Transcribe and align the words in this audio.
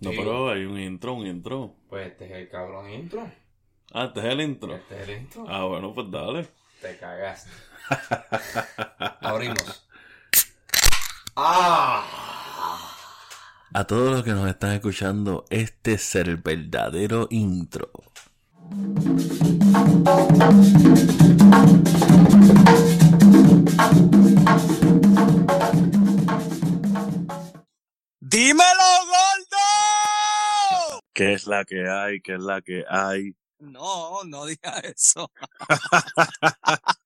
No, 0.00 0.10
Sí. 0.10 0.16
pero 0.18 0.50
hay 0.50 0.64
un 0.64 0.78
intro, 0.78 1.14
un 1.14 1.26
intro. 1.26 1.74
Pues 1.88 2.08
este 2.08 2.26
es 2.26 2.32
el 2.32 2.48
cabrón 2.48 2.90
intro. 2.90 3.30
Ah, 3.92 4.04
este 4.06 4.20
es 4.20 4.26
el 4.26 4.40
intro. 4.40 4.74
Este 4.74 5.02
es 5.02 5.08
el 5.08 5.16
intro. 5.22 5.44
Ah, 5.48 5.64
bueno, 5.64 5.94
pues 5.94 6.10
dale. 6.10 6.48
Te 6.80 6.98
cagaste. 6.98 7.50
Abrimos. 9.20 9.88
¡Ah! 11.36 12.04
A 13.74 13.84
todos 13.86 14.10
los 14.10 14.22
que 14.22 14.30
nos 14.32 14.48
están 14.48 14.72
escuchando, 14.72 15.44
este 15.50 15.94
es 15.94 16.14
el 16.14 16.36
verdadero 16.38 17.26
intro. 17.30 17.90
¡Dímelo, 28.20 28.90
gordo! 29.06 29.85
¿Qué 31.16 31.32
es 31.32 31.46
la 31.46 31.64
que 31.64 31.88
hay? 31.88 32.20
¿Qué 32.20 32.34
es 32.34 32.42
la 32.42 32.60
que 32.60 32.84
hay? 32.86 33.34
No, 33.58 34.22
no 34.24 34.44
diga 34.44 34.80
eso. 34.80 35.32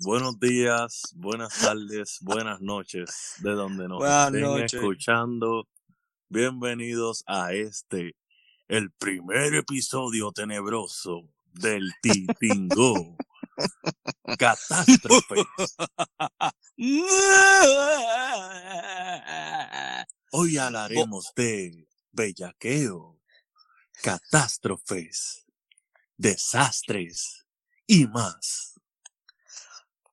Buenos 0.00 0.40
días, 0.40 1.12
buenas 1.14 1.60
tardes, 1.60 2.18
buenas 2.22 2.60
noches, 2.60 3.34
de 3.38 3.52
donde 3.52 3.86
nos 3.86 3.98
Buenas 3.98 4.26
estén 4.26 4.42
noches. 4.42 4.74
escuchando. 4.74 5.68
Bienvenidos 6.28 7.22
a 7.28 7.52
este, 7.52 8.16
el 8.66 8.90
primer 8.90 9.54
episodio 9.54 10.32
tenebroso 10.32 11.22
del 11.52 11.92
Titingo. 12.02 13.16
Catástrofe. 14.36 15.44
Hoy 20.32 20.58
hablaremos 20.58 21.32
de 21.36 21.85
bellaqueo, 22.16 23.20
catástrofes, 24.02 25.46
desastres 26.16 27.46
y 27.86 28.06
más. 28.06 28.80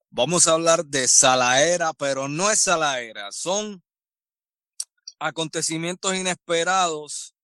Vamos 0.09 0.47
a 0.47 0.51
hablar 0.51 0.85
de 0.85 1.07
Salaera, 1.07 1.93
pero 1.93 2.27
no 2.27 2.51
es 2.51 2.59
Salaera, 2.59 3.31
son 3.31 3.81
acontecimientos 5.17 6.13
inesperados, 6.13 7.35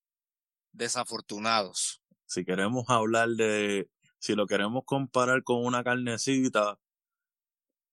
desafortunados. 0.74 2.02
Si 2.26 2.44
queremos 2.44 2.84
hablar 2.90 3.30
de, 3.30 3.90
si 4.20 4.36
lo 4.36 4.46
queremos 4.46 4.84
comparar 4.86 5.42
con 5.44 5.66
una 5.66 5.84
carnecita, 5.84 6.78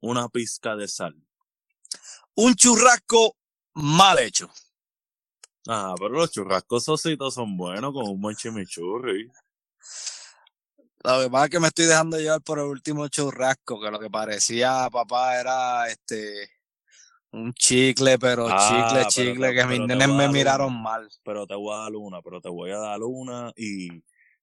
una 0.00 0.28
pizca 0.28 0.74
de 0.74 0.88
sal. 0.88 1.16
Un 2.34 2.54
churrasco 2.54 3.36
mal 3.72 4.18
hecho. 4.18 4.50
Ah, 5.68 5.94
pero 5.98 6.10
los 6.10 6.30
churrascos 6.30 6.84
sositos 6.84 7.34
son 7.34 7.56
buenos 7.56 7.92
con 7.92 8.08
un 8.08 8.20
buen 8.20 8.36
chimichurri. 8.36 9.30
La 11.02 11.18
verdad 11.18 11.44
es 11.44 11.50
que 11.50 11.60
me 11.60 11.68
estoy 11.68 11.86
dejando 11.86 12.18
llevar 12.18 12.42
por 12.42 12.58
el 12.58 12.66
último 12.66 13.08
churrasco, 13.08 13.80
que 13.80 13.90
lo 13.90 13.98
que 13.98 14.10
parecía, 14.10 14.88
papá, 14.90 15.38
era 15.40 15.88
este 15.88 16.50
un 17.32 17.52
chicle, 17.52 18.18
pero 18.18 18.48
Ah, 18.50 18.56
chicle, 18.58 18.98
pero 18.98 19.10
chicle, 19.10 19.48
te- 19.48 19.54
que 19.54 19.66
mis 19.66 19.80
nenes 19.80 20.08
me 20.08 20.28
miraron 20.28 20.72
una. 20.72 20.82
mal. 20.82 21.08
Pero 21.24 21.46
te 21.46 21.54
voy 21.54 21.74
a 21.74 21.78
dar 21.78 21.94
una, 21.94 22.22
pero 22.22 22.40
te 22.40 22.48
voy 22.48 22.70
a 22.70 22.78
dar 22.78 23.00
una 23.02 23.52
y 23.56 23.88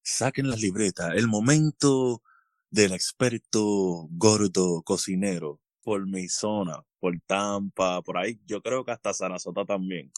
saquen 0.02 0.50
las 0.50 0.60
libretas. 0.60 1.14
El 1.16 1.28
momento 1.28 2.22
del 2.70 2.92
experto 2.94 4.08
gordo 4.12 4.82
cocinero 4.84 5.60
por 5.84 6.06
mi 6.08 6.28
zona, 6.30 6.82
por 7.00 7.20
Tampa, 7.26 8.02
por 8.02 8.18
ahí. 8.18 8.40
Yo 8.46 8.62
creo 8.62 8.86
que 8.86 8.92
hasta 8.92 9.14
Sarasota 9.14 9.66
también. 9.66 10.12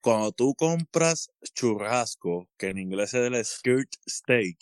Cuando 0.00 0.32
tú 0.32 0.54
compras 0.54 1.28
churrasco, 1.54 2.48
que 2.56 2.68
en 2.68 2.78
inglés 2.78 3.14
es 3.14 3.26
el 3.32 3.44
skirt 3.44 3.92
steak, 4.08 4.58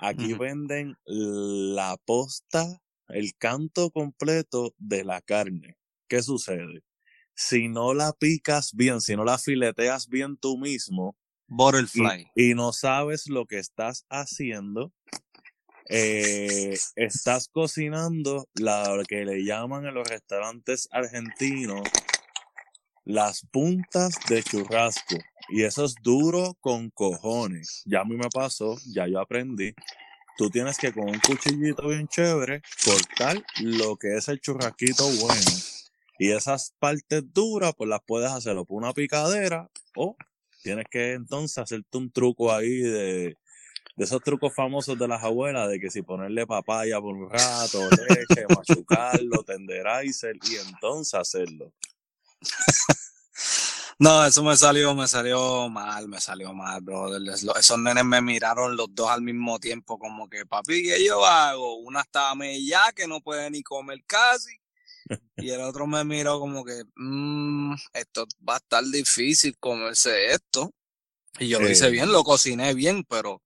aquí 0.00 0.34
venden 0.34 0.96
la 1.06 1.96
posta, 2.04 2.82
el 3.08 3.34
canto 3.38 3.90
completo 3.90 4.74
de 4.76 5.04
la 5.04 5.22
carne. 5.22 5.76
¿Qué 6.08 6.22
sucede? 6.22 6.82
Si 7.34 7.68
no 7.68 7.94
la 7.94 8.12
picas 8.12 8.72
bien, 8.74 9.00
si 9.00 9.16
no 9.16 9.24
la 9.24 9.38
fileteas 9.38 10.08
bien 10.08 10.36
tú 10.36 10.58
mismo 10.58 11.16
y, 11.48 11.54
Butterfly. 11.54 12.30
y 12.36 12.54
no 12.54 12.72
sabes 12.72 13.28
lo 13.28 13.46
que 13.46 13.58
estás 13.58 14.04
haciendo, 14.10 14.92
eh, 15.88 16.76
estás 16.96 17.48
cocinando 17.48 18.46
la 18.54 19.02
que 19.08 19.24
le 19.24 19.44
llaman 19.44 19.86
en 19.86 19.94
los 19.94 20.08
restaurantes 20.08 20.88
argentinos 20.90 21.82
las 23.04 23.46
puntas 23.50 24.14
de 24.28 24.42
churrasco. 24.42 25.16
Y 25.48 25.62
eso 25.62 25.84
es 25.84 25.94
duro 26.02 26.56
con 26.60 26.90
cojones. 26.90 27.82
Ya 27.84 28.00
a 28.00 28.04
mí 28.04 28.16
me 28.16 28.28
pasó, 28.32 28.76
ya 28.86 29.06
yo 29.06 29.20
aprendí. 29.20 29.74
Tú 30.36 30.50
tienes 30.50 30.78
que 30.78 30.92
con 30.92 31.08
un 31.08 31.20
cuchillito 31.20 31.88
bien 31.88 32.08
chévere 32.08 32.62
cortar 32.84 33.42
lo 33.60 33.96
que 33.96 34.16
es 34.16 34.28
el 34.28 34.40
churrasquito 34.40 35.04
bueno. 35.20 35.50
Y 36.18 36.30
esas 36.30 36.74
partes 36.78 37.22
duras, 37.32 37.72
pues 37.76 37.88
las 37.88 38.00
puedes 38.04 38.30
hacerlo 38.30 38.64
por 38.64 38.78
una 38.78 38.92
picadera 38.92 39.68
o 39.96 40.16
tienes 40.62 40.86
que 40.90 41.12
entonces 41.12 41.58
hacerte 41.58 41.98
un 41.98 42.10
truco 42.10 42.52
ahí 42.52 42.78
de, 42.78 43.36
de 43.96 44.04
esos 44.04 44.22
trucos 44.22 44.54
famosos 44.54 44.98
de 44.98 45.06
las 45.06 45.22
abuelas, 45.22 45.68
de 45.68 45.78
que 45.78 45.90
si 45.90 46.02
ponerle 46.02 46.46
papaya 46.46 47.00
por 47.00 47.14
un 47.14 47.30
rato, 47.30 47.80
leche, 47.90 48.46
machucarlo, 48.48 49.44
tenderizer 49.44 50.36
y 50.36 50.56
entonces 50.68 51.14
hacerlo. 51.14 51.72
No, 53.98 54.24
eso 54.26 54.42
me 54.42 54.56
salió, 54.56 54.92
me 54.94 55.06
salió 55.06 55.68
mal, 55.68 56.08
me 56.08 56.20
salió 56.20 56.52
mal, 56.52 56.80
brother. 56.80 57.22
Esos 57.32 57.78
nenes 57.78 58.04
me 58.04 58.20
miraron 58.20 58.76
los 58.76 58.88
dos 58.92 59.08
al 59.08 59.22
mismo 59.22 59.60
tiempo, 59.60 59.98
como 59.98 60.28
que, 60.28 60.44
papi, 60.44 60.82
¿qué 60.82 61.04
yo 61.04 61.24
hago? 61.24 61.76
Una 61.76 62.00
estaba 62.00 62.34
ya 62.60 62.90
que 62.92 63.06
no 63.06 63.20
puede 63.20 63.50
ni 63.50 63.62
comer 63.62 64.02
casi. 64.06 64.58
Y 65.36 65.50
el 65.50 65.60
otro 65.60 65.86
me 65.86 66.04
miró 66.04 66.38
como 66.40 66.64
que, 66.64 66.84
"Mm, 66.96 67.74
esto 67.92 68.26
va 68.48 68.54
a 68.54 68.58
estar 68.58 68.84
difícil 68.84 69.56
comerse 69.58 70.32
esto. 70.32 70.72
Y 71.38 71.48
yo 71.48 71.58
lo 71.60 71.68
hice 71.68 71.90
bien, 71.90 72.10
lo 72.12 72.22
cociné 72.24 72.72
bien, 72.74 73.04
pero 73.08 73.42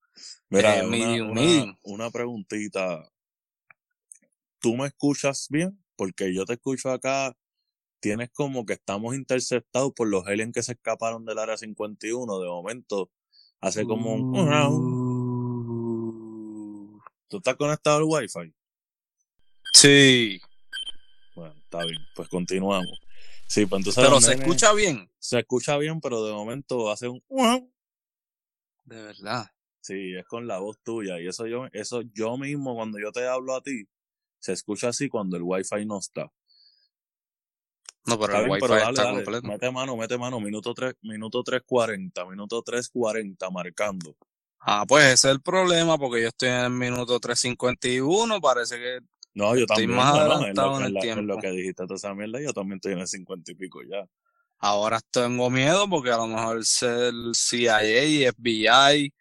Mira, 0.51 0.77
Eh, 0.79 0.83
una, 0.83 0.91
medium, 0.91 1.31
una- 1.31 1.41
medium. 1.43 1.77
una 1.83 2.11
preguntita. 2.11 3.07
¿Tú 4.61 4.77
me 4.77 4.87
escuchas 4.87 5.47
bien? 5.51 5.83
Porque 5.97 6.35
yo 6.35 6.45
te 6.45 6.55
escucho 6.55 6.91
acá. 6.91 7.35
Tienes 8.01 8.31
como 8.31 8.65
que 8.65 8.75
estamos 8.75 9.17
interceptados 9.17 9.93
por 9.93 10.07
los 10.09 10.25
aliens 10.27 10.53
que 10.53 10.63
se 10.63 10.73
escaparon 10.73 11.25
del 11.25 11.39
área 11.39 11.57
51. 11.57 12.39
De 12.39 12.49
momento, 12.49 13.11
hace 13.61 13.85
como 13.85 14.15
un... 14.15 14.39
Uh, 14.39 15.09
¿Tú 17.29 17.39
estás 17.39 17.57
conectado 17.57 17.97
al 17.99 18.05
Wi-Fi? 18.05 18.55
Sí, 19.73 20.41
Bueno, 21.35 21.55
está 21.63 21.85
bien. 21.85 22.01
Pues 22.15 22.29
continuamos. 22.29 23.01
Sí, 23.47 23.67
pues 23.67 23.81
entonces... 23.81 24.05
pero 24.05 24.21
se 24.21 24.35
escucha 24.35 24.73
bien, 24.75 25.11
Se 25.19 25.41
escucha 25.41 25.77
bien, 25.79 26.01
pero 26.01 26.25
de 26.25 26.33
momento 26.33 26.91
hace 26.91 27.09
un... 27.09 27.23
de 28.85 29.03
verdad. 29.03 29.51
Sí, 29.81 30.15
es 30.15 30.27
con 30.27 30.47
la 30.47 30.59
voz 30.59 30.79
tuya. 30.83 31.21
Y 31.21 31.27
eso 31.27 31.47
yo, 31.47 31.67
eso 31.73 32.03
yo 32.13 32.37
mismo, 32.37 32.75
cuando 32.75 32.99
yo 32.99 33.11
te 33.11 33.27
hablo 33.27 33.55
a 33.55 33.63
ti, 33.63 33.89
se 34.39 34.53
escucha 34.53 34.89
así 34.89 35.09
cuando 35.09 35.37
el 35.37 35.43
Wi-Fi 35.45 35.87
no 35.87 35.99
está. 35.99 36.31
No, 38.09 38.19
pero 38.19 38.25
Está 38.33 38.39
el 38.39 38.45
bien, 38.45 38.53
wifi 38.53 38.61
pero 38.61 38.75
dale, 38.75 38.91
está 38.91 39.03
dale. 39.05 39.17
completo. 39.17 39.49
Mete 39.49 39.71
mano, 39.71 39.97
mete 39.97 40.19
mano. 40.19 40.41
Minuto 40.41 40.75
3, 40.75 40.95
minuto 41.03 41.43
3.40, 41.45 42.29
minuto 42.31 42.63
3.40 42.63 43.51
marcando. 43.51 44.17
Ah, 44.61 44.85
pues 44.87 45.05
ese 45.05 45.29
es 45.29 45.35
el 45.35 45.41
problema, 45.41 45.97
porque 45.99 46.23
yo 46.23 46.29
estoy 46.29 46.49
en 46.49 46.55
el 46.65 46.71
minuto 46.71 47.21
3.51, 47.21 48.41
parece 48.41 48.77
que 48.77 48.99
No, 49.35 49.55
yo 49.55 49.61
Estoy 49.63 49.87
también. 49.87 49.97
más 49.97 50.07
no, 50.15 50.17
en, 50.17 50.21
adelantado 50.31 50.71
lo, 50.71 50.77
en 50.79 50.85
el 50.87 50.93
la- 50.95 51.01
en 51.01 51.27
lo 51.27 51.35
tiempo. 51.37 51.41
que 51.41 51.51
dijiste 51.51 51.83
toda 51.85 51.95
esa 51.97 52.15
mierda, 52.15 52.41
yo 52.41 52.53
también 52.53 52.77
estoy 52.77 52.93
en 52.95 52.99
el 53.01 53.07
50 53.07 53.53
y 53.53 53.55
pico 53.55 53.81
ya. 53.83 54.05
ahora 54.59 55.01
tengo 55.11 55.49
miedo 55.51 55.89
porque 55.89 56.11
a 56.11 56.17
lo 56.17 56.27
mejor 56.27 56.59
es 56.59 56.83
el 56.83 57.33
CIA, 57.35 58.33
FBI, 58.33 59.13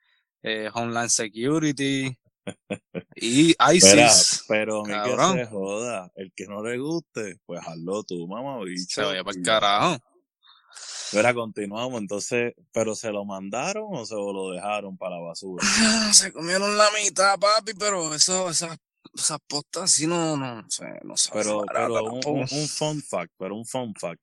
eh, 0.44 0.70
Homeland 0.74 1.10
Security 1.10 2.18
y 3.16 3.56
ISIS. 3.74 4.44
pero 4.48 4.84
que 4.84 4.92
Cabrón. 4.92 5.36
se 5.38 5.46
joda. 5.46 6.12
El 6.16 6.32
que 6.34 6.46
no 6.46 6.64
le 6.64 6.78
guste, 6.78 7.40
pues 7.46 7.62
hazlo 7.66 8.04
tú, 8.04 8.28
mamá, 8.28 8.60
bicho. 8.64 8.86
Se 8.90 9.02
vaya 9.02 9.24
para 9.24 9.38
el 9.38 9.44
carajo. 9.44 9.98
Mira, 11.14 11.34
continuamos. 11.34 12.02
Entonces, 12.02 12.54
¿pero 12.72 12.94
se 12.96 13.12
lo 13.12 13.24
mandaron 13.26 13.86
o 13.92 14.06
se 14.06 14.16
lo 14.16 14.52
dejaron 14.52 14.98
para 14.98 15.16
la 15.16 15.22
basura? 15.22 15.64
Ah, 15.66 16.12
Se 16.14 16.32
comieron 16.34 16.78
la 16.78 16.90
mitad, 17.02 17.38
papi, 17.40 17.74
pero 17.74 18.14
eso, 18.14 18.50
esas, 18.50 18.78
esas 19.16 19.40
postas 19.48 19.84
así 19.84 20.06
no, 20.06 20.36
no, 20.36 20.66
sé, 20.70 20.86
no 21.04 21.16
saben 21.16 21.44
Pero, 21.44 21.64
pero 21.72 22.04
un, 22.04 22.22
un 22.52 22.68
fun 22.68 23.02
fact, 23.02 23.32
pero 23.38 23.56
un 23.56 23.66
fun 23.66 23.94
fact. 23.96 24.22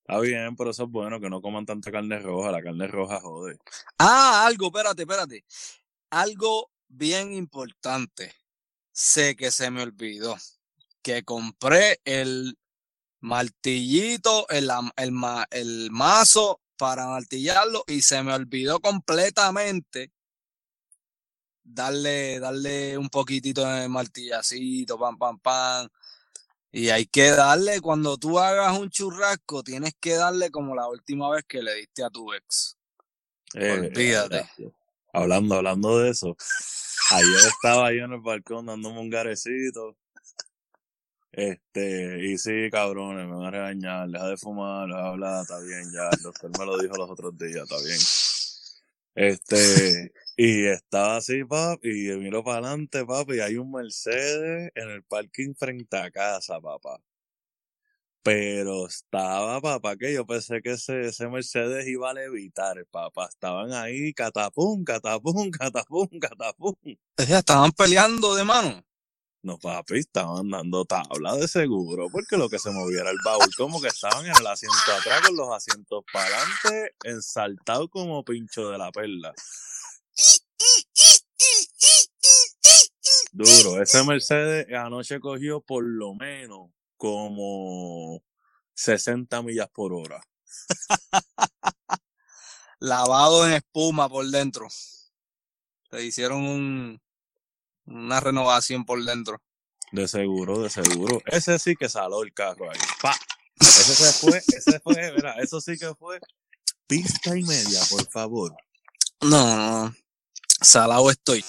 Está 0.00 0.20
bien, 0.20 0.56
pero 0.56 0.70
eso 0.70 0.82
es 0.84 0.90
bueno 0.90 1.20
que 1.20 1.30
no 1.30 1.40
coman 1.40 1.64
tanta 1.64 1.92
carne 1.92 2.18
roja. 2.18 2.50
La 2.50 2.60
carne 2.60 2.88
roja 2.88 3.20
jode. 3.20 3.56
Ah, 3.98 4.44
algo, 4.46 4.66
espérate, 4.66 5.02
espérate. 5.02 5.44
Algo 6.10 6.68
bien 6.90 7.32
importante. 7.32 8.34
Sé 8.92 9.36
que 9.36 9.50
se 9.50 9.70
me 9.70 9.82
olvidó. 9.82 10.36
Que 11.02 11.24
compré 11.24 12.00
el 12.04 12.58
martillito, 13.20 14.46
el, 14.50 14.70
el, 14.96 15.12
el 15.50 15.90
mazo 15.90 16.60
para 16.76 17.06
martillarlo 17.06 17.84
y 17.86 18.02
se 18.02 18.22
me 18.22 18.34
olvidó 18.34 18.80
completamente 18.80 20.12
darle, 21.62 22.40
darle 22.40 22.98
un 22.98 23.08
poquitito 23.08 23.64
de 23.64 23.88
martillacito, 23.88 24.98
pam, 24.98 25.16
pam, 25.18 25.38
pam. 25.38 25.88
Y 26.72 26.90
hay 26.90 27.06
que 27.06 27.30
darle, 27.30 27.80
cuando 27.80 28.16
tú 28.16 28.38
hagas 28.38 28.78
un 28.78 28.90
churrasco, 28.90 29.62
tienes 29.62 29.92
que 29.98 30.14
darle 30.14 30.50
como 30.50 30.74
la 30.74 30.88
última 30.88 31.28
vez 31.30 31.44
que 31.46 31.62
le 31.62 31.74
diste 31.74 32.04
a 32.04 32.10
tu 32.10 32.32
ex. 32.32 32.76
Eh, 33.54 33.72
Olvídate. 33.72 34.48
Hablando, 35.12 35.56
hablando 35.56 35.98
de 35.98 36.10
eso. 36.10 36.36
Ayer 37.12 37.48
estaba 37.48 37.88
ahí 37.88 37.98
en 37.98 38.12
el 38.12 38.20
balcón 38.20 38.66
dándome 38.66 39.00
un 39.00 39.10
garecito. 39.10 39.96
Este, 41.32 42.26
y 42.26 42.38
sí, 42.38 42.68
cabrones, 42.70 43.26
me 43.26 43.36
van 43.36 43.46
a 43.46 43.50
regañar, 43.50 44.08
deja 44.08 44.28
de 44.28 44.36
fumar, 44.36 44.90
hablar, 44.92 45.42
está 45.42 45.60
bien, 45.60 45.92
ya, 45.92 46.08
el 46.10 46.22
doctor 46.22 46.50
me 46.58 46.66
lo 46.66 46.76
dijo 46.76 46.96
los 46.96 47.08
otros 47.08 47.38
días, 47.38 47.62
está 47.62 47.76
bien. 47.84 47.98
Este, 49.14 50.12
y 50.36 50.66
estaba 50.66 51.18
así, 51.18 51.44
papi, 51.44 52.10
y 52.10 52.16
miro 52.16 52.42
para 52.42 52.66
adelante, 52.66 53.04
papi, 53.06 53.36
y 53.36 53.40
hay 53.40 53.56
un 53.56 53.70
Mercedes 53.70 54.72
en 54.74 54.90
el 54.90 55.04
parking 55.04 55.54
frente 55.54 55.96
a 55.96 56.10
casa, 56.10 56.60
papá. 56.60 57.00
Pero 58.22 58.86
estaba, 58.86 59.60
papá, 59.62 59.96
que 59.96 60.12
yo 60.12 60.26
pensé 60.26 60.60
que 60.60 60.72
ese, 60.72 61.00
ese 61.06 61.28
Mercedes 61.28 61.86
iba 61.88 62.10
a 62.10 62.14
levitar, 62.14 62.84
papá. 62.90 63.26
Estaban 63.26 63.72
ahí, 63.72 64.12
catapum, 64.12 64.84
catapum, 64.84 65.50
catapum, 65.58 66.08
catapum. 66.20 66.74
Estaban 67.16 67.72
peleando 67.72 68.34
de 68.34 68.44
mano. 68.44 68.84
No, 69.42 69.58
papi, 69.58 70.00
estaban 70.00 70.50
dando 70.50 70.84
tabla 70.84 71.34
de 71.34 71.48
seguro, 71.48 72.08
porque 72.12 72.36
lo 72.36 72.50
que 72.50 72.58
se 72.58 72.70
moviera 72.70 73.10
el 73.10 73.16
baúl, 73.24 73.48
como 73.56 73.80
que 73.80 73.88
estaban 73.88 74.26
en 74.26 74.36
el 74.38 74.46
asiento 74.46 74.76
atrás 74.98 75.22
con 75.26 75.34
los 75.34 75.48
asientos 75.56 76.04
para 76.12 76.26
adelante, 76.26 76.94
ensaltados 77.04 77.88
como 77.90 78.22
pincho 78.22 78.68
de 78.68 78.76
la 78.76 78.92
perla. 78.92 79.32
Duro, 83.32 83.80
ese 83.80 84.04
Mercedes 84.04 84.66
anoche 84.74 85.20
cogió 85.20 85.62
por 85.62 85.84
lo 85.84 86.14
menos 86.14 86.70
como 87.00 88.22
60 88.74 89.40
millas 89.40 89.70
por 89.70 89.94
hora. 89.94 90.22
lavado 92.78 93.46
en 93.46 93.54
espuma 93.54 94.06
por 94.06 94.26
dentro. 94.26 94.68
Le 95.92 96.04
hicieron 96.04 96.42
un, 96.42 97.00
una 97.86 98.20
renovación 98.20 98.84
por 98.84 99.02
dentro. 99.02 99.40
De 99.92 100.06
seguro, 100.08 100.60
de 100.60 100.68
seguro. 100.68 101.22
Ese 101.24 101.58
sí 101.58 101.74
que 101.74 101.88
saló 101.88 102.22
el 102.22 102.34
carro 102.34 102.70
ahí. 102.70 102.78
¡Pa! 103.00 103.16
Ese 103.58 103.94
se 103.94 104.12
fue, 104.12 104.38
ese 104.46 104.78
fue, 104.80 105.12
mira, 105.16 105.32
eso 105.40 105.58
sí 105.58 105.78
que 105.78 105.94
fue 105.94 106.20
pista 106.86 107.34
y 107.34 107.42
media, 107.44 107.80
por 107.88 108.06
favor. 108.10 108.54
No, 109.22 109.56
no, 109.56 109.94
salado 110.60 111.10
estoy. 111.10 111.42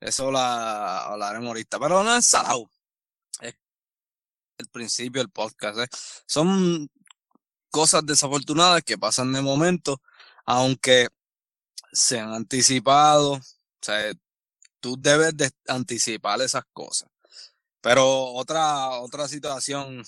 Eso 0.00 0.32
la 0.32 1.04
hablaremos 1.04 1.48
ahorita, 1.48 1.78
pero 1.78 2.02
no 2.02 2.16
es 2.16 2.24
salado. 2.24 2.70
El 3.40 4.68
principio 4.68 5.20
del 5.20 5.30
podcast. 5.30 5.78
¿eh? 5.78 5.88
Son 6.26 6.88
cosas 7.70 8.06
desafortunadas 8.06 8.82
que 8.82 8.96
pasan 8.96 9.32
de 9.32 9.42
momento, 9.42 10.00
aunque 10.46 11.08
se 11.92 12.20
han 12.20 12.32
anticipado. 12.32 13.32
O 13.32 13.40
sea, 13.80 14.12
tú 14.80 14.96
debes 14.98 15.36
de 15.36 15.50
anticipar 15.66 16.40
esas 16.40 16.64
cosas. 16.72 17.08
Pero 17.80 18.32
otra, 18.32 19.00
otra 19.00 19.28
situación, 19.28 20.04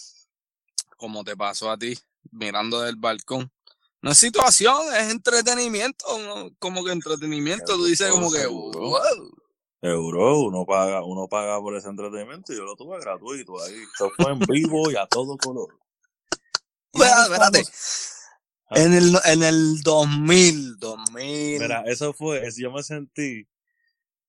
como 0.97 1.25
te 1.25 1.37
pasó 1.37 1.71
a 1.71 1.77
ti, 1.77 1.99
mirando 2.31 2.81
del 2.81 2.97
balcón. 2.97 3.53
No 4.01 4.13
es 4.13 4.19
situación, 4.19 4.81
es 4.95 5.11
entretenimiento, 5.11 6.19
¿no? 6.19 6.51
como 6.59 6.85
que 6.85 6.93
entretenimiento, 6.93 7.77
tú 7.77 7.85
dices 7.85 8.11
como 8.11 8.31
que, 8.31 8.47
wow. 8.47 9.46
Seguro, 9.83 10.41
uno 10.41 10.65
paga, 10.65 11.05
uno 11.05 11.29
paga 11.29 11.61
por 11.61 11.77
ese 11.77 11.89
entretenimiento 11.89 12.53
y 12.53 12.57
yo 12.57 12.65
lo 12.65 12.77
tuve 12.77 12.99
gratuito 13.01 13.61
ahí. 13.63 13.75
Eso 13.95 14.11
fue 14.17 14.33
en 14.33 14.39
vivo 14.41 14.91
y 14.91 14.97
a 14.97 15.07
todo 15.07 15.37
color. 15.37 15.79
Espérate. 16.93 17.61
estamos- 17.61 18.13
En 18.71 18.95
el, 18.95 19.17
en 19.27 19.43
el 19.45 19.81
2000, 19.83 20.77
2000. 20.79 21.61
Mira, 21.61 21.85
eso 21.87 22.13
fue, 22.13 22.43
yo 22.57 22.73
me 22.73 22.83
sentí 22.83 23.47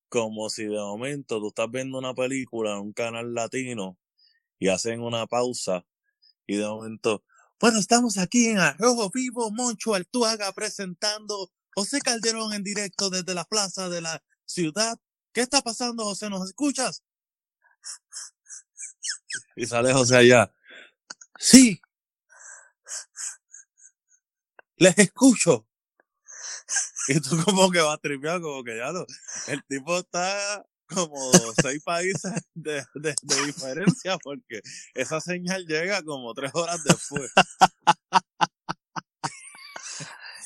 como 0.08 0.48
si 0.48 0.64
de 0.64 0.76
momento 0.78 1.40
tú 1.40 1.48
estás 1.48 1.68
viendo 1.70 1.98
una 1.98 2.14
película 2.14 2.72
en 2.74 2.78
un 2.78 2.92
canal 2.92 3.34
latino 3.34 3.98
y 4.58 4.68
hacen 4.68 5.00
una 5.02 5.26
pausa 5.26 5.84
y 6.46 6.56
de 6.56 6.66
momento, 6.66 7.24
bueno, 7.60 7.78
estamos 7.80 8.16
aquí 8.16 8.46
en 8.46 8.58
Arrojo 8.58 9.10
Vivo, 9.12 9.50
Moncho 9.50 9.94
Altuaga 9.94 10.52
presentando 10.52 11.50
José 11.74 12.00
Calderón 12.00 12.52
en 12.52 12.62
directo 12.62 13.10
desde 13.10 13.34
la 13.34 13.44
plaza 13.44 13.88
de 13.88 14.00
la 14.02 14.22
ciudad. 14.46 14.98
¿Qué 15.38 15.42
está 15.42 15.62
pasando, 15.62 16.02
José? 16.02 16.28
¿Nos 16.28 16.48
escuchas? 16.48 17.04
Y 19.54 19.66
sale 19.66 19.92
José 19.92 20.16
allá. 20.16 20.52
Sí. 21.38 21.80
Les 24.78 24.98
escucho. 24.98 25.64
Y 27.06 27.20
tú 27.20 27.40
como 27.44 27.70
que 27.70 27.80
vas 27.80 28.00
tripeado, 28.00 28.42
como 28.42 28.64
que 28.64 28.78
ya 28.78 28.90
lo, 28.90 29.06
el 29.46 29.62
tipo 29.68 29.98
está 29.98 30.66
como 30.88 31.30
seis 31.62 31.84
países 31.84 32.32
de, 32.54 32.84
de, 32.94 33.14
de 33.22 33.46
diferencia 33.46 34.18
porque 34.18 34.60
esa 34.94 35.20
señal 35.20 35.66
llega 35.66 36.02
como 36.02 36.34
tres 36.34 36.50
horas 36.52 36.82
después. 36.82 37.30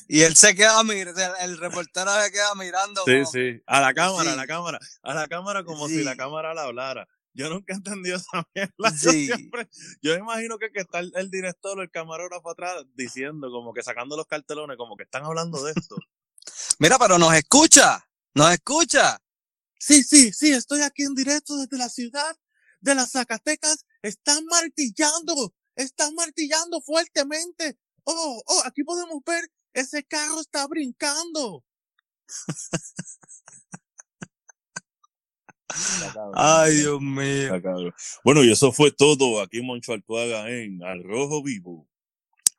Y 0.07 0.21
él 0.21 0.35
se 0.35 0.55
queda 0.55 0.83
mirando, 0.83 1.21
el 1.39 1.57
reportero 1.57 2.11
se 2.21 2.31
queda 2.31 2.55
mirando. 2.55 3.03
Sí, 3.05 3.19
como 3.19 3.31
sí. 3.31 3.61
A 3.65 3.81
la 3.81 3.93
cámara, 3.93 4.33
a 4.33 4.35
la 4.35 4.47
cámara. 4.47 4.79
A 5.01 5.13
la 5.13 5.27
cámara 5.27 5.63
como 5.63 5.87
si 5.87 6.03
la 6.03 6.15
cámara 6.15 6.53
le 6.53 6.61
hablara. 6.61 7.07
Yo 7.33 7.49
nunca 7.49 7.73
he 7.73 7.77
entendido 7.77 8.17
esa 8.17 8.47
mierda. 8.55 8.73
Yo 8.77 9.11
siempre, 9.11 9.67
yo 10.01 10.13
imagino 10.15 10.57
que, 10.59 10.71
que 10.71 10.81
está 10.81 10.99
el, 10.99 11.11
el 11.15 11.31
director 11.31 11.77
o 11.77 11.81
el 11.81 11.89
camarógrafo 11.89 12.51
atrás 12.51 12.83
diciendo, 12.93 13.49
como 13.49 13.73
que 13.73 13.81
sacando 13.81 14.15
los 14.15 14.27
cartelones, 14.27 14.77
como 14.77 14.95
que 14.95 15.03
están 15.03 15.25
hablando 15.25 15.63
de 15.63 15.73
esto. 15.75 15.95
Mira, 16.79 16.97
pero 16.99 17.17
nos 17.17 17.33
escucha, 17.33 18.05
nos 18.33 18.51
escucha. 18.51 19.19
Sí, 19.79 20.03
sí, 20.03 20.31
sí, 20.31 20.53
estoy 20.53 20.81
aquí 20.81 21.03
en 21.03 21.15
directo 21.15 21.57
desde 21.57 21.77
la 21.77 21.89
ciudad 21.89 22.37
de 22.81 22.95
las 22.95 23.11
Zacatecas. 23.11 23.85
Están 24.01 24.45
martillando, 24.45 25.53
están 25.75 26.13
martillando 26.15 26.81
fuertemente. 26.81 27.77
Oh, 28.03 28.41
oh, 28.45 28.61
aquí 28.65 28.83
podemos 28.83 29.23
ver, 29.25 29.49
ese 29.73 30.03
carro 30.03 30.39
está 30.39 30.67
brincando. 30.67 31.63
Ay, 36.35 36.75
Dios 36.75 37.01
mío. 37.01 37.61
Bueno, 38.23 38.43
y 38.43 38.51
eso 38.51 38.71
fue 38.71 38.91
todo 38.91 39.41
aquí 39.41 39.57
en 39.59 39.65
Moncho 39.65 39.93
Altuaga 39.93 40.49
en 40.49 40.83
Al 40.83 41.03
Rojo 41.03 41.41
Vivo. 41.41 41.87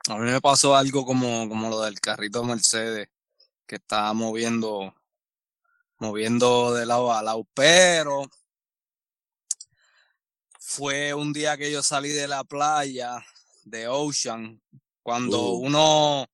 A 0.09 0.17
mí 0.17 0.31
me 0.31 0.41
pasó 0.41 0.75
algo 0.77 1.07
como, 1.07 1.49
como 1.49 1.71
lo 1.71 1.81
del 1.83 2.00
carrito 2.00 2.45
Mercedes, 2.45 3.09
que 3.67 3.77
estaba 3.77 4.12
moviendo, 4.12 4.95
moviendo 5.99 6.75
de 6.75 6.85
lado 6.85 7.12
a 7.12 7.23
lado, 7.23 7.47
pero 7.55 8.29
fue 10.59 11.15
un 11.15 11.33
día 11.33 11.57
que 11.57 11.71
yo 11.73 11.83
salí 11.83 12.11
de 12.11 12.29
la 12.29 12.45
playa 12.45 13.25
de 13.65 13.88
Ocean, 13.88 14.61
cuando 15.03 15.53
Uh. 15.53 15.67
uno, 15.67 16.29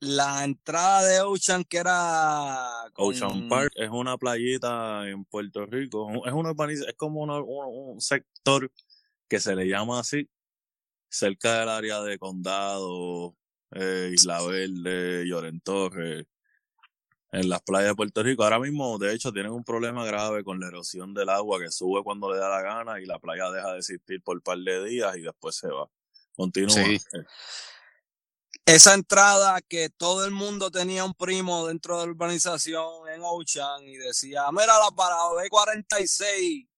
la 0.00 0.44
entrada 0.44 1.02
de 1.02 1.20
Ocean 1.22 1.64
que 1.64 1.78
era 1.78 2.84
con- 2.92 3.08
Ocean 3.14 3.48
Park 3.48 3.72
es 3.76 3.90
una 3.90 4.16
playita 4.16 5.08
en 5.08 5.24
Puerto 5.24 5.66
Rico. 5.66 6.08
Es 6.26 6.32
una 6.32 6.50
urbanización, 6.50 6.90
es 6.90 6.96
como 6.96 7.20
una- 7.22 7.40
un, 7.40 7.92
un 7.94 8.00
sector 8.00 8.70
que 9.28 9.40
se 9.40 9.54
le 9.54 9.66
llama 9.68 10.00
así, 10.00 10.28
cerca 11.08 11.60
del 11.60 11.68
área 11.68 12.00
de 12.02 12.18
Condado, 12.18 13.36
eh, 13.72 14.10
Isla 14.12 14.40
Verde, 14.42 15.26
Lloren 15.26 15.60
Torres, 15.60 16.26
en 17.30 17.48
las 17.50 17.60
playas 17.62 17.88
de 17.90 17.94
Puerto 17.94 18.22
Rico. 18.22 18.42
Ahora 18.44 18.58
mismo, 18.58 18.96
de 18.98 19.12
hecho, 19.12 19.32
tienen 19.32 19.52
un 19.52 19.64
problema 19.64 20.06
grave 20.06 20.42
con 20.44 20.58
la 20.60 20.68
erosión 20.68 21.12
del 21.12 21.28
agua 21.28 21.58
que 21.60 21.70
sube 21.70 22.02
cuando 22.02 22.32
le 22.32 22.38
da 22.38 22.48
la 22.48 22.62
gana 22.62 23.00
y 23.00 23.04
la 23.06 23.18
playa 23.18 23.50
deja 23.50 23.72
de 23.72 23.78
existir 23.78 24.22
por 24.22 24.36
un 24.36 24.42
par 24.42 24.58
de 24.58 24.84
días 24.84 25.14
y 25.16 25.20
después 25.22 25.56
se 25.56 25.68
va. 25.68 25.86
Continúa. 26.36 26.70
Sí. 26.70 26.94
Eh, 26.94 27.24
esa 28.64 28.94
entrada 28.94 29.60
que 29.62 29.88
todo 29.90 30.24
el 30.24 30.30
mundo 30.30 30.70
tenía 30.70 31.04
un 31.04 31.14
primo 31.14 31.66
dentro 31.66 31.98
de 31.98 32.06
la 32.06 32.12
urbanización 32.12 33.08
en 33.12 33.20
Ocean 33.22 33.82
y 33.84 33.96
decía, 33.96 34.44
mira 34.52 34.78
la 34.78 34.90
parada 34.94 35.30
B46. 35.30 36.68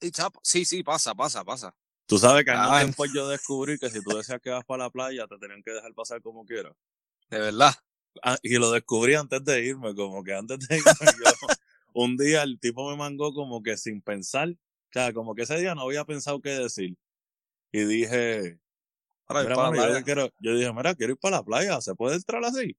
Y 0.00 0.10
chapa, 0.10 0.38
sí, 0.42 0.64
sí, 0.64 0.82
pasa, 0.82 1.14
pasa, 1.14 1.44
pasa. 1.44 1.74
Tú 2.06 2.18
sabes 2.18 2.44
que 2.44 2.50
años 2.50 2.68
Ay. 2.70 2.86
después 2.86 3.10
yo 3.14 3.28
descubrí 3.28 3.78
que 3.78 3.90
si 3.90 4.02
tú 4.02 4.16
decías 4.16 4.40
que 4.40 4.50
vas 4.50 4.64
para 4.64 4.84
la 4.84 4.90
playa, 4.90 5.26
te 5.26 5.38
tenían 5.38 5.62
que 5.62 5.70
dejar 5.70 5.94
pasar 5.94 6.20
como 6.20 6.44
quieras. 6.44 6.74
De 7.30 7.38
verdad. 7.38 7.74
Ah, 8.22 8.38
y 8.42 8.56
lo 8.58 8.70
descubrí 8.70 9.14
antes 9.14 9.42
de 9.44 9.64
irme, 9.64 9.94
como 9.94 10.22
que 10.22 10.34
antes 10.34 10.58
de 10.58 10.76
irme 10.76 10.92
yo, 11.00 11.32
un 11.94 12.16
día 12.16 12.42
el 12.42 12.60
tipo 12.60 12.88
me 12.90 12.96
mangó 12.96 13.32
como 13.32 13.62
que 13.62 13.76
sin 13.76 14.02
pensar 14.02 14.54
sea, 14.94 15.12
como 15.12 15.34
que 15.34 15.42
ese 15.42 15.58
día 15.58 15.74
no 15.74 15.82
había 15.82 16.04
pensado 16.04 16.40
qué 16.40 16.50
decir. 16.50 16.96
Y 17.72 17.84
dije, 17.84 18.60
Para 19.26 19.42
yo, 19.42 19.72
playa. 19.72 20.02
quiero, 20.02 20.30
yo 20.38 20.54
dije, 20.54 20.72
mira, 20.72 20.94
quiero 20.94 21.12
ir 21.14 21.18
para 21.18 21.38
la 21.38 21.42
playa, 21.42 21.80
¿se 21.80 21.94
puede 21.94 22.16
entrar 22.16 22.44
así? 22.44 22.76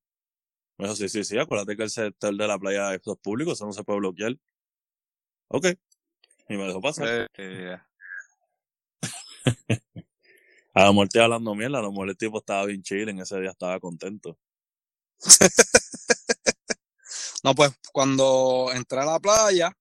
Me 0.77 0.85
dijo, 0.85 0.95
sí, 0.95 1.09
sí, 1.09 1.23
sí, 1.23 1.37
acuérdate 1.37 1.75
que 1.75 1.83
el 1.83 1.89
sector 1.89 2.35
de 2.35 2.47
la 2.47 2.59
playa 2.59 2.93
es 2.93 3.01
público, 3.21 3.53
eso 3.53 3.65
no 3.65 3.73
se 3.73 3.83
puede 3.83 3.99
bloquear. 3.99 4.35
Ok. 5.47 5.67
Y 6.49 6.57
me 6.57 6.65
dejó 6.65 6.81
pasar. 6.81 7.07
Eh, 7.07 7.27
eh, 7.37 7.77
A 10.73 10.85
lo 10.85 10.93
mejor 10.93 11.05
estoy 11.05 11.21
hablando 11.21 11.55
mierda, 11.55 11.79
a 11.79 11.81
lo 11.81 11.91
mejor 11.91 12.09
el 12.09 12.17
tipo 12.17 12.39
estaba 12.39 12.65
bien 12.65 12.83
chill, 12.83 13.09
en 13.09 13.19
ese 13.19 13.39
día 13.39 13.51
estaba 13.51 13.79
contento. 13.79 14.37
No, 17.45 17.53
pues 17.53 17.77
cuando 17.93 18.71
entré 18.73 19.01
a 19.01 19.05
la 19.05 19.19
playa, 19.19 19.71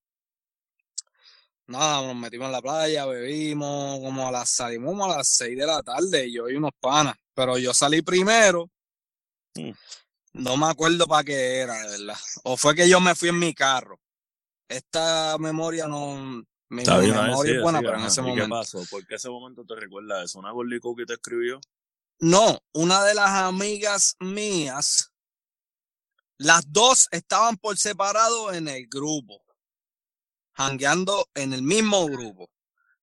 nada, 1.66 2.06
nos 2.06 2.16
metimos 2.16 2.47
en 2.47 2.52
la 2.52 2.62
playa, 2.62 3.06
bebimos, 3.06 4.00
como 4.00 4.28
a 4.28 4.30
las, 4.33 4.50
salimos 4.50 4.90
como 4.92 5.04
a 5.06 5.16
las 5.18 5.28
6 5.28 5.56
de 5.56 5.66
la 5.66 5.83
tarde, 5.83 6.30
yo 6.33 6.49
y 6.49 6.56
unos 6.56 6.73
panas, 6.80 7.16
pero 7.35 7.59
yo 7.59 7.73
salí 7.75 8.02
primero, 8.02 8.71
Mm. 9.56 9.71
no 10.33 10.56
me 10.56 10.66
acuerdo 10.66 11.06
para 11.06 11.23
qué 11.23 11.59
era, 11.59 11.80
de 11.83 11.99
verdad, 11.99 12.18
o 12.42 12.56
fue 12.56 12.75
que 12.75 12.88
yo 12.88 13.00
me 13.00 13.14
fui 13.14 13.28
en 13.28 13.38
mi 13.38 13.54
carro. 13.54 14.00
Esta 14.68 15.37
memoria 15.38 15.87
no, 15.87 16.42
mi 16.71 16.83
Está 16.83 16.99
bien, 16.99 17.14
memoria 17.14 17.54
es 17.56 17.62
buena, 17.62 17.78
sigue, 17.78 17.88
pero 17.90 18.00
en 18.00 18.06
ese 18.06 18.21
¿Y 18.21 18.25
qué 18.25 18.30
momento. 18.30 18.49
pasó? 18.56 18.83
¿Por 18.90 19.06
qué 19.06 19.14
ese 19.14 19.28
momento 19.30 19.64
te 19.64 19.76
recuerda 19.76 20.25
eso? 20.25 20.40
¿Una 20.40 20.50
Gordy 20.50 20.80
Cookie 20.80 21.06
te 21.06 21.12
escribió? 21.14 21.61
No, 22.18 22.59
una 22.73 23.04
de 23.04 23.14
las 23.14 23.30
amigas 23.30 24.16
mías, 24.18 25.12
las 26.38 26.64
dos 26.73 27.06
estaban 27.12 27.56
por 27.56 27.76
separado 27.78 28.52
en 28.52 28.66
el 28.66 28.88
grupo, 28.88 29.43
jangueando 30.54 31.28
en 31.34 31.52
el 31.52 31.62
mismo 31.62 32.06
grupo, 32.06 32.50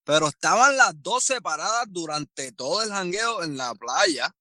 pero 0.04 0.28
estaban 0.28 0.78
las 0.78 0.94
dos 1.02 1.24
separadas 1.24 1.86
durante 1.90 2.52
todo 2.52 2.82
el 2.84 2.92
jangueo 2.92 3.44
en 3.44 3.58
la 3.58 3.74
playa. 3.76 4.34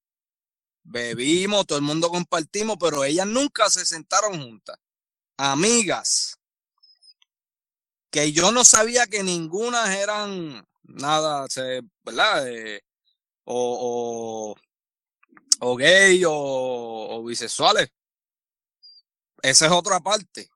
Bebimos, 0.83 1.67
todo 1.67 1.77
el 1.77 1.83
mundo 1.83 2.09
compartimos, 2.09 2.77
pero 2.79 3.03
ellas 3.03 3.27
nunca 3.27 3.69
se 3.69 3.85
sentaron 3.85 4.41
juntas. 4.41 4.77
Amigas, 5.37 6.37
que 8.09 8.31
yo 8.31 8.51
no 8.51 8.65
sabía 8.65 9.07
que 9.07 9.23
ninguna 9.23 9.97
eran 9.97 10.67
nada, 10.83 11.47
¿verdad? 12.03 12.47
Eh, 12.47 12.81
o, 13.45 14.55
o, 15.59 15.67
o 15.67 15.75
gay 15.75 16.23
o, 16.25 16.31
o 16.31 17.23
bisexuales. 17.23 17.89
Esa 19.41 19.65
es 19.65 19.71
otra 19.71 19.99
parte. 19.99 20.49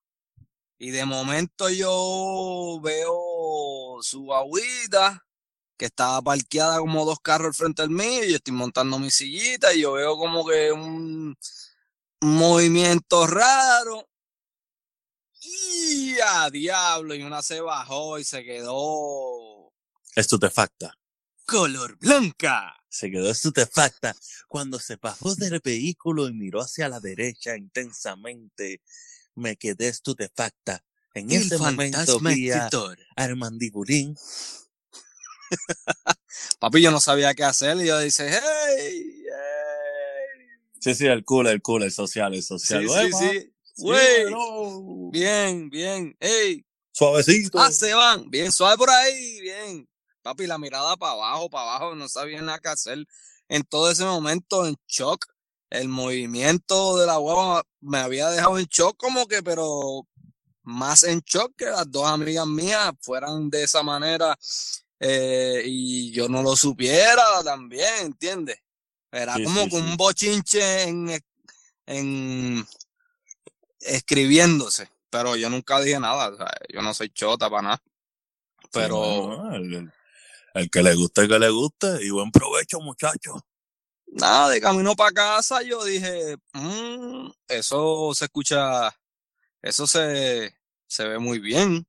Y 0.78 0.92
de 0.92 1.06
momento 1.06 1.70
yo 1.70 2.80
veo 2.84 3.98
su 4.02 4.34
agüita 4.34 5.26
que 5.78 5.86
estaba 5.86 6.22
parqueada 6.22 6.80
como 6.80 7.06
dos 7.06 7.20
carros 7.22 7.48
al 7.48 7.54
frente 7.54 7.82
del 7.82 7.92
mío 7.92 8.24
y 8.24 8.32
yo 8.32 8.36
estoy 8.38 8.54
montando 8.54 9.00
mi 9.00 9.12
sillita 9.12 9.74
y 9.74 9.82
yo 9.82 9.94
veo 9.94 10.18
como 10.18 10.46
que 10.46 10.72
un, 10.72 11.38
un 12.22 12.36
movimiento 12.36 13.28
raro. 13.28 14.08
Y 15.42 16.18
a 16.26 16.50
diablo, 16.50 17.14
y 17.14 17.22
una 17.22 17.42
se 17.44 17.62
bajó 17.62 18.18
y 18.18 18.24
se 18.24 18.44
quedó 18.44 19.72
Estutefacta. 20.16 20.98
color 21.46 21.98
blanca. 21.98 22.74
Se 22.90 23.12
quedó 23.12 23.30
estupefacta 23.30 24.16
cuando 24.48 24.80
se 24.80 24.96
bajó 24.96 25.36
del 25.36 25.60
vehículo 25.60 26.30
y 26.30 26.34
miró 26.34 26.62
hacia 26.62 26.88
la 26.88 27.00
derecha 27.02 27.58
intensamente. 27.58 28.82
Me 29.36 29.56
quedé 29.58 29.90
estupefacta. 29.90 30.84
En 31.14 31.32
El 31.32 31.42
ese 31.44 31.58
momento 31.58 32.20
vi 32.20 32.52
a. 32.52 32.70
Armandibulín. 33.16 34.18
Papi, 36.60 36.82
yo 36.82 36.92
no 36.92 37.00
sabía 37.00 37.34
qué 37.34 37.44
hacer 37.44 37.78
y 37.78 37.88
yo 37.88 38.00
dice, 38.00 38.30
hey, 38.30 39.24
hey. 39.24 40.48
Sí, 40.80 40.94
sí, 40.96 41.06
el 41.06 41.24
cool, 41.24 41.48
el 41.48 41.62
cool, 41.62 41.84
el 41.84 41.92
social, 41.92 42.34
el 42.34 42.44
social. 42.44 42.82
Sí, 42.82 42.88
sí, 42.88 42.94
Uepa, 42.94 43.20
sí. 43.20 43.52
Güey, 43.78 44.26
bien, 45.12 45.70
bien, 45.70 46.16
hey, 46.20 46.66
Suavecito. 46.92 47.60
ah, 47.60 47.72
se 47.72 47.94
van, 47.94 48.30
bien, 48.30 48.52
suave 48.52 48.78
por 48.78 48.90
ahí, 48.90 49.42
bien. 49.42 49.90
Papi, 50.22 50.48
la 50.48 50.58
mirada 50.58 50.96
para 50.96 51.12
abajo, 51.12 51.50
para 51.50 51.76
abajo, 51.76 51.96
no 51.96 52.08
sabía 52.08 52.42
nada 52.42 52.60
que 52.60 52.70
hacer. 52.70 53.06
En 53.50 53.64
todo 53.64 53.92
ese 53.92 54.06
momento, 54.06 54.66
en 54.66 54.76
shock, 54.88 55.26
el 55.70 55.88
movimiento 55.88 56.98
de 56.98 57.08
la 57.08 57.18
guagua 57.18 57.64
me 57.82 58.00
había 58.00 58.30
dejado 58.30 58.58
en 58.60 58.66
shock 58.66 58.98
como 58.98 59.28
que, 59.28 59.44
pero 59.44 60.08
más 60.64 61.04
en 61.04 61.20
shock 61.22 61.54
que 61.58 61.66
las 61.66 61.90
dos 61.92 62.08
amigas 62.08 62.48
mías 62.48 62.94
fueran 63.02 63.50
de 63.50 63.64
esa 63.64 63.84
manera 63.84 64.38
eh, 65.00 65.64
y 65.66 66.12
yo 66.12 66.30
no 66.30 66.42
lo 66.42 66.56
supiera 66.56 67.24
también, 67.44 67.94
¿entiendes? 68.02 68.58
Era 69.12 69.36
Sí, 69.36 69.44
como 69.44 69.66
sí, 69.66 69.76
un 69.76 69.98
bochinche 69.98 70.84
en, 70.84 71.24
en 71.86 72.66
escribiéndose, 73.80 74.90
pero 75.10 75.36
yo 75.36 75.50
nunca 75.50 75.80
dije 75.80 76.00
nada, 76.00 76.30
o 76.30 76.38
sea, 76.38 76.52
yo 76.74 76.82
no 76.82 76.94
soy 76.94 77.10
chota 77.10 77.50
para 77.50 77.62
nada. 77.62 77.84
Pero 78.72 79.58
no, 79.60 79.92
que 80.72 80.84
le 80.84 80.96
guste, 80.96 81.28
que 81.28 81.40
le 81.40 81.50
guste. 81.50 82.00
Y 82.02 82.10
buen 82.10 82.32
provecho, 82.32 82.80
muchachos. 82.80 83.42
Nada, 84.16 84.50
de 84.50 84.62
camino 84.62 84.96
para 84.96 85.12
casa 85.12 85.62
yo 85.62 85.84
dije, 85.84 86.38
"Mm, 86.54 87.30
eso 87.48 88.14
se 88.14 88.26
escucha, 88.26 88.96
eso 89.62 89.88
se, 89.88 90.56
se 90.88 91.08
ve 91.08 91.20
muy 91.20 91.40
bien. 91.40 91.88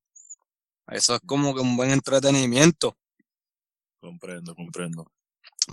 Eso 0.88 1.16
es 1.16 1.21
como 1.26 1.54
que 1.54 1.61
un 1.61 1.76
buen 1.76 1.90
entretenimiento. 1.90 2.97
Comprendo, 4.00 4.54
comprendo. 4.54 5.11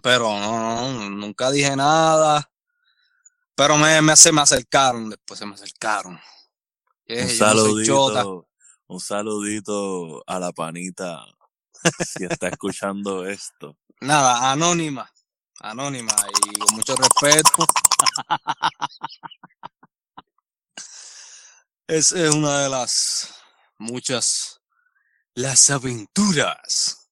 Pero 0.02 0.40
no, 0.40 0.92
no, 0.92 1.10
nunca 1.12 1.52
dije 1.52 1.76
nada. 1.76 2.50
Pero 3.56 3.78
me, 3.78 4.02
me, 4.02 4.16
se 4.16 4.32
me 4.32 4.42
acercaron, 4.42 5.12
después 5.12 5.38
se 5.40 5.46
me 5.46 5.54
acercaron. 5.54 6.20
Un 7.08 7.18
no 7.18 7.30
saludito, 7.30 8.48
un 8.88 9.00
saludito 9.00 10.24
a 10.26 10.40
la 10.40 10.52
panita. 10.52 11.24
Si 12.00 12.24
está 12.24 12.48
escuchando 12.48 13.28
esto. 13.28 13.78
Nada, 14.00 14.52
anónima. 14.52 15.13
Anónima 15.60 16.16
y 16.46 16.60
con 16.60 16.76
mucho 16.76 16.96
respeto. 16.96 17.66
Esa 21.88 22.26
es 22.26 22.34
una 22.34 22.64
de 22.64 22.70
las 22.70 23.36
muchas 23.78 24.62
las 25.36 25.70
aventuras. 25.70 27.10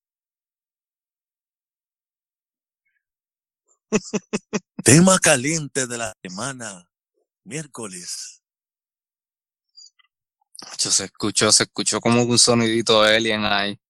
Tema 4.83 5.19
caliente 5.19 5.87
de 5.87 5.97
la 5.97 6.13
semana. 6.23 6.87
Miércoles. 7.43 8.41
Se 10.77 11.05
escuchó, 11.05 11.51
se 11.51 11.63
escuchó 11.63 11.99
como 11.99 12.21
un 12.23 12.39
sonidito 12.39 13.01
de 13.03 13.15
alien 13.15 13.45
ahí. 13.45 13.80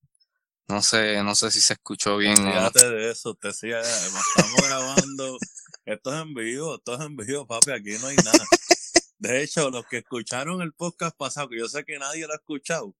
No 0.68 0.82
sé, 0.82 1.22
no 1.24 1.36
sé 1.36 1.52
si 1.52 1.62
se 1.62 1.74
escuchó 1.74 2.18
bien. 2.18 2.38
Fíjate 2.38 2.90
de 2.90 3.12
eso, 3.12 3.32
usted 3.32 3.52
sigue, 3.52 3.80
estamos 3.80 4.68
grabando. 4.68 5.38
Esto 5.86 6.14
es 6.14 6.22
en 6.22 6.34
vivo, 6.34 6.76
esto 6.76 6.96
es 6.96 7.02
en 7.02 7.16
vivo, 7.16 7.46
papi, 7.46 7.72
aquí 7.72 7.98
no 8.00 8.08
hay 8.08 8.16
nada. 8.18 8.46
De 9.18 9.44
hecho, 9.44 9.70
los 9.70 9.86
que 9.88 9.98
escucharon 9.98 10.62
el 10.62 10.74
podcast 10.74 11.16
pasado, 11.16 11.50
que 11.50 11.60
yo 11.60 11.68
sé 11.68 11.84
que 11.84 12.00
nadie 12.00 12.26
lo 12.26 12.34
ha 12.34 12.38
escuchado, 12.38 12.96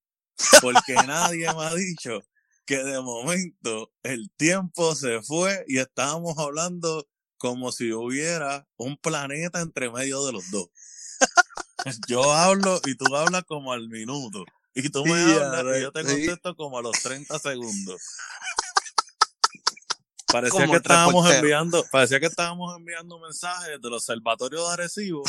porque 0.60 0.94
nadie 1.06 1.52
me 1.52 1.64
ha 1.64 1.74
dicho 1.74 2.22
que 2.64 2.84
de 2.84 3.00
momento 3.00 3.92
el 4.02 4.30
tiempo 4.36 4.94
se 4.94 5.20
fue 5.22 5.64
y 5.66 5.78
estábamos 5.78 6.38
hablando 6.38 7.08
como 7.38 7.72
si 7.72 7.92
hubiera 7.92 8.68
un 8.76 8.96
planeta 8.96 9.60
entre 9.60 9.90
medio 9.90 10.24
de 10.24 10.32
los 10.32 10.50
dos. 10.50 10.68
Yo 12.08 12.32
hablo 12.32 12.80
y 12.84 12.94
tú 12.94 13.16
hablas 13.16 13.42
como 13.44 13.72
al 13.72 13.88
minuto. 13.88 14.44
Y 14.74 14.88
tú 14.88 15.04
me 15.04 15.10
Ya, 15.10 15.58
hablas 15.58 15.78
y 15.78 15.82
yo 15.82 15.92
te 15.92 16.02
sí. 16.02 16.26
contesto 16.26 16.56
como 16.56 16.78
a 16.78 16.82
los 16.82 16.92
30 17.02 17.38
segundos. 17.38 18.00
Parecía 20.32 20.60
Como 20.60 20.72
que 20.72 20.76
estábamos 20.78 21.30
enviando, 21.30 21.84
parecía 21.92 22.18
que 22.18 22.24
estábamos 22.26 22.74
enviando 22.74 23.18
mensajes 23.18 23.78
del 23.82 23.92
observatorio 23.92 24.66
de 24.66 24.72
Arecibo 24.72 25.22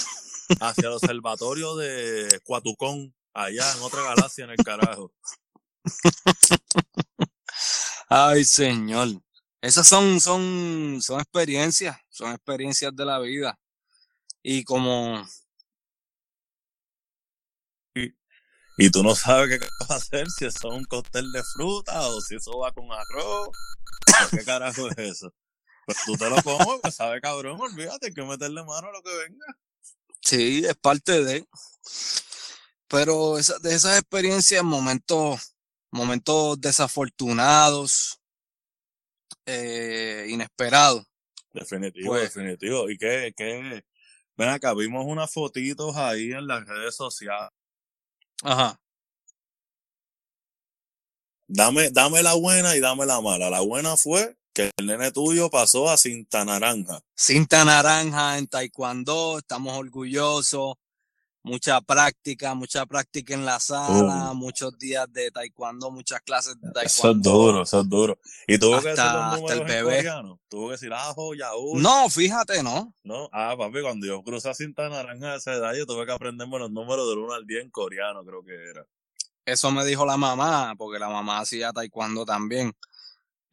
hacia 0.61 0.87
el 0.87 0.93
observatorio 0.93 1.75
de 1.75 2.39
Cuatucón, 2.45 3.13
allá 3.33 3.69
en 3.75 3.81
otra 3.81 4.01
galaxia 4.03 4.45
en 4.45 4.51
el 4.51 4.57
carajo. 4.63 5.11
Ay, 8.07 8.45
señor. 8.45 9.09
Esas 9.61 9.87
son, 9.87 10.21
son, 10.21 10.99
son 11.01 11.19
experiencias, 11.19 11.97
son 12.09 12.31
experiencias 12.31 12.95
de 12.95 13.05
la 13.05 13.19
vida. 13.19 13.59
Y 14.41 14.63
como, 14.63 15.25
Y 18.77 18.89
tú 18.89 19.03
no 19.03 19.15
sabes 19.15 19.59
qué 19.59 19.67
vas 19.79 19.91
a 19.91 19.95
hacer, 19.95 20.29
si 20.31 20.45
eso 20.45 20.69
es 20.71 20.77
un 20.77 20.85
cóctel 20.85 21.31
de 21.31 21.43
fruta 21.53 22.07
o 22.07 22.21
si 22.21 22.35
eso 22.35 22.57
va 22.57 22.71
con 22.71 22.91
arroz. 22.91 23.49
¿Qué 24.31 24.43
carajo 24.43 24.89
es 24.89 24.97
eso? 24.97 25.33
Pues 25.85 25.97
tú 26.05 26.15
te 26.17 26.29
lo 26.29 26.41
comes, 26.41 26.79
pues 26.81 26.95
sabe 26.95 27.19
cabrón, 27.21 27.59
olvídate, 27.59 28.07
hay 28.07 28.13
que 28.13 28.23
meterle 28.23 28.63
mano 28.63 28.87
a 28.87 28.91
lo 28.91 29.01
que 29.03 29.15
venga. 29.15 29.45
sí, 30.21 30.63
es 30.65 30.75
parte 30.75 31.23
de. 31.23 31.45
Pero 32.87 33.37
esa, 33.37 33.59
de 33.59 33.73
esas 33.75 33.99
experiencias, 33.99 34.63
momentos, 34.63 35.55
momentos 35.91 36.59
desafortunados, 36.61 38.19
eh, 39.45 40.27
inesperados. 40.29 41.05
Definitivo, 41.51 42.09
Pues- 42.13 42.33
definitivo. 42.33 42.89
¿Y 42.89 42.97
qué, 42.97 43.33
qué? 43.35 43.83
Ven 44.35 44.49
acá, 44.49 44.73
vimos 44.73 45.05
unas 45.05 45.31
fotitos 45.31 45.95
ahí 45.95 46.31
en 46.31 46.47
las 46.47 46.65
redes 46.65 46.95
sociales. 46.95 47.51
Ajá. 48.43 48.77
Dame, 51.47 51.89
dame 51.91 52.21
la 52.23 52.33
buena 52.33 52.75
y 52.75 52.81
dame 52.81 53.05
la 53.05 53.21
mala. 53.21 53.49
La 53.49 53.61
buena 53.61 53.95
fue 53.95 54.35
que 54.53 54.71
el 54.77 54.85
nene 54.85 55.11
tuyo 55.11 55.49
pasó 55.49 55.89
a 55.89 55.97
cinta 55.97 56.43
naranja. 56.45 57.01
Cinta 57.15 57.63
naranja 57.63 58.37
en 58.37 58.47
taekwondo, 58.47 59.39
estamos 59.39 59.77
orgullosos. 59.77 60.75
Mucha 61.45 61.81
práctica, 61.81 62.53
mucha 62.53 62.85
práctica 62.85 63.33
en 63.33 63.43
la 63.43 63.59
sala, 63.59 64.31
muchos 64.33 64.77
días 64.77 65.11
de 65.11 65.29
taekwondo, 65.29 65.91
muchas 65.91 66.21
clases 66.21 66.55
de 66.61 66.71
taekwondo. 66.71 66.85
Eso 66.85 67.11
es 67.11 67.21
duro, 67.21 67.61
eso 67.63 67.79
es 67.81 67.89
duro. 67.89 68.19
Y 68.47 68.57
tuvo 68.57 68.79
que 68.79 68.87
decir 68.89 69.01
Hasta- 69.03 69.35
los 69.35 69.41
hasta 69.41 69.53
el 69.53 69.63
bebé. 69.65 70.09
Tuvo 70.47 70.67
que 70.67 70.71
decir 70.71 70.93
ajo, 70.93 71.33
yaúl. 71.35 71.81
No, 71.81 72.09
fíjate, 72.09 72.63
no. 72.63 72.93
No, 73.03 73.29
ah, 73.33 73.55
papi, 73.57 73.81
cuando 73.81 74.07
yo 74.07 74.23
crucé 74.23 74.49
a 74.49 74.53
cinta 74.53 74.87
naranja 74.87 75.31
de 75.31 75.37
esa 75.37 75.53
edad, 75.53 75.73
yo 75.75 75.85
tuve 75.85 76.05
que 76.05 76.13
aprenderme 76.13 76.59
los 76.59 76.71
números 76.71 77.09
del 77.09 77.17
1 77.17 77.33
al 77.33 77.45
10 77.45 77.63
en 77.63 77.71
coreano, 77.71 78.23
creo 78.23 78.41
que 78.45 78.53
era. 78.69 78.85
Eso 79.45 79.69
me 79.71 79.83
dijo 79.83 80.05
la 80.05 80.15
mamá, 80.15 80.73
porque 80.77 80.97
la 80.97 81.09
mamá 81.09 81.39
hacía 81.39 81.73
taekwondo 81.73 82.23
también. 82.25 82.71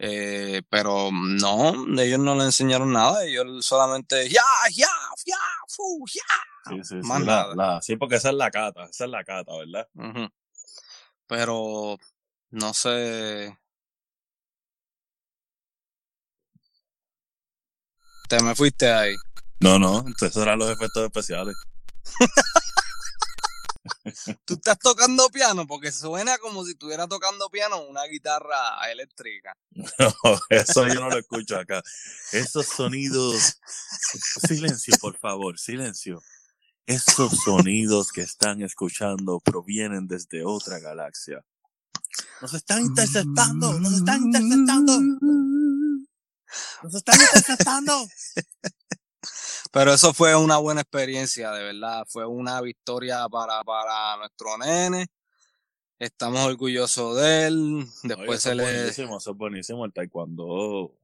Eh, 0.02 0.62
pero 0.70 1.10
no, 1.12 1.74
ellos 2.00 2.18
no 2.20 2.34
le 2.34 2.44
enseñaron 2.44 2.90
nada, 2.90 3.22
ellos 3.26 3.66
solamente 3.66 4.28
ya, 4.30 4.40
ya, 4.72 4.88
ya, 5.26 5.36
fu, 5.68 6.04
ya. 6.12 6.70
Sí, 6.70 6.76
sí, 6.84 7.02
sí. 7.02 7.08
Más 7.08 7.20
la- 7.20 7.26
nada. 7.26 7.54
la- 7.54 7.82
sí, 7.82 7.96
porque 7.96 8.16
esa 8.16 8.30
es 8.30 8.34
la 8.36 8.50
cata, 8.50 8.84
esa 8.84 9.04
es 9.04 9.10
la 9.10 9.24
cata, 9.24 9.52
¿verdad? 9.56 9.88
Ujú. 9.94 10.28
Pero 11.26 11.96
no 12.50 12.74
sé. 12.74 13.56
Te 18.28 18.42
me 18.42 18.54
fuiste 18.54 18.90
ahí. 18.92 19.14
No, 19.60 19.78
no, 19.78 20.04
esos 20.20 20.36
eran 20.36 20.58
los 20.58 20.70
efectos 20.70 21.04
especiales. 21.04 21.54
Tú 24.44 24.54
estás 24.54 24.78
tocando 24.78 25.28
piano 25.30 25.66
porque 25.66 25.90
suena 25.90 26.36
como 26.38 26.64
si 26.64 26.72
estuviera 26.72 27.06
tocando 27.06 27.48
piano 27.48 27.82
una 27.82 28.04
guitarra 28.04 28.90
eléctrica. 28.90 29.56
No, 29.72 30.40
eso 30.50 30.86
yo 30.88 31.00
no 31.00 31.08
lo 31.08 31.18
escucho 31.18 31.58
acá. 31.58 31.82
Esos 32.32 32.66
sonidos. 32.66 33.58
Silencio, 34.46 34.94
por 35.00 35.16
favor, 35.18 35.58
silencio. 35.58 36.20
Esos 36.86 37.32
sonidos 37.44 38.12
que 38.12 38.22
están 38.22 38.62
escuchando 38.62 39.40
provienen 39.40 40.06
desde 40.06 40.44
otra 40.44 40.78
galaxia. 40.78 41.44
Nos 42.42 42.54
están 42.54 42.82
interceptando, 42.82 43.78
nos 43.78 43.92
están 43.92 44.22
interceptando, 44.22 45.00
nos 46.82 46.94
están 46.94 47.20
interceptando. 47.20 48.08
Pero 49.70 49.92
eso 49.92 50.12
fue 50.12 50.34
una 50.34 50.58
buena 50.58 50.80
experiencia, 50.80 51.52
de 51.52 51.62
verdad. 51.62 52.04
Fue 52.08 52.26
una 52.26 52.60
victoria 52.60 53.28
para, 53.28 53.62
para 53.62 54.16
nuestro 54.16 54.58
nene. 54.58 55.06
Estamos 55.98 56.40
orgullosos 56.40 57.16
de 57.16 57.46
él. 57.46 57.86
Después 58.02 58.38
eso 58.38 58.40
se 58.40 58.50
es 58.50 58.56
le. 58.56 58.62
buenísimo, 58.62 59.18
eso 59.18 59.30
es 59.30 59.36
buenísimo. 59.36 59.84
El 59.84 59.92
taekwondo 59.92 60.96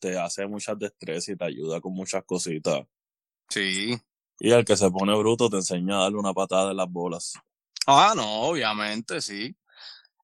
te 0.00 0.18
hace 0.18 0.46
muchas 0.46 0.78
destrezas 0.78 1.28
y 1.28 1.36
te 1.36 1.44
ayuda 1.44 1.80
con 1.80 1.92
muchas 1.92 2.24
cositas. 2.24 2.86
Sí. 3.48 3.96
Y 4.40 4.50
el 4.50 4.64
que 4.64 4.76
se 4.76 4.90
pone 4.90 5.16
bruto 5.16 5.48
te 5.48 5.56
enseña 5.56 5.98
a 5.98 6.02
darle 6.04 6.18
una 6.18 6.32
patada 6.32 6.70
en 6.70 6.76
las 6.76 6.90
bolas. 6.90 7.34
Ah, 7.86 8.14
no, 8.16 8.42
obviamente, 8.42 9.20
sí. 9.20 9.56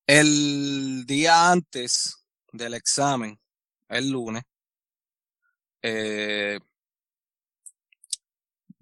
El 0.07 1.05
día 1.07 1.51
antes 1.51 2.17
del 2.53 2.75
examen, 2.75 3.39
el 3.89 4.11
lunes, 4.11 4.43
eh, 5.83 6.59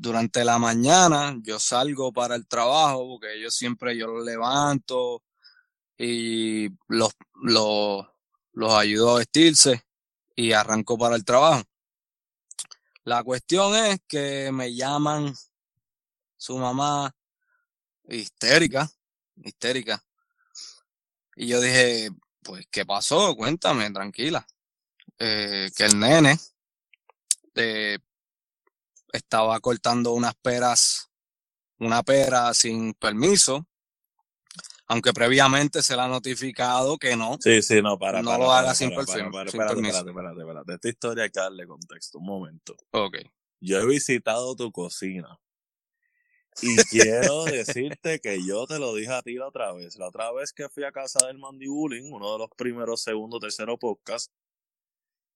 durante 0.03 0.45
la 0.45 0.59
mañana 0.59 1.39
yo 1.43 1.61
salgo 1.61 2.13
para 2.13 2.35
el 2.35 2.49
trabajo 2.49 3.07
porque 3.07 3.41
yo 3.41 3.53
siempre 3.53 3.97
yo 3.97 4.09
los 4.09 4.25
levanto 4.25 5.23
y 5.97 6.69
los, 6.89 7.13
los, 7.35 8.05
los 8.53 8.75
ayudo 8.75 9.13
a 9.15 9.19
vestirse 9.19 9.85
y 10.35 10.53
arranco 10.53 10.99
para 10.99 11.15
el 11.15 11.25
trabajo. 11.25 11.63
La 13.05 13.23
cuestión 13.23 13.77
es 13.77 14.01
que 14.09 14.51
me 14.53 14.75
llaman 14.75 15.33
su 16.37 16.59
mamá 16.59 17.15
histérica, 18.09 18.91
histérica. 19.37 20.05
Y 21.37 21.47
yo 21.47 21.61
dije, 21.61 22.11
pues, 22.43 22.67
¿qué 22.73 22.85
pasó? 22.85 23.37
Cuéntame, 23.37 23.89
tranquila. 23.93 24.45
Eh, 25.17 25.71
que 25.77 25.85
el 25.85 25.97
nene 25.97 26.37
eh, 27.55 27.99
estaba 29.13 29.59
cortando 29.61 30.13
unas 30.13 30.35
peras, 30.37 31.11
una 31.79 32.03
pera 32.03 32.55
sin 32.55 32.95
permiso, 32.95 33.67
aunque 34.87 35.13
previamente 35.13 35.83
se 35.83 35.97
le 35.97 36.03
ha 36.03 36.09
notificado 36.09 36.99
que 36.99 37.17
no. 37.17 37.37
Sí, 37.41 37.63
sí, 37.63 37.81
no, 37.81 37.99
para. 37.99 38.21
No 38.23 38.31
para, 38.31 38.39
lo 38.43 38.47
para, 38.49 38.59
haga 38.61 38.75
sin 38.75 38.91
perfil- 38.91 39.31
para, 39.31 39.51
sin 39.51 39.61
espérate, 39.61 39.75
permiso. 39.75 39.99
espérate, 39.99 40.11
espérate, 40.11 40.41
espérate. 40.41 40.75
Esta 40.75 40.89
historia 40.89 41.25
hay 41.25 41.31
que 41.31 41.41
darle 41.41 41.67
contexto. 41.67 42.19
Un 42.19 42.27
momento. 42.27 42.77
Ok. 42.91 43.19
Yo 43.61 43.79
he 43.81 43.87
visitado 43.87 44.55
tu 44.57 44.71
cocina. 44.73 45.39
Y 46.61 46.77
quiero 46.91 47.45
decirte 47.45 48.21
que 48.21 48.45
yo 48.45 48.67
te 48.67 48.79
lo 48.79 48.95
dije 48.95 49.13
a 49.13 49.23
ti 49.23 49.35
la 49.35 49.49
otra 49.49 49.73
vez. 49.73 49.97
La 49.97 50.09
otra 50.09 50.31
vez 50.33 50.53
que 50.53 50.69
fui 50.69 50.85
a 50.85 50.93
casa 50.93 51.27
del 51.27 51.39
Mandibulín, 51.39 52.13
uno 52.13 52.33
de 52.33 52.39
los 52.41 52.49
primeros, 52.57 53.03
segundo, 53.03 53.39
tercero 53.39 53.79
podcast, 53.79 54.31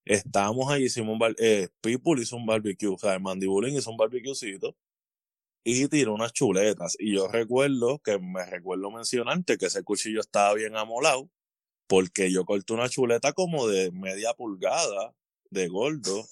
estábamos 0.07 0.71
ahí, 0.71 0.85
hicimos 0.85 1.13
un 1.13 1.19
bar 1.19 1.35
eh, 1.39 1.69
People 1.81 2.23
hizo 2.23 2.37
un 2.37 2.47
barbecue, 2.47 2.89
o 2.89 2.99
sea, 2.99 3.15
el 3.15 3.21
Mandibulín 3.21 3.77
hizo 3.77 3.91
un 3.91 3.97
barbecuecito 3.97 4.77
y 5.65 5.89
tiró 5.89 6.15
unas 6.15 6.33
chuletas. 6.33 6.97
Y 6.99 7.15
yo 7.17 7.27
recuerdo 7.27 7.99
que 7.99 8.19
me 8.19 8.47
recuerdo 8.47 8.91
mencionarte 8.93 9.59
que 9.59 9.67
ese 9.67 9.83
cuchillo 9.83 10.21
estaba 10.21 10.55
bien 10.55 10.77
amolado, 10.77 11.29
porque 11.89 12.31
yo 12.31 12.45
corté 12.45 12.73
una 12.73 12.89
chuleta 12.89 13.33
como 13.33 13.67
de 13.67 13.91
media 13.91 14.33
pulgada 14.33 15.13
de 15.51 15.67
gordo. 15.67 16.25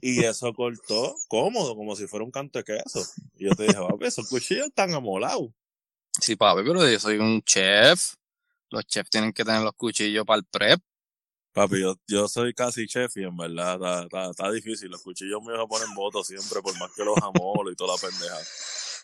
y 0.00 0.20
eso 0.24 0.52
cortó 0.54 1.16
cómodo, 1.26 1.74
como 1.74 1.96
si 1.96 2.06
fuera 2.06 2.24
un 2.24 2.30
canto 2.30 2.60
de 2.60 2.64
queso. 2.64 3.04
Y 3.34 3.46
yo 3.46 3.56
te 3.56 3.64
dije, 3.64 3.78
papi, 3.78 4.06
esos 4.06 4.28
cuchillos 4.28 4.68
están 4.68 4.94
amolados. 4.94 5.50
Sí, 6.20 6.36
papi, 6.36 6.62
pero 6.64 6.88
yo 6.88 7.00
soy 7.00 7.18
un 7.18 7.42
chef. 7.42 8.14
Los 8.70 8.86
chefs 8.86 9.10
tienen 9.10 9.32
que 9.32 9.44
tener 9.44 9.62
los 9.62 9.74
cuchillos 9.74 10.24
para 10.24 10.38
el 10.38 10.44
prep. 10.44 10.80
Papi, 11.52 11.80
yo, 11.80 11.96
yo 12.06 12.28
soy 12.28 12.54
casi 12.54 12.86
chef 12.86 13.16
y 13.16 13.24
en 13.24 13.36
verdad 13.36 13.74
está, 13.74 14.02
está, 14.04 14.30
está 14.30 14.50
difícil. 14.50 14.90
Los 14.90 15.02
cuchillos 15.02 15.42
míos 15.42 15.58
se 15.60 15.66
ponen 15.66 15.94
votos 15.94 16.26
siempre, 16.26 16.62
por 16.62 16.78
más 16.78 16.90
que 16.94 17.04
los 17.04 17.16
amolo 17.18 17.70
y 17.70 17.76
toda 17.76 17.94
la 17.94 18.00
pendeja. 18.00 18.38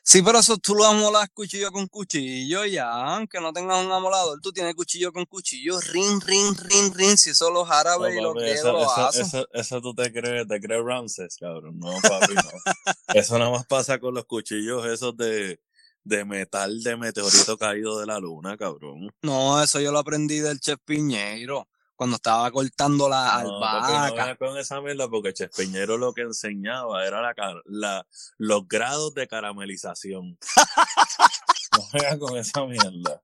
Sí, 0.02 0.22
pero 0.22 0.38
eso 0.38 0.56
tú 0.56 0.74
lo 0.74 0.86
amolas 0.86 1.28
cuchillo 1.34 1.70
con 1.70 1.86
cuchillo 1.86 2.64
ya, 2.64 2.90
aunque 2.90 3.40
no 3.42 3.52
tengas 3.52 3.84
un 3.84 3.92
amolador, 3.92 4.40
tú 4.40 4.52
tienes 4.52 4.74
cuchillo 4.74 5.12
con 5.12 5.26
cuchillo, 5.26 5.78
rin, 5.80 6.18
rin, 6.22 6.56
rin, 6.56 6.94
rin, 6.94 7.18
si 7.18 7.28
eso 7.30 7.50
los 7.50 7.70
árabes 7.70 8.16
y 8.16 8.20
los 8.22 8.32
griegos 8.32 8.72
lo 8.72 8.90
hacen. 8.90 9.26
eso, 9.26 9.46
eso 9.52 9.82
tú 9.82 9.92
te 9.92 10.10
crees, 10.10 10.48
te 10.48 10.62
crees 10.62 10.82
Ramses, 10.82 11.36
cabrón. 11.36 11.78
No, 11.78 11.92
papi, 12.00 12.32
no. 12.32 13.12
Eso 13.12 13.38
nada 13.38 13.50
más 13.50 13.66
pasa 13.66 13.98
con 13.98 14.14
los 14.14 14.24
cuchillos 14.24 14.86
esos 14.86 15.14
de, 15.14 15.60
de 16.04 16.24
metal 16.24 16.82
de 16.82 16.96
meteorito 16.96 17.58
caído 17.58 18.00
de 18.00 18.06
la 18.06 18.18
luna, 18.18 18.56
cabrón. 18.56 19.10
No, 19.20 19.62
eso 19.62 19.78
yo 19.78 19.92
lo 19.92 19.98
aprendí 19.98 20.38
del 20.38 20.58
chef 20.58 20.78
Piñeiro, 20.86 21.68
cuando 21.98 22.14
estaba 22.14 22.48
cortando 22.52 23.08
la 23.08 23.42
No, 23.42 23.48
no 23.48 23.56
albahaca. 23.56 24.12
vengas 24.14 24.38
con 24.38 24.56
esa 24.56 24.80
mierda 24.80 25.08
porque 25.08 25.32
Chespiñero 25.34 25.98
lo 25.98 26.12
que 26.14 26.20
enseñaba 26.22 27.04
era 27.04 27.20
la, 27.20 27.34
la, 27.64 28.06
los 28.38 28.68
grados 28.68 29.12
de 29.14 29.26
caramelización. 29.26 30.38
no 32.12 32.18
con 32.20 32.36
esa 32.38 32.64
mierda. 32.66 33.20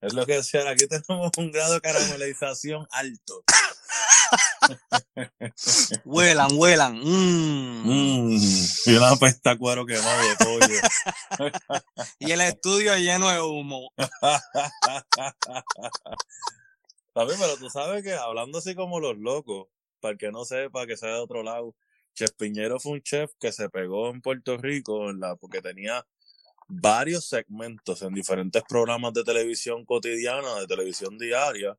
Es 0.00 0.14
lo 0.14 0.24
que 0.24 0.36
decía, 0.36 0.66
aquí 0.70 0.86
tenemos 0.86 1.30
un 1.36 1.52
grado 1.52 1.74
de 1.74 1.80
caramelización 1.82 2.86
alto. 2.90 3.44
Huelan, 6.04 6.50
huelan. 6.52 6.98
mm. 6.98 7.82
Mm, 7.84 8.38
y 8.86 8.94
una 8.96 9.16
pesta 9.16 9.56
cuero 9.58 9.84
quemado 9.84 10.28
de 10.28 10.36
pollo. 10.36 10.80
Y 12.18 12.32
el 12.32 12.40
estudio 12.40 12.96
lleno 12.96 13.28
de 13.28 13.40
humo. 13.40 13.92
Papi, 17.18 17.32
pero 17.36 17.56
tú 17.56 17.68
sabes 17.68 18.04
que 18.04 18.12
hablando 18.12 18.58
así 18.58 18.76
como 18.76 19.00
los 19.00 19.18
locos, 19.18 19.66
para 19.98 20.12
el 20.12 20.18
que 20.18 20.30
no 20.30 20.44
sepa 20.44 20.86
que 20.86 20.96
sea 20.96 21.14
de 21.14 21.18
otro 21.18 21.42
lado, 21.42 21.74
Chef 22.14 22.30
Piñero 22.30 22.78
fue 22.78 22.92
un 22.92 23.02
chef 23.02 23.32
que 23.40 23.50
se 23.50 23.68
pegó 23.68 24.10
en 24.10 24.20
Puerto 24.20 24.56
Rico 24.56 25.10
en 25.10 25.18
la, 25.18 25.34
porque 25.34 25.60
tenía 25.60 26.06
varios 26.68 27.24
segmentos 27.24 28.02
en 28.02 28.14
diferentes 28.14 28.62
programas 28.68 29.14
de 29.14 29.24
televisión 29.24 29.84
cotidiana, 29.84 30.60
de 30.60 30.68
televisión 30.68 31.18
diaria. 31.18 31.76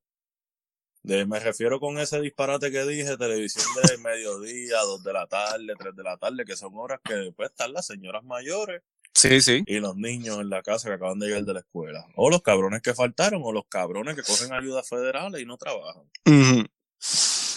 De, 1.04 1.26
me 1.26 1.40
refiero 1.40 1.80
con 1.80 1.98
ese 2.00 2.20
disparate 2.20 2.70
que 2.70 2.84
dije, 2.84 3.16
televisión 3.16 3.66
de 3.82 3.98
mediodía, 4.00 4.82
dos 4.82 5.02
de 5.06 5.14
la 5.14 5.26
tarde, 5.26 5.74
tres 5.80 5.96
de 5.96 6.04
la 6.04 6.18
tarde, 6.18 6.44
que 6.44 6.58
son 6.58 6.74
horas 6.76 7.00
que 7.02 7.32
pues 7.34 7.52
están 7.52 7.72
las 7.72 7.86
señoras 7.86 8.26
mayores 8.26 8.82
Sí, 9.14 9.42
sí. 9.42 9.64
y 9.66 9.80
los 9.80 9.98
niños 9.98 10.40
en 10.40 10.50
la 10.50 10.62
casa 10.62 10.88
que 10.88 10.96
acaban 10.96 11.20
de 11.20 11.28
llegar 11.28 11.44
de 11.44 11.54
la 11.54 11.60
escuela. 11.60 12.06
O 12.16 12.30
los 12.30 12.42
cabrones 12.42 12.82
que 12.82 12.94
faltaron, 12.94 13.42
o 13.44 13.52
los 13.52 13.66
cabrones 13.68 14.16
que 14.16 14.24
cogen 14.24 14.54
ayudas 14.54 14.88
federales 14.88 15.42
y 15.42 15.46
no 15.46 15.58
trabajan. 15.58 16.04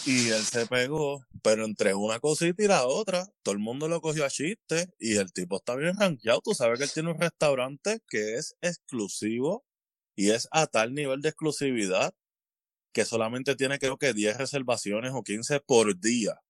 Y 0.04 0.30
él 0.30 0.42
se 0.42 0.66
pegó, 0.66 1.24
pero 1.42 1.64
entre 1.64 1.94
una 1.94 2.18
cosita 2.18 2.62
y 2.64 2.66
la 2.66 2.86
otra, 2.86 3.24
todo 3.42 3.52
el 3.52 3.60
mundo 3.60 3.86
lo 3.86 4.00
cogió 4.00 4.24
a 4.24 4.30
chiste 4.30 4.88
y 4.98 5.16
el 5.16 5.32
tipo 5.32 5.56
está 5.56 5.76
bien 5.76 5.96
rankeado. 5.96 6.40
Tú 6.42 6.54
sabes 6.54 6.78
que 6.78 6.84
él 6.84 6.92
tiene 6.92 7.10
un 7.12 7.20
restaurante 7.20 8.00
que 8.08 8.34
es 8.34 8.56
exclusivo 8.62 9.64
y 10.16 10.30
es 10.30 10.48
a 10.50 10.66
tal 10.66 10.94
nivel 10.94 11.20
de 11.20 11.28
exclusividad 11.28 12.12
que 12.92 13.04
solamente 13.04 13.54
tiene 13.56 13.78
creo 13.78 13.96
que 13.96 14.12
10 14.12 14.38
reservaciones 14.38 15.12
o 15.14 15.22
15 15.22 15.60
por 15.60 15.98
día. 15.98 16.40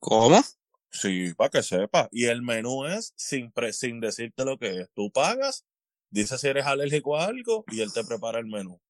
¿Cómo? 0.00 0.42
Sí, 0.90 1.34
para 1.34 1.50
que 1.50 1.62
sepa. 1.62 2.08
Y 2.10 2.26
el 2.26 2.42
menú 2.42 2.86
es 2.86 3.12
sin, 3.16 3.50
pre- 3.52 3.72
sin 3.72 4.00
decirte 4.00 4.44
lo 4.44 4.58
que 4.58 4.80
es. 4.82 4.90
Tú 4.94 5.10
pagas, 5.12 5.64
dices 6.10 6.40
si 6.40 6.48
eres 6.48 6.66
alérgico 6.66 7.16
a 7.18 7.24
algo 7.26 7.64
y 7.70 7.80
él 7.82 7.92
te 7.92 8.04
prepara 8.04 8.38
el 8.38 8.46
menú. 8.46 8.80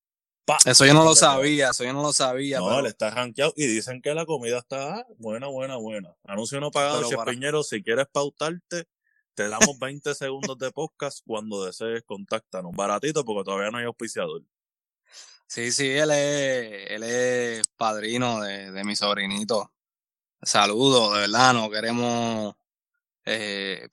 Pa. 0.44 0.56
Eso 0.64 0.86
yo 0.86 0.94
no 0.94 1.04
lo 1.04 1.14
sabía, 1.14 1.70
eso 1.70 1.84
yo 1.84 1.92
no 1.92 2.00
lo 2.02 2.12
sabía. 2.12 2.58
No, 2.60 2.68
pero- 2.68 2.80
él 2.80 2.86
está 2.86 3.10
rankeado 3.10 3.52
y 3.56 3.66
dicen 3.66 4.00
que 4.00 4.14
la 4.14 4.24
comida 4.24 4.58
está 4.58 5.04
buena, 5.18 5.48
buena, 5.48 5.76
buena. 5.76 6.14
Anuncio 6.24 6.58
no 6.60 6.70
pagado, 6.70 7.02
Chef 7.08 7.16
para- 7.16 7.32
Piñero, 7.32 7.62
si 7.62 7.82
quieres 7.82 8.06
pautarte, 8.10 8.86
te 9.34 9.48
damos 9.48 9.78
20 9.78 10.14
segundos 10.14 10.56
de 10.58 10.70
podcast 10.72 11.20
cuando 11.26 11.64
desees, 11.64 12.02
contáctanos. 12.04 12.72
Baratito 12.74 13.24
porque 13.24 13.44
todavía 13.44 13.70
no 13.70 13.78
hay 13.78 13.84
auspiciador. 13.84 14.42
Sí, 15.46 15.72
sí, 15.72 15.88
él 15.88 16.10
es, 16.10 16.90
él 16.92 17.02
es 17.02 17.62
padrino 17.76 18.40
de, 18.40 18.70
de 18.70 18.84
mi 18.84 18.96
sobrinito. 18.96 19.72
Saludos, 20.42 21.14
de 21.14 21.20
verdad, 21.20 21.52
no 21.52 21.68
queremos 21.68 22.54
eh, 23.24 23.88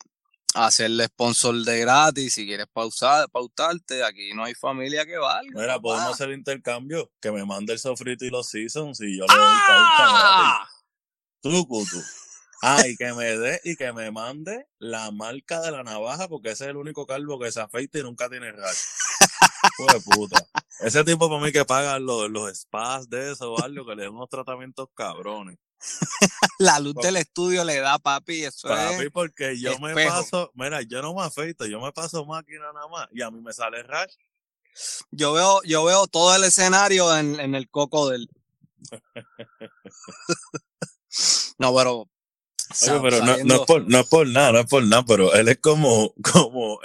hacerle 0.54 1.06
sponsor 1.06 1.56
de 1.56 1.80
gratis. 1.80 2.34
Si 2.36 2.46
quieres 2.46 2.68
pausar, 2.72 3.30
pautarte, 3.30 4.04
aquí 4.04 4.34
no 4.34 4.44
hay 4.44 4.54
familia 4.54 5.06
que 5.06 5.18
valga. 5.18 5.60
Mira, 5.60 5.80
podemos 5.80 6.14
hacer 6.14 6.32
intercambio, 6.32 7.12
que 7.20 7.32
me 7.32 7.46
mande 7.46 7.74
el 7.74 7.80
sofrito 7.80 8.26
y 8.26 8.30
los 8.30 8.48
seasons 8.48 9.02
y 9.02 9.18
yo 9.18 9.26
le 9.26 9.36
doy 9.36 9.56
pauta 9.68 9.98
gratis. 9.98 10.22
¡Ah! 10.24 10.70
Tú, 11.42 11.68
cutu. 11.68 12.02
Ah, 12.62 12.88
y 12.88 12.96
que 12.96 13.14
me 13.14 13.38
dé 13.38 13.60
y 13.64 13.76
que 13.76 13.92
me 13.94 14.10
mande 14.12 14.66
la 14.80 15.12
marca 15.12 15.62
de 15.62 15.72
la 15.72 15.84
navaja, 15.84 16.28
porque 16.28 16.52
ese 16.52 16.64
es 16.64 16.70
el 16.72 16.78
único 16.78 17.06
calvo 17.06 17.40
que 17.40 17.52
se 17.52 17.62
afeita 17.62 18.00
y 18.00 18.04
nunca 18.04 18.30
tiene 18.30 18.52
rash. 18.52 18.78
Hijo 19.80 19.94
de 19.94 20.00
puta. 20.00 20.48
Ese 20.80 21.04
tipo 21.04 21.30
para 21.30 21.42
mí 21.42 21.52
que 21.52 21.66
paga 21.66 22.00
los, 22.00 22.30
los 22.30 22.52
spas 22.58 23.10
de 23.10 23.32
eso 23.32 23.54
o 23.54 23.64
algo, 23.64 23.86
que 23.86 23.96
le 23.96 24.04
den 24.04 24.14
unos 24.14 24.30
tratamientos 24.30 24.88
cabrones. 24.96 25.58
La 26.60 26.80
luz 26.80 26.95
del 26.95 27.17
estudio 27.17 27.63
le 27.63 27.80
da, 27.80 28.00
papi, 28.00 28.45
eso 28.45 28.67
Papi, 28.67 29.06
es. 29.06 29.12
porque 29.12 29.60
yo 29.60 29.78
me 29.80 29.93
paso, 29.93 30.52
mira, 30.56 30.82
yo 30.82 31.02
no 31.02 31.13
me 31.13 31.24
afeito, 31.24 31.65
yo 31.65 31.80
me 31.80 31.91
paso 31.91 32.26
máquina 32.26 32.71
nada 32.74 32.88
más 32.88 33.08
y 33.12 33.21
a 33.21 33.32
mí 33.32 33.41
me 33.41 33.54
sale 33.54 33.84
rash. 33.84 34.13
Yo 35.12 35.34
veo, 35.34 35.62
yo 35.63 35.84
veo 35.86 36.08
todo 36.08 36.36
el 36.36 36.43
escenario 36.43 37.15
en, 37.17 37.39
en 37.39 37.56
el 37.56 37.69
coco 37.69 38.10
del. 38.10 38.30
no, 41.58 41.76
pero. 41.76 42.10
Oye, 42.82 42.99
pero 43.01 43.25
no, 43.25 43.38
no, 43.43 43.56
es 43.56 43.62
por, 43.62 43.89
no 43.89 43.99
es 43.99 44.08
por 44.08 44.28
nada, 44.28 44.51
no 44.54 44.60
es 44.60 44.65
por 44.65 44.84
nada, 44.84 45.04
pero 45.06 45.34
él 45.34 45.47
es 45.47 45.60
como, 45.60 46.13
como, 46.34 46.80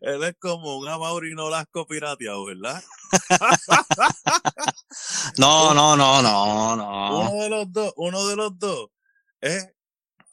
él 0.00 0.24
es 0.24 0.34
como 0.38 0.78
un 0.78 0.88
Amaurino 0.88 1.50
Lasco 1.50 1.86
pirateado, 1.86 2.46
¿verdad? 2.46 2.82
No, 5.38 5.74
no, 5.74 5.96
no, 5.96 6.20
no, 6.20 6.76
no. 6.76 7.20
Uno 7.20 7.42
de 7.42 7.48
los 7.48 7.72
dos, 7.72 7.92
uno 7.96 8.26
de 8.26 8.36
los 8.36 8.58
dos 8.58 8.90
es 9.40 9.68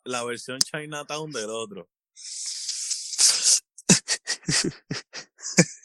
la 0.04 0.24
versión 0.24 0.60
Chinatown 0.60 1.32
del 1.32 1.50
otro. 1.50 1.88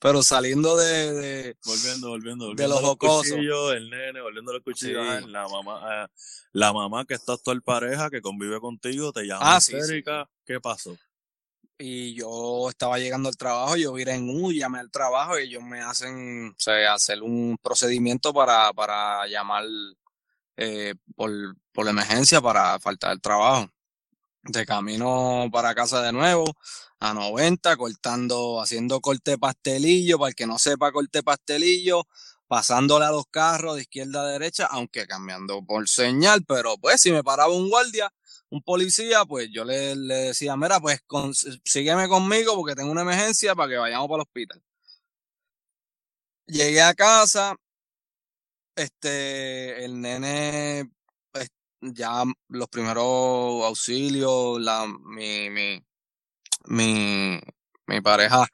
Pero 0.00 0.22
saliendo 0.22 0.76
de, 0.76 1.12
de- 1.12 1.56
Volviendo, 1.64 2.08
volviendo, 2.10 2.46
volviendo. 2.46 2.62
De 2.62 2.68
los 2.68 2.80
jocosos. 2.80 3.32
el 3.32 3.90
nene, 3.90 4.20
volviendo 4.20 4.52
a 4.52 4.54
los 4.54 4.62
cuchillos. 4.62 5.04
Sí. 5.06 5.12
ah, 5.24 5.26
La 5.28 5.48
mamá, 5.48 5.80
ah, 5.82 6.10
la 6.52 6.72
mamá 6.72 7.04
que 7.04 7.14
está 7.14 7.32
actual 7.32 7.62
pareja, 7.62 8.08
que 8.10 8.20
convive 8.20 8.60
contigo, 8.60 9.12
te 9.12 9.24
llama 9.24 9.56
Ah, 9.56 9.60
sí. 9.60 9.72
¿Qué 10.44 10.60
pasó? 10.60 10.96
y 11.80 12.12
yo 12.14 12.68
estaba 12.68 12.98
llegando 12.98 13.28
al 13.28 13.36
trabajo, 13.36 13.76
yo 13.76 13.92
viré 13.92 14.14
en 14.14 14.28
U, 14.30 14.50
llamé 14.50 14.80
al 14.80 14.90
trabajo 14.90 15.38
y 15.38 15.44
ellos 15.44 15.62
me 15.62 15.80
hacen, 15.80 16.48
o 16.48 16.54
sea, 16.60 16.94
hacer 16.94 17.22
un 17.22 17.56
procedimiento 17.62 18.34
para, 18.34 18.72
para 18.72 19.24
llamar 19.28 19.64
eh, 20.56 20.96
por, 21.14 21.30
por 21.70 21.86
emergencia 21.86 22.40
para 22.40 22.80
faltar 22.80 23.12
el 23.12 23.20
trabajo. 23.20 23.70
De 24.48 24.64
camino 24.64 25.48
para 25.52 25.74
casa 25.74 26.00
de 26.02 26.10
nuevo, 26.12 26.44
a 27.00 27.12
90, 27.12 27.76
cortando, 27.76 28.60
haciendo 28.62 29.00
corte 29.00 29.36
pastelillo, 29.38 30.18
para 30.18 30.30
el 30.30 30.34
que 30.34 30.46
no 30.46 30.58
sepa 30.58 30.90
corte 30.90 31.22
pastelillo, 31.22 32.04
pasándole 32.46 33.04
a 33.04 33.10
los 33.10 33.26
carros 33.30 33.76
de 33.76 33.82
izquierda 33.82 34.22
a 34.22 34.26
derecha, 34.28 34.66
aunque 34.66 35.06
cambiando 35.06 35.62
por 35.64 35.86
señal, 35.88 36.44
pero 36.46 36.76
pues 36.78 37.00
si 37.02 37.12
me 37.12 37.22
paraba 37.22 37.52
un 37.54 37.68
guardia, 37.68 38.10
un 38.48 38.62
policía, 38.62 39.26
pues 39.26 39.50
yo 39.52 39.64
le, 39.66 39.94
le 39.96 40.14
decía, 40.14 40.56
mira, 40.56 40.80
pues 40.80 41.00
con- 41.06 41.34
sígueme 41.34 42.08
conmigo 42.08 42.54
porque 42.56 42.74
tengo 42.74 42.90
una 42.90 43.02
emergencia 43.02 43.54
para 43.54 43.68
que 43.68 43.76
vayamos 43.76 44.08
para 44.08 44.22
el 44.22 44.26
hospital. 44.28 44.62
Llegué 46.46 46.82
a 46.82 46.94
casa, 46.94 47.56
este, 48.76 49.84
el 49.84 50.00
nene, 50.00 50.90
ya 51.80 52.24
los 52.48 52.68
primeros 52.68 53.64
auxilios, 53.64 54.60
la, 54.60 54.86
mi, 54.86 55.50
mi, 55.50 55.84
mi, 56.66 57.40
mi 57.86 58.00
pareja 58.00 58.46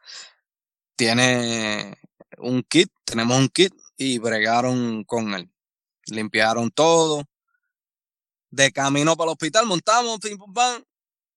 tiene 0.97 1.97
un 2.39 2.63
kit, 2.63 2.91
tenemos 3.05 3.39
un 3.39 3.49
kit 3.49 3.75
y 3.97 4.19
bregaron 4.19 5.05
con 5.05 5.35
él. 5.35 5.51
Limpiaron 6.07 6.71
todo. 6.71 7.25
De 8.51 8.71
camino 8.71 9.17
para 9.17 9.31
el 9.31 9.33
hospital, 9.33 9.67
montamos, 9.67 10.19
pim, 10.21 10.39
pum, 10.39 10.53
pam. 10.53 10.85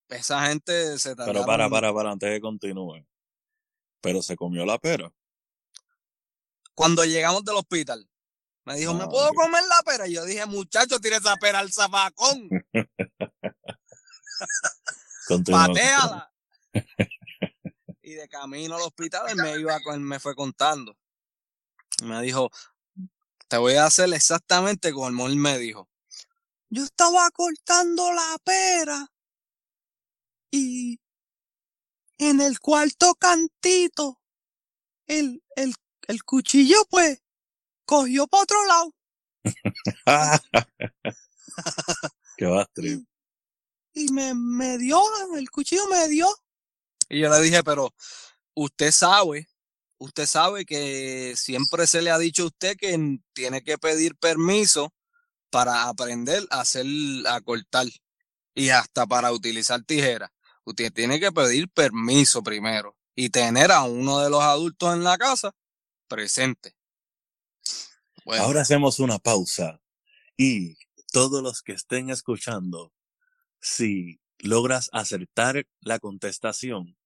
Esa 0.10 0.46
gente 0.48 1.00
se 1.00 1.16
Pero 1.16 1.46
para, 1.46 1.66
tardaron- 1.66 1.72
para, 1.72 1.94
para, 1.94 2.12
antes 2.12 2.30
de 2.30 2.36
que 2.36 2.42
continúe. 2.42 3.06
Pero 4.02 4.22
se 4.22 4.36
comió 4.36 4.66
la 4.66 4.78
pera. 4.78 5.12
Cuando 6.76 7.04
llegamos 7.06 7.44
del 7.44 7.56
hospital, 7.56 8.08
me 8.68 8.76
dijo, 8.76 8.94
¿me 8.94 9.08
puedo 9.08 9.34
comer 9.34 9.64
la 9.64 9.82
pera? 9.84 10.08
Y 10.10 10.16
yo 10.16 10.26
dije, 10.26 10.46
muchacho, 10.46 11.00
tira 11.00 11.16
esa 11.16 11.38
pera 11.38 11.60
al 11.60 11.72
Continúa. 15.26 15.68
pateala. 15.68 16.34
y 18.02 18.16
de 18.16 18.28
camino 18.28 18.76
al 18.76 18.82
hospital, 18.82 19.30
él 19.30 19.38
me, 19.38 19.58
iba, 19.58 19.80
él 19.94 20.02
me 20.02 20.20
fue 20.20 20.36
contando. 20.36 20.98
Me 22.04 22.22
dijo, 22.22 22.52
te 23.48 23.56
voy 23.56 23.76
a 23.76 23.86
hacer 23.86 24.14
exactamente 24.14 24.92
como 24.92 25.28
él 25.28 25.38
me 25.38 25.58
dijo. 25.58 25.90
Yo 26.70 26.84
estaba 26.84 27.32
cortando 27.32 28.12
la 28.12 28.38
pera 28.44 29.14
y 30.52 31.00
en 32.18 32.42
el 32.42 32.60
cuarto 32.60 33.16
cantito 33.16 34.22
el, 35.06 35.42
el, 35.56 35.74
el 36.10 36.24
cuchillo 36.26 36.84
pues 36.90 37.22
cogió 37.88 38.28
para 38.28 38.44
otro 38.44 38.66
lado. 38.68 38.94
Qué 42.38 42.46
va 42.46 42.66
trip. 42.74 43.08
y 43.94 44.12
me, 44.12 44.36
me 44.36 44.78
dio, 44.78 45.02
el 45.36 45.50
cuchillo 45.50 45.88
me 45.88 46.08
dio. 46.08 46.28
Y 47.10 47.22
yo 47.22 47.30
le 47.30 47.42
dije, 47.42 47.64
pero 47.64 47.96
usted 48.54 48.92
sabe, 48.92 49.48
usted 49.98 50.28
sabe 50.28 50.66
que 50.66 51.34
siempre 51.36 51.88
se 51.88 52.02
le 52.04 52.12
ha 52.12 52.20
dicho 52.20 52.44
a 52.44 52.48
usted 52.48 52.78
que 52.78 53.20
tiene 53.34 53.64
que 53.64 53.78
pedir 53.80 54.16
permiso 54.18 54.94
para 55.50 55.88
aprender 55.88 56.46
a 56.52 56.62
hacer, 56.62 56.86
a 57.28 57.42
cortar 57.42 57.88
y 58.54 58.70
hasta 58.70 59.08
para 59.08 59.32
utilizar 59.32 59.82
tijeras. 59.84 60.30
Usted 60.66 60.92
tiene 60.92 61.20
que 61.20 61.32
pedir 61.32 61.70
permiso 61.70 62.44
primero 62.44 62.98
y 63.16 63.30
tener 63.30 63.72
a 63.72 63.84
uno 63.84 64.20
de 64.20 64.30
los 64.30 64.44
adultos 64.44 64.94
en 64.94 65.04
la 65.04 65.18
casa 65.18 65.56
presente. 66.08 66.77
Ahora 68.36 68.62
hacemos 68.62 69.00
una 69.00 69.20
pausa 69.20 69.82
y 70.36 70.78
todos 71.14 71.42
los 71.42 71.62
que 71.62 71.72
estén 71.72 72.10
escuchando, 72.10 72.94
si 73.62 74.20
logras 74.40 74.90
acertar 74.92 75.66
la 75.80 76.00
contestación, 76.00 76.98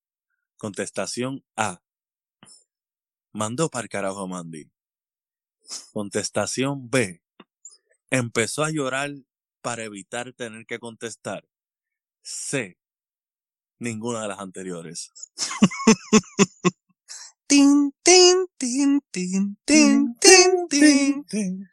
contestación 0.57 1.45
A, 1.55 1.81
mandó 3.31 3.69
para 3.69 3.83
el 3.83 3.89
carajo 3.89 4.21
a 4.21 4.27
Mandy. 4.27 4.71
Contestación 5.93 6.89
B, 6.89 7.21
empezó 8.09 8.63
a 8.63 8.71
llorar 8.71 9.11
para 9.61 9.83
evitar 9.83 10.33
tener 10.33 10.65
que 10.65 10.79
contestar. 10.79 11.47
C, 12.23 12.77
ninguna 13.77 14.23
de 14.23 14.27
las 14.27 14.39
anteriores. 14.39 15.11
tin, 17.51 17.91
tin, 18.01 18.47
tin, 18.57 19.01
tin, 19.11 19.57
tin, 19.65 20.15
tin, 20.69 21.25
tin. 21.25 21.69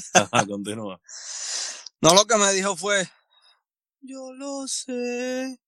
Ajá, 0.14 0.46
continúa. 0.46 0.98
No, 2.00 2.14
lo 2.14 2.24
que 2.26 2.38
me 2.38 2.50
dijo 2.54 2.74
fue, 2.74 3.06
Yo 4.00 4.32
lo 4.32 4.66
sé. 4.66 5.60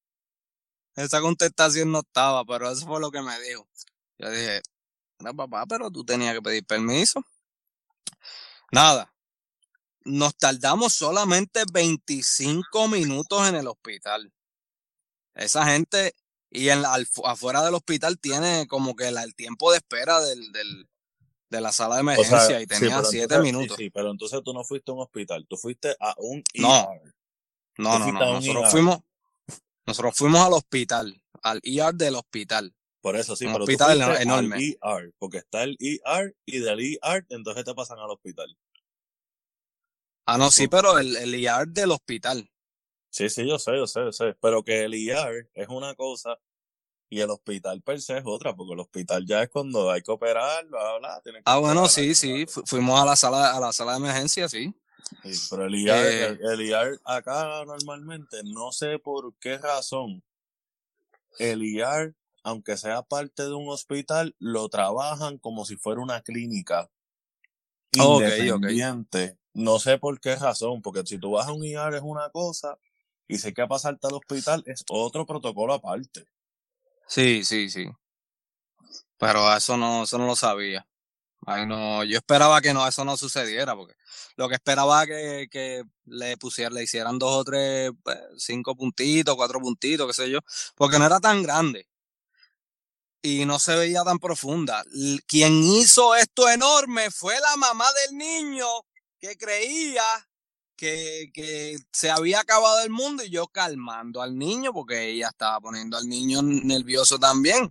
Esa 0.97 1.21
contestación 1.21 1.93
no 1.93 2.01
estaba, 2.01 2.43
pero 2.47 2.71
eso 2.71 2.87
fue 2.87 3.01
lo 3.01 3.11
que 3.11 3.21
me 3.21 3.39
dijo. 3.43 3.69
Yo 4.19 4.31
dije, 4.31 4.63
no, 5.19 5.37
papá, 5.37 5.67
pero 5.67 5.91
tú 5.91 6.03
tenías 6.03 6.35
que 6.35 6.41
pedir 6.43 6.65
permiso. 6.65 7.23
Nada. 8.73 9.13
Nos 10.05 10.35
tardamos 10.39 10.95
solamente 10.95 11.65
25 11.71 12.89
minutos 12.89 13.47
en 13.47 13.57
el 13.57 13.69
hospital. 13.69 14.33
Esa 15.35 15.67
gente, 15.67 16.15
y 16.51 16.69
en 16.69 16.83
la- 16.83 16.95
al- 16.95 17.09
afuera 17.25 17.63
del 17.65 17.75
hospital 17.75 18.19
tiene 18.19 18.67
como 18.69 18.95
que 18.97 19.11
la- 19.11 19.23
el 19.23 19.35
tiempo 19.35 19.71
de 19.71 19.79
espera 19.79 20.21
del, 20.21 20.51
del- 20.53 20.89
de 21.49 21.61
la 21.61 21.73
sala 21.73 21.97
de 21.97 22.03
O 22.03 22.05
sea, 22.05 22.15
emergencia 22.15 22.59
y 22.59 22.63
sí, 22.63 22.67
tenía 22.69 22.97
pero 22.97 23.09
7 23.09 23.25
entonces- 23.35 23.47
sí, 23.51 23.53
minutos. 23.57 23.77
Sí, 23.77 23.91
pero 23.91 24.11
entonces 24.11 24.41
tú 24.45 24.53
no 24.55 24.65
fuiste 24.65 24.91
a 24.91 24.95
un 24.95 25.01
hospital, 25.01 25.47
tú 25.49 25.57
fuiste 25.57 25.97
a 25.99 26.15
un 26.19 26.43
No. 26.55 26.75
ER. 26.93 27.15
No, 27.79 27.93
Tú 27.93 27.99
no, 27.99 27.99
no. 27.99 28.29
un 28.29 28.35
Nosotros 28.35 28.65
ER. 28.65 28.71
fuimos, 28.71 28.99
nosotros 29.87 30.15
fuimos 30.17 30.41
al 30.43 30.53
hospital, 30.53 31.23
al 31.43 31.61
ER 31.65 31.95
del 31.95 32.15
hospital. 32.17 32.75
Por 33.01 33.17
eso 33.17 33.35
sí, 33.35 33.47
Un 33.47 33.53
pero 33.55 33.65
tú 33.65 33.71
hospital 33.73 33.97
fuiste 33.97 34.23
eno- 34.23 34.35
enorme. 34.39 34.57
al 34.83 34.99
ER, 35.03 35.15
porque 35.19 35.39
está 35.39 35.63
el 35.63 35.77
ER 35.81 36.37
y 36.45 36.59
del 36.59 36.81
ER 36.81 37.27
entonces 37.31 37.65
te 37.65 37.75
pasan 37.75 37.99
al 37.99 38.11
hospital. 38.11 38.57
Ah, 40.27 40.39
no, 40.39 40.51
sí, 40.51 40.69
pero 40.69 40.99
el, 40.99 41.17
el 41.17 41.35
ER 41.35 41.67
del 41.67 41.91
hospital. 41.91 42.49
Sí, 43.11 43.29
sí, 43.29 43.47
yo 43.49 43.59
sé, 43.59 43.77
yo 43.77 43.87
sé, 43.87 44.01
yo 44.01 44.13
sé, 44.13 44.35
pero 44.41 44.63
que 44.63 44.85
el 44.85 44.95
ER 44.95 45.49
es 45.55 45.69
una 45.69 45.95
cosa 45.95 46.39
y 47.09 47.21
el 47.21 47.31
hospital 47.31 47.83
per 47.83 48.01
se 48.01 48.19
es 48.19 48.25
otra, 48.25 48.55
porque 48.55 48.75
el 48.75 48.81
hospital 48.81 49.27
ya 49.27 49.43
es 49.43 49.49
cuando 49.49 49.91
hay 49.91 50.01
que 50.03 50.13
operar, 50.13 50.67
bla, 50.67 50.99
bla, 50.99 51.21
que 51.25 51.31
Ah, 51.45 51.59
bueno, 51.59 51.81
operar 51.81 51.91
sí, 51.91 52.15
sí. 52.15 52.47
fu- 52.47 52.63
Fuimos 52.65 53.01
a 53.01 53.05
la 53.05 53.17
sala, 53.17 53.57
a 53.57 53.61
la 53.61 53.73
sala 53.73 53.93
de 53.93 53.99
emergencia, 53.99 54.49
sí. 54.49 54.73
Sí, 55.23 55.47
pero 55.51 55.67
el 55.67 55.75
IAR, 55.75 56.07
Eh. 56.07 56.39
el, 56.53 56.61
el 56.61 57.01
acá 57.05 57.65
normalmente, 57.65 58.43
no 58.45 58.71
sé 58.71 58.99
por 59.01 59.35
qué 59.41 59.59
razón, 59.59 60.23
el 61.39 61.63
IAR, 61.63 62.15
aunque 62.45 62.77
sea 62.77 63.03
parte 63.03 63.43
de 63.43 63.55
un 63.55 63.69
hospital, 63.69 64.37
lo 64.39 64.69
trabajan 64.69 65.39
como 65.39 65.65
si 65.65 65.77
fuera 65.77 66.01
una 66.01 66.23
clínica 66.23 66.89
Ok, 67.99 68.23
ok. 68.23 68.23
independiente. 68.23 69.37
No 69.53 69.79
sé 69.81 69.99
por 69.99 70.21
qué 70.21 70.37
razón, 70.37 70.81
porque 70.81 71.03
si 71.05 71.19
tú 71.19 71.33
vas 71.33 71.49
a 71.49 71.53
un 71.53 71.65
IAR 71.65 71.95
es 71.95 72.03
una 72.03 72.31
cosa 72.31 72.79
y 73.31 73.39
si 73.39 73.49
hay 73.49 73.55
que 73.55 73.67
pasarte 73.67 74.09
al 74.09 74.15
hospital 74.15 74.63
es 74.67 74.85
otro 74.89 75.25
protocolo 75.25 75.75
aparte. 75.75 76.27
Sí, 77.07 77.45
sí, 77.45 77.71
sí. 77.71 77.89
Pero 79.19 79.55
eso 79.55 79.77
no, 79.77 80.03
eso 80.03 80.19
no 80.19 80.27
lo 80.27 80.35
sabía. 80.35 80.87
Ay, 81.47 81.65
no, 81.67 82.05
yo 82.05 82.19
esperaba 82.19 82.61
que 82.61 82.75
no, 82.75 82.87
eso 82.87 83.05
no 83.05 83.17
sucediera, 83.17 83.75
porque 83.75 83.95
lo 84.37 84.49
que 84.49 84.57
esperaba 84.57 85.07
que, 85.07 85.49
que 85.51 85.83
le 86.05 86.37
pusieran, 86.37 86.75
le 86.75 86.83
hicieran 86.83 87.19
dos 87.19 87.37
o 87.37 87.45
tres, 87.45 87.93
pues, 88.03 88.19
cinco 88.37 88.75
puntitos, 88.77 89.37
cuatro 89.37 89.61
puntitos, 89.61 90.07
qué 90.09 90.13
sé 90.13 90.31
yo, 90.31 90.41
porque 90.75 90.99
no 90.99 91.07
era 91.07 91.21
tan 91.21 91.43
grande. 91.43 91.87
Y 93.23 93.45
no 93.45 93.59
se 93.59 93.77
veía 93.77 94.03
tan 94.03 94.19
profunda. 94.19 94.83
Quien 95.27 95.63
hizo 95.63 96.15
esto 96.17 96.49
enorme 96.49 97.11
fue 97.11 97.39
la 97.39 97.57
mamá 97.57 97.87
del 98.07 98.19
niño 98.19 98.67
que 99.19 99.37
creía 99.37 100.03
que, 100.81 101.31
que 101.35 101.77
se 101.93 102.11
había 102.11 102.41
acabado 102.41 102.83
el 102.83 102.89
mundo 102.89 103.23
y 103.23 103.29
yo 103.29 103.49
calmando 103.49 104.23
al 104.23 104.39
niño 104.39 104.73
porque 104.73 105.11
ella 105.11 105.29
estaba 105.29 105.61
poniendo 105.61 105.99
al 105.99 106.09
niño 106.09 106.41
nervioso 106.43 107.19
también. 107.19 107.71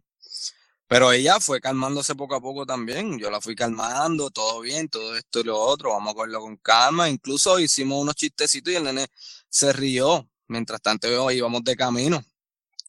Pero 0.87 1.11
ella 1.11 1.39
fue 1.39 1.59
calmándose 1.59 2.13
poco 2.13 2.35
a 2.35 2.41
poco 2.41 2.67
también. 2.67 3.17
Yo 3.17 3.31
la 3.31 3.41
fui 3.41 3.55
calmando, 3.55 4.29
todo 4.29 4.59
bien, 4.61 4.89
todo 4.89 5.15
esto 5.15 5.39
y 5.39 5.43
lo 5.43 5.59
otro, 5.59 5.89
vamos 5.89 6.11
a 6.11 6.15
cogerlo 6.15 6.41
con 6.41 6.57
calma. 6.57 7.09
Incluso 7.09 7.59
hicimos 7.59 7.99
unos 7.99 8.15
chistecitos 8.15 8.73
y 8.73 8.75
el 8.75 8.83
nene 8.83 9.07
se 9.49 9.73
rió. 9.73 10.29
Mientras 10.47 10.79
tanto 10.81 11.31
íbamos 11.31 11.63
de 11.63 11.75
camino 11.75 12.23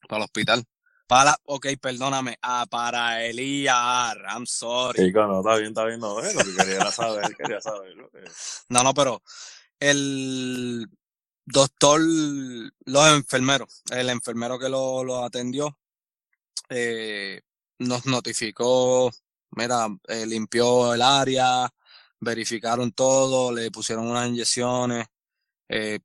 para 0.06 0.18
el 0.18 0.24
hospital. 0.24 0.64
Para, 1.06 1.36
ok, 1.44 1.66
perdóname, 1.80 2.38
ah, 2.42 2.66
para 2.70 3.24
el 3.24 3.40
IAR, 3.40 4.18
I'm 4.28 4.46
sorry. 4.46 5.06
Chico, 5.06 5.26
no, 5.26 5.40
está 5.40 5.56
bien, 5.56 5.68
está 5.68 5.84
bien, 5.84 5.98
no, 5.98 6.22
eh, 6.22 6.32
lo 6.32 6.44
que 6.44 6.54
quería 6.54 6.90
saber, 6.90 7.36
quería 7.36 7.60
saber. 7.60 7.96
No, 8.68 8.84
no, 8.84 8.94
pero 8.94 9.20
el 9.80 10.86
doctor, 11.44 12.00
los 12.00 13.08
enfermeros, 13.08 13.82
el 13.90 14.08
enfermero 14.10 14.58
que 14.58 14.68
lo, 14.68 15.02
lo 15.02 15.24
atendió, 15.24 15.76
eh, 16.68 17.40
nos 17.78 18.06
notificó, 18.06 19.10
mira, 19.52 19.88
eh, 20.08 20.26
limpió 20.26 20.94
el 20.94 21.02
área, 21.02 21.72
verificaron 22.20 22.92
todo, 22.92 23.52
le 23.52 23.70
pusieron 23.70 24.06
unas 24.06 24.28
inyecciones, 24.28 25.06
eh, 25.68 25.98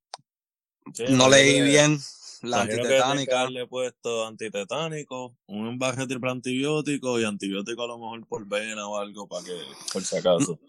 Sí, 0.93 1.03
no 1.09 1.29
leí 1.29 1.55
que- 1.55 1.63
bien 1.63 1.99
la 2.43 2.63
imagino 2.63 2.83
que 2.83 2.87
que 2.87 2.95
antitetánica. 2.95 3.41
haberle 3.41 3.67
puesto 3.67 4.25
antitetánico, 4.27 5.35
un 5.47 5.67
embarre 5.67 6.05
triple 6.07 6.31
antibiótico 6.31 7.19
y 7.19 7.25
antibiótico 7.25 7.83
a 7.83 7.87
lo 7.87 7.97
mejor 7.97 8.25
por 8.27 8.47
vena 8.47 8.87
o 8.87 8.97
algo 8.97 9.27
para 9.27 9.43
que, 9.45 9.59
por 9.91 10.03
si 10.05 10.15
acaso. 10.15 10.59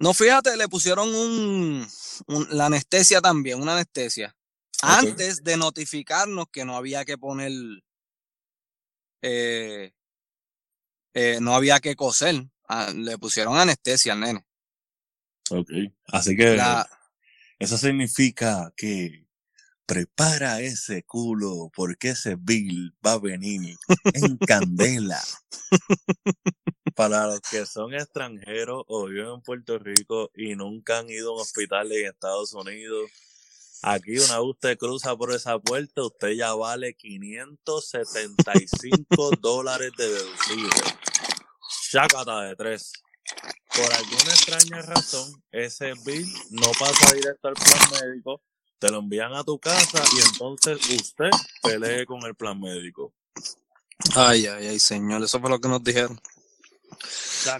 No, 0.00 0.14
fíjate, 0.14 0.56
le 0.56 0.66
pusieron 0.66 1.14
un, 1.14 1.86
un- 2.26 2.46
la 2.50 2.66
anestesia 2.66 3.20
también, 3.20 3.60
una 3.60 3.74
anestesia. 3.74 4.34
Antes 4.82 5.44
de 5.44 5.58
notificarnos 5.58 6.46
que 6.50 6.64
no 6.64 6.74
había 6.74 7.04
que 7.04 7.18
poner, 7.18 7.52
eh, 9.20 9.92
eh, 11.12 11.38
no 11.42 11.54
había 11.54 11.80
que 11.80 11.96
coser, 11.96 12.46
ah, 12.66 12.90
le 12.94 13.18
pusieron 13.18 13.58
anestesia 13.58 14.14
al 14.14 14.20
nene. 14.20 14.46
Ok. 15.50 15.70
Así 16.06 16.34
que 16.34 16.56
La, 16.56 16.88
eso 17.58 17.76
significa 17.76 18.72
que 18.74 19.26
prepara 19.84 20.60
ese 20.62 21.02
culo 21.02 21.70
porque 21.74 22.10
ese 22.10 22.36
bill 22.36 22.96
va 23.04 23.12
a 23.12 23.18
venir 23.18 23.76
en 24.14 24.38
candela. 24.38 25.20
Para 26.94 27.26
los 27.26 27.40
que 27.40 27.66
son 27.66 27.92
extranjeros 27.94 28.84
o 28.86 29.06
viven 29.06 29.34
en 29.34 29.42
Puerto 29.42 29.76
Rico 29.78 30.30
y 30.34 30.54
nunca 30.54 30.98
han 30.98 31.10
ido 31.10 31.30
a 31.30 31.34
un 31.34 31.40
hospital 31.40 31.90
en 31.92 32.06
Estados 32.06 32.54
Unidos, 32.54 33.10
aquí 33.82 34.18
una 34.18 34.38
vez 34.38 34.48
usted 34.48 34.78
cruza 34.78 35.14
por 35.16 35.32
esa 35.32 35.58
puerta, 35.58 36.02
usted 36.02 36.30
ya 36.30 36.54
vale 36.54 36.94
575 36.94 39.30
dólares 39.40 39.92
de 39.96 40.08
deducible. 40.08 40.70
Chácata 41.90 42.42
de 42.42 42.56
tres. 42.56 42.92
Por 43.74 43.92
alguna 43.92 44.32
extraña 44.32 44.82
razón, 44.82 45.42
ese 45.52 45.92
bill 46.04 46.26
no 46.50 46.70
pasa 46.78 47.14
directo 47.14 47.48
al 47.48 47.54
plan 47.54 47.78
médico, 48.02 48.42
te 48.78 48.90
lo 48.90 48.98
envían 48.98 49.32
a 49.34 49.44
tu 49.44 49.58
casa 49.58 50.02
y 50.16 50.20
entonces 50.32 50.78
usted 50.90 51.30
pelee 51.62 52.04
con 52.06 52.22
el 52.24 52.34
plan 52.34 52.60
médico. 52.60 53.12
ay, 54.16 54.46
ay, 54.46 54.66
ay, 54.68 54.80
señor, 54.80 55.22
eso 55.22 55.38
fue 55.40 55.50
lo 55.50 55.60
que 55.60 55.68
nos 55.68 55.84
dijeron. 55.84 56.18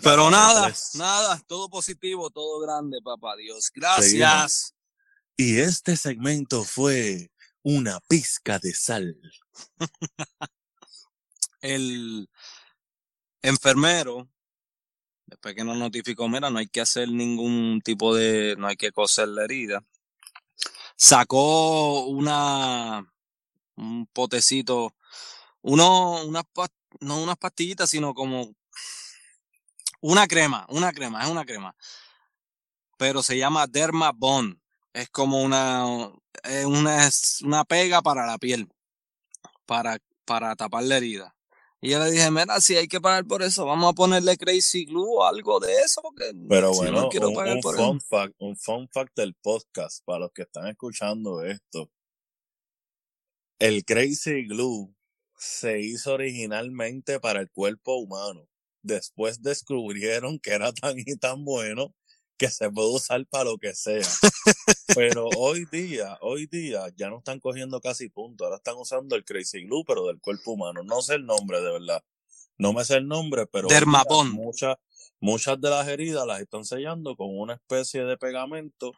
Pero 0.02 0.30
nada, 0.30 0.66
tres. 0.66 0.90
nada, 0.94 1.40
todo 1.46 1.68
positivo, 1.68 2.30
todo 2.30 2.60
grande, 2.60 2.98
papá 3.02 3.36
Dios. 3.36 3.70
Gracias. 3.74 4.74
Y 5.36 5.58
este 5.58 5.96
segmento 5.96 6.64
fue 6.64 7.30
una 7.62 8.00
pizca 8.00 8.58
de 8.58 8.74
sal. 8.74 9.16
El 11.62 12.28
enfermero, 13.42 14.28
después 15.26 15.54
que 15.54 15.64
nos 15.64 15.76
notificó, 15.76 16.28
mira, 16.28 16.50
no 16.50 16.58
hay 16.58 16.68
que 16.68 16.80
hacer 16.80 17.08
ningún 17.10 17.80
tipo 17.82 18.14
de, 18.14 18.56
no 18.58 18.66
hay 18.66 18.76
que 18.76 18.92
coser 18.92 19.28
la 19.28 19.44
herida, 19.44 19.84
sacó 20.96 22.06
una, 22.06 23.10
un 23.76 24.06
potecito, 24.06 24.94
uno, 25.62 26.24
unas, 26.24 26.44
no 27.00 27.22
unas 27.22 27.36
pastillitas, 27.36 27.90
sino 27.90 28.14
como 28.14 28.54
una 30.00 30.26
crema, 30.26 30.66
una 30.70 30.92
crema, 30.92 31.22
es 31.22 31.28
una 31.28 31.44
crema, 31.44 31.74
pero 32.96 33.22
se 33.22 33.38
llama 33.38 33.66
Derma 33.66 34.12
Bond, 34.12 34.58
es 34.92 35.08
como 35.10 35.42
una, 35.42 36.10
es 36.44 36.64
una, 36.64 37.08
una 37.44 37.64
pega 37.64 38.02
para 38.02 38.26
la 38.26 38.38
piel, 38.38 38.68
para, 39.66 39.98
para 40.24 40.56
tapar 40.56 40.84
la 40.84 40.96
herida. 40.96 41.34
Y 41.82 41.90
yo 41.90 41.98
le 41.98 42.10
dije, 42.10 42.30
mira, 42.30 42.60
si 42.60 42.76
hay 42.76 42.88
que 42.88 43.00
pagar 43.00 43.24
por 43.26 43.42
eso, 43.42 43.64
vamos 43.64 43.90
a 43.90 43.94
ponerle 43.94 44.36
Crazy 44.36 44.84
Glue 44.84 45.16
o 45.20 45.24
algo 45.24 45.60
de 45.60 45.72
eso, 45.80 46.02
porque 46.02 46.30
Pero 46.46 46.74
si 46.74 46.80
bueno, 46.80 47.00
no 47.02 47.08
quiero 47.08 47.28
un, 47.28 47.34
pagar 47.34 47.54
un 47.56 47.60
por 47.62 47.74
eso. 47.74 47.86
fun 47.86 48.00
fact, 48.02 48.34
un 48.38 48.56
fun 48.56 48.88
fact 48.90 49.16
del 49.16 49.34
podcast 49.34 50.04
para 50.04 50.18
los 50.18 50.32
que 50.32 50.42
están 50.42 50.66
escuchando 50.66 51.42
esto. 51.42 51.90
El 53.58 53.84
Crazy 53.86 54.46
Glue 54.46 54.94
se 55.38 55.80
hizo 55.80 56.12
originalmente 56.12 57.18
para 57.18 57.40
el 57.40 57.50
cuerpo 57.50 57.94
humano. 57.94 58.49
Después 58.82 59.42
descubrieron 59.42 60.38
que 60.38 60.52
era 60.52 60.72
tan 60.72 60.98
y 60.98 61.16
tan 61.16 61.44
bueno 61.44 61.94
que 62.40 62.50
se 62.50 62.70
puede 62.70 62.88
usar 62.88 63.26
para 63.26 63.44
lo 63.44 63.58
que 63.58 63.74
sea. 63.74 64.00
Pero 64.96 65.28
hoy 65.36 65.66
día, 65.70 66.16
hoy 66.22 66.46
día 66.46 66.86
ya 66.96 67.10
no 67.10 67.18
están 67.18 67.38
cogiendo 67.38 67.82
casi 67.82 68.08
punto. 68.08 68.44
Ahora 68.44 68.56
están 68.56 68.76
usando 68.78 69.14
el 69.14 69.24
Crazy 69.24 69.64
Glue, 69.64 69.84
pero 69.86 70.06
del 70.06 70.20
cuerpo 70.20 70.52
humano. 70.52 70.82
No 70.82 71.02
sé 71.02 71.16
el 71.16 71.26
nombre, 71.26 71.60
de 71.60 71.70
verdad. 71.70 72.02
No 72.56 72.72
me 72.72 72.84
sé 72.84 72.96
el 72.96 73.06
nombre, 73.06 73.46
pero 73.46 73.68
muchas, 74.32 74.76
muchas 75.20 75.60
de 75.60 75.70
las 75.70 75.86
heridas 75.86 76.26
las 76.26 76.40
están 76.40 76.64
sellando 76.64 77.14
con 77.14 77.28
una 77.38 77.54
especie 77.54 78.04
de 78.04 78.16
pegamento 78.16 78.92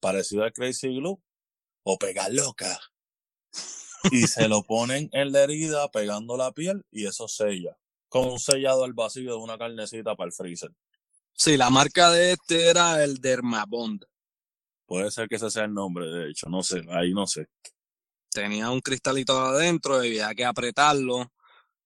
parecido 0.00 0.44
al 0.44 0.52
Crazy 0.52 0.94
Glue 0.94 1.20
o 1.82 1.98
pegar 1.98 2.32
loca. 2.32 2.80
y 4.10 4.26
se 4.28 4.48
lo 4.48 4.62
ponen 4.62 5.10
en 5.12 5.32
la 5.32 5.42
herida 5.42 5.90
pegando 5.90 6.36
la 6.36 6.52
piel 6.52 6.84
y 6.90 7.06
eso 7.06 7.28
sella. 7.28 7.76
Como 8.14 8.34
un 8.34 8.38
sellado 8.38 8.84
al 8.84 8.92
vacío 8.92 9.32
de 9.32 9.38
una 9.38 9.58
carnecita 9.58 10.14
para 10.14 10.28
el 10.28 10.32
freezer. 10.32 10.70
Sí, 11.32 11.56
la 11.56 11.68
marca 11.68 12.12
de 12.12 12.34
este 12.34 12.68
era 12.70 13.02
el 13.02 13.16
Dermabond. 13.16 14.04
Puede 14.86 15.10
ser 15.10 15.28
que 15.28 15.34
ese 15.34 15.50
sea 15.50 15.64
el 15.64 15.74
nombre, 15.74 16.06
de 16.06 16.30
hecho, 16.30 16.48
no 16.48 16.62
sé, 16.62 16.84
ahí 16.90 17.12
no 17.12 17.26
sé. 17.26 17.48
Tenía 18.30 18.70
un 18.70 18.78
cristalito 18.78 19.36
adentro, 19.36 19.96
había 19.96 20.32
que 20.32 20.44
apretarlo. 20.44 21.32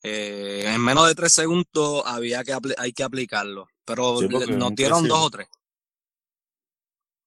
Eh, 0.02 0.64
en 0.66 0.82
menos 0.82 1.08
de 1.08 1.14
tres 1.14 1.32
segundos 1.32 2.02
había 2.04 2.44
que 2.44 2.54
hay 2.76 2.92
que 2.92 3.04
aplicarlo. 3.04 3.66
Pero 3.86 4.18
Sí, 4.18 4.28
nos 4.28 4.74
dieron 4.74 5.08
dos 5.08 5.28
o 5.28 5.30
tres. 5.30 5.48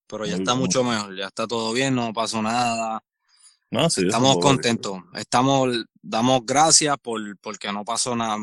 Pero 0.05 0.25
ya 0.25 0.33
Muy 0.33 0.41
está 0.41 0.53
mucho 0.53 0.83
mejor, 0.83 1.17
ya 1.17 1.25
está 1.25 1.47
todo 1.47 1.73
bien, 1.73 1.95
no 1.95 2.13
pasó 2.13 2.39
nada. 2.43 3.03
No, 3.71 3.89
sí, 3.89 4.05
Estamos 4.05 4.37
contentos. 4.37 4.99
Estamos, 5.15 5.69
damos 6.03 6.45
gracias 6.45 6.99
por 6.99 7.19
porque 7.39 7.73
no 7.73 7.83
pasó 7.83 8.15
nada 8.15 8.37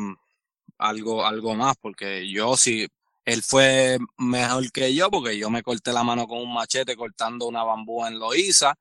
algo, 0.79 1.25
algo 1.25 1.53
más, 1.55 1.75
porque 1.79 2.27
yo 2.29 2.57
sí, 2.57 2.87
él 3.25 3.43
fue 3.43 3.99
mejor 4.17 4.71
que 4.71 4.93
yo, 4.95 5.11
porque 5.11 5.37
yo 5.37 5.49
me 5.49 5.61
corté 5.61 5.93
la 5.93 6.03
mano 6.03 6.27
con 6.27 6.39
un 6.39 6.53
machete 6.53 6.95
cortando 6.95 7.47
una 7.47 7.63
bambú 7.63 8.05
en 8.05 8.17
Loíza 8.17 8.75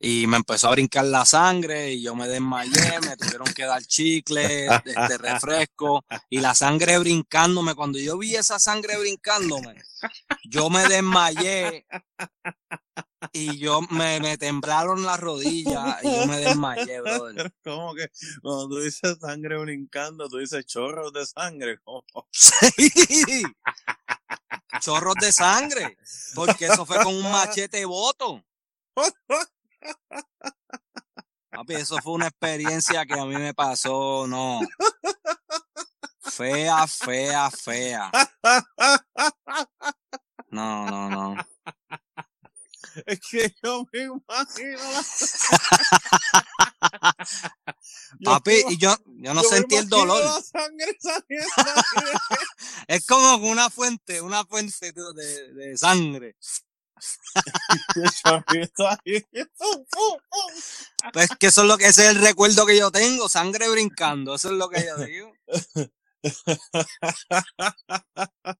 y 0.00 0.26
me 0.28 0.36
empezó 0.36 0.68
a 0.68 0.72
brincar 0.72 1.06
la 1.06 1.24
sangre 1.24 1.92
y 1.92 2.02
yo 2.02 2.14
me 2.14 2.28
desmayé, 2.28 3.00
me 3.00 3.16
tuvieron 3.16 3.52
que 3.52 3.64
dar 3.64 3.82
chicle, 3.82 4.66
este 4.66 5.18
refresco 5.18 6.04
y 6.30 6.38
la 6.38 6.54
sangre 6.54 6.98
brincándome. 6.98 7.74
Cuando 7.74 7.98
yo 7.98 8.16
vi 8.16 8.36
esa 8.36 8.60
sangre 8.60 8.96
brincándome, 8.98 9.74
yo 10.44 10.70
me 10.70 10.86
desmayé 10.86 11.86
y 13.32 13.58
yo 13.58 13.80
me, 13.90 14.20
me 14.20 14.38
temblaron 14.38 15.02
las 15.04 15.18
rodillas 15.20 16.02
y 16.04 16.14
yo 16.16 16.26
me 16.26 16.38
desmayé, 16.38 17.00
brother. 17.00 17.52
Como 17.64 17.94
que 17.94 18.08
cuando 18.42 18.68
tú 18.68 18.80
dices 18.80 19.18
sangre 19.20 19.58
brincando, 19.58 20.28
tú 20.28 20.38
dices 20.38 20.64
chorros 20.66 21.12
de 21.12 21.26
sangre. 21.26 21.78
como- 21.84 22.04
Sí. 22.30 23.42
Chorros 24.80 25.14
de 25.20 25.32
sangre, 25.32 25.96
porque 26.34 26.66
eso 26.66 26.84
fue 26.86 27.02
con 27.02 27.14
un 27.14 27.22
machete 27.32 27.84
voto. 27.84 28.44
Papi, 31.50 31.74
eso 31.74 31.96
fue 32.02 32.12
una 32.12 32.28
experiencia 32.28 33.04
que 33.06 33.14
a 33.18 33.24
mí 33.24 33.34
me 33.36 33.54
pasó, 33.54 34.26
no. 34.28 34.60
Fea, 36.20 36.86
fea, 36.86 37.50
fea. 37.50 38.10
No, 40.50 40.86
no, 40.86 41.10
no. 41.10 41.34
Es 43.06 43.20
que 43.20 43.54
yo 43.62 43.86
me 43.92 44.00
imagino 44.00 44.78
la... 44.92 45.04
Papi, 48.24 48.64
y 48.70 48.78
yo, 48.78 48.96
yo 49.06 49.34
no 49.34 49.42
yo 49.42 49.48
sentí 49.48 49.76
el 49.76 49.88
dolor. 49.88 50.22
Es 52.88 53.06
como 53.06 53.36
una 53.48 53.70
fuente, 53.70 54.20
una 54.20 54.44
fuente 54.44 54.92
de, 54.92 55.52
de 55.52 55.76
sangre. 55.76 56.36
Pues 61.12 61.28
que 61.38 61.46
eso 61.46 61.62
es 61.62 61.68
lo 61.68 61.78
que 61.78 61.86
ese 61.86 62.04
es 62.04 62.16
el 62.16 62.20
recuerdo 62.20 62.66
que 62.66 62.76
yo 62.76 62.90
tengo, 62.90 63.28
sangre 63.28 63.68
brincando, 63.68 64.34
eso 64.34 64.50
es 64.50 64.54
lo 64.54 64.68
que 64.68 64.84
yo 64.84 64.96
digo. 65.04 65.32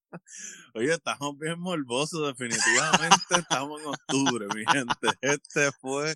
Oye, 0.75 0.93
estamos 0.93 1.39
bien 1.39 1.61
morbosos, 1.61 2.27
definitivamente 2.29 3.17
estamos 3.31 3.81
en 3.81 3.87
octubre, 3.89 4.47
mi 4.55 4.65
gente. 4.67 5.09
Este 5.21 5.73
fue 5.81 6.15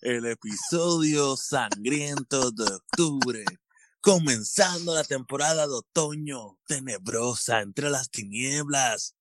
el 0.00 0.26
episodio 0.26 1.36
sangriento 1.36 2.50
de 2.50 2.64
octubre, 2.64 3.44
comenzando 4.00 4.94
la 4.94 5.04
temporada 5.04 5.66
de 5.66 5.74
otoño 5.74 6.58
tenebrosa 6.66 7.60
entre 7.60 7.90
las 7.90 8.10
tinieblas. 8.10 9.14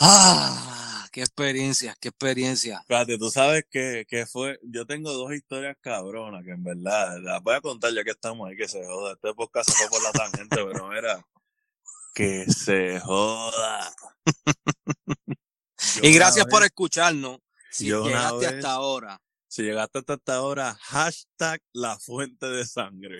Ah, 0.00 0.87
qué 1.10 1.20
experiencia, 1.20 1.96
qué 2.00 2.08
experiencia. 2.08 2.78
Espérate, 2.80 3.18
tú 3.18 3.30
sabes 3.30 3.64
que, 3.70 4.04
que 4.08 4.26
fue, 4.26 4.58
yo 4.62 4.86
tengo 4.86 5.12
dos 5.12 5.32
historias 5.32 5.76
cabronas 5.80 6.44
que 6.44 6.52
en 6.52 6.64
verdad, 6.64 7.18
las 7.20 7.42
voy 7.42 7.54
a 7.54 7.60
contar 7.60 7.92
ya 7.92 8.04
que 8.04 8.10
estamos 8.10 8.48
ahí, 8.48 8.56
que 8.56 8.68
se 8.68 8.84
joda. 8.84 9.12
Este 9.14 9.34
podcast 9.34 9.70
se 9.70 9.76
fue 9.76 9.88
por 9.88 10.02
la 10.02 10.12
tangente, 10.12 10.56
pero 10.56 10.92
era 10.92 11.24
que 12.14 12.46
se 12.46 13.00
joda. 13.00 13.94
Y 16.02 16.12
gracias 16.12 16.46
por 16.46 16.64
escucharnos. 16.64 17.38
Si 17.70 17.84
llegaste 17.86 18.38
vez- 18.38 18.54
hasta 18.56 18.72
ahora. 18.72 19.20
Si 19.46 19.62
llegaste 19.62 20.00
hasta 20.06 20.34
ahora, 20.34 20.76
hashtag 20.80 21.62
la 21.72 21.98
fuente 21.98 22.46
de 22.46 22.66
sangre. 22.66 23.18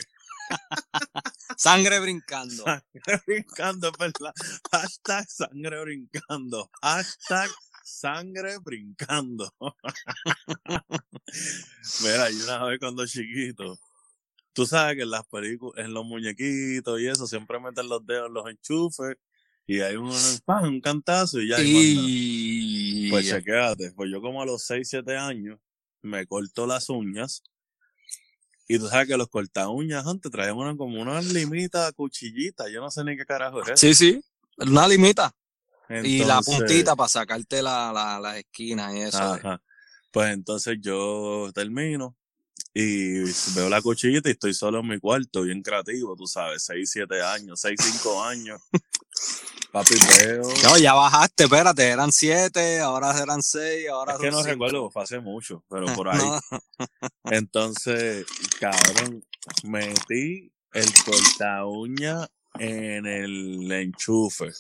Sangre 1.57 2.01
brincando. 2.01 2.65
Sangre 2.65 3.23
brincando, 3.27 3.89
es 3.89 3.99
verdad. 3.99 4.33
Hashtag 4.71 5.31
sangre 5.31 5.81
brincando. 5.83 6.71
Hashtag 6.83 7.51
sangre 7.89 8.59
brincando. 8.59 9.53
Mira, 12.03 12.31
y 12.31 12.37
una 12.37 12.65
vez 12.65 12.79
cuando 12.79 13.07
chiquito, 13.07 13.79
tú 14.53 14.67
sabes 14.67 14.97
que 14.97 15.03
en 15.03 15.11
las 15.11 15.27
películas, 15.27 15.85
en 15.85 15.95
los 15.95 16.05
muñequitos 16.05 17.01
y 17.01 17.09
eso, 17.09 17.27
siempre 17.27 17.59
meten 17.59 17.89
los 17.89 18.05
dedos 18.07 18.29
en 18.29 18.35
los 18.35 18.49
enchufes 18.49 19.17
y 19.67 19.81
hay 19.81 19.97
un, 19.97 20.11
¡pam! 20.45 20.65
un 20.65 20.81
cantazo 20.81 21.41
y 21.41 21.49
ya. 21.49 21.57
y 21.61 23.11
Pues 23.11 23.29
chequéate, 23.29 23.93
pues 23.93 24.11
yo 24.11 24.21
como 24.21 24.43
a 24.43 24.47
los 24.47 24.63
6, 24.65 24.89
7 24.89 25.17
años 25.17 25.59
me 26.03 26.27
corto 26.27 26.67
las 26.67 26.89
uñas. 26.89 27.43
Y 28.71 28.79
tú 28.79 28.87
sabes 28.87 29.09
que 29.09 29.17
los 29.17 29.29
corta 29.29 29.71
uñas 29.71 30.07
antes 30.07 30.31
traían 30.31 30.57
una, 30.57 30.77
como 30.77 31.01
una 31.01 31.23
limita 31.23 31.91
cuchillita. 31.93 32.69
Yo 32.69 32.83
no 32.83 32.91
sé 32.91 33.03
ni 33.03 33.17
qué 33.17 33.25
carajo 33.25 33.63
es 33.63 33.69
eso. 33.69 33.77
sí, 33.79 33.95
sí, 33.95 34.21
una 34.59 34.87
limita. 34.87 35.35
Y 36.05 36.25
la 36.25 36.41
puntita 36.43 36.95
para 36.97 37.09
sacarte 37.09 37.63
la, 37.63 37.93
la, 37.93 38.21
las 38.21 38.37
esquinas 38.37 38.95
y 38.95 39.01
eso. 39.01 39.19
Ajá. 39.19 39.63
Pues 40.11 40.33
entonces 40.33 40.79
yo 40.81 41.51
termino 41.55 42.17
y 42.75 43.21
veo 43.55 43.69
la 43.69 43.83
cuchillita 43.83 44.29
y 44.29 44.33
estoy 44.33 44.55
solo 44.55 44.81
en 44.81 44.89
mi 44.89 44.99
cuarto, 44.99 45.43
bien 45.43 45.63
creativo, 45.63 46.15
tú 46.17 46.27
sabes, 46.27 46.65
6, 46.65 46.91
7 46.91 47.23
años, 47.23 47.61
6, 47.61 47.79
5 47.83 48.23
años. 48.23 48.61
Papi, 49.73 49.95
veo. 50.21 50.43
No, 50.63 50.79
ya 50.79 50.95
bajaste, 50.95 51.45
espérate, 51.45 51.89
eran 51.89 52.11
siete, 52.11 52.81
ahora 52.81 53.15
serán 53.15 53.43
seis, 53.43 53.89
ahora 53.91 54.15
Es 54.15 54.19
que 54.21 54.31
no 54.31 54.39
cinco. 54.39 54.51
recuerdo, 54.51 54.91
fue 54.91 55.03
hace 55.03 55.21
mucho, 55.21 55.63
pero 55.69 55.87
por 55.95 56.09
ahí. 56.09 56.19
No, 56.19 56.41
Entonces, 57.25 58.25
cabrón, 58.59 59.23
metí 59.65 60.51
el 60.73 60.87
corta 61.05 61.67
uña 61.67 62.27
en 62.59 63.07
el 63.07 63.71
enchufe. 63.71 64.53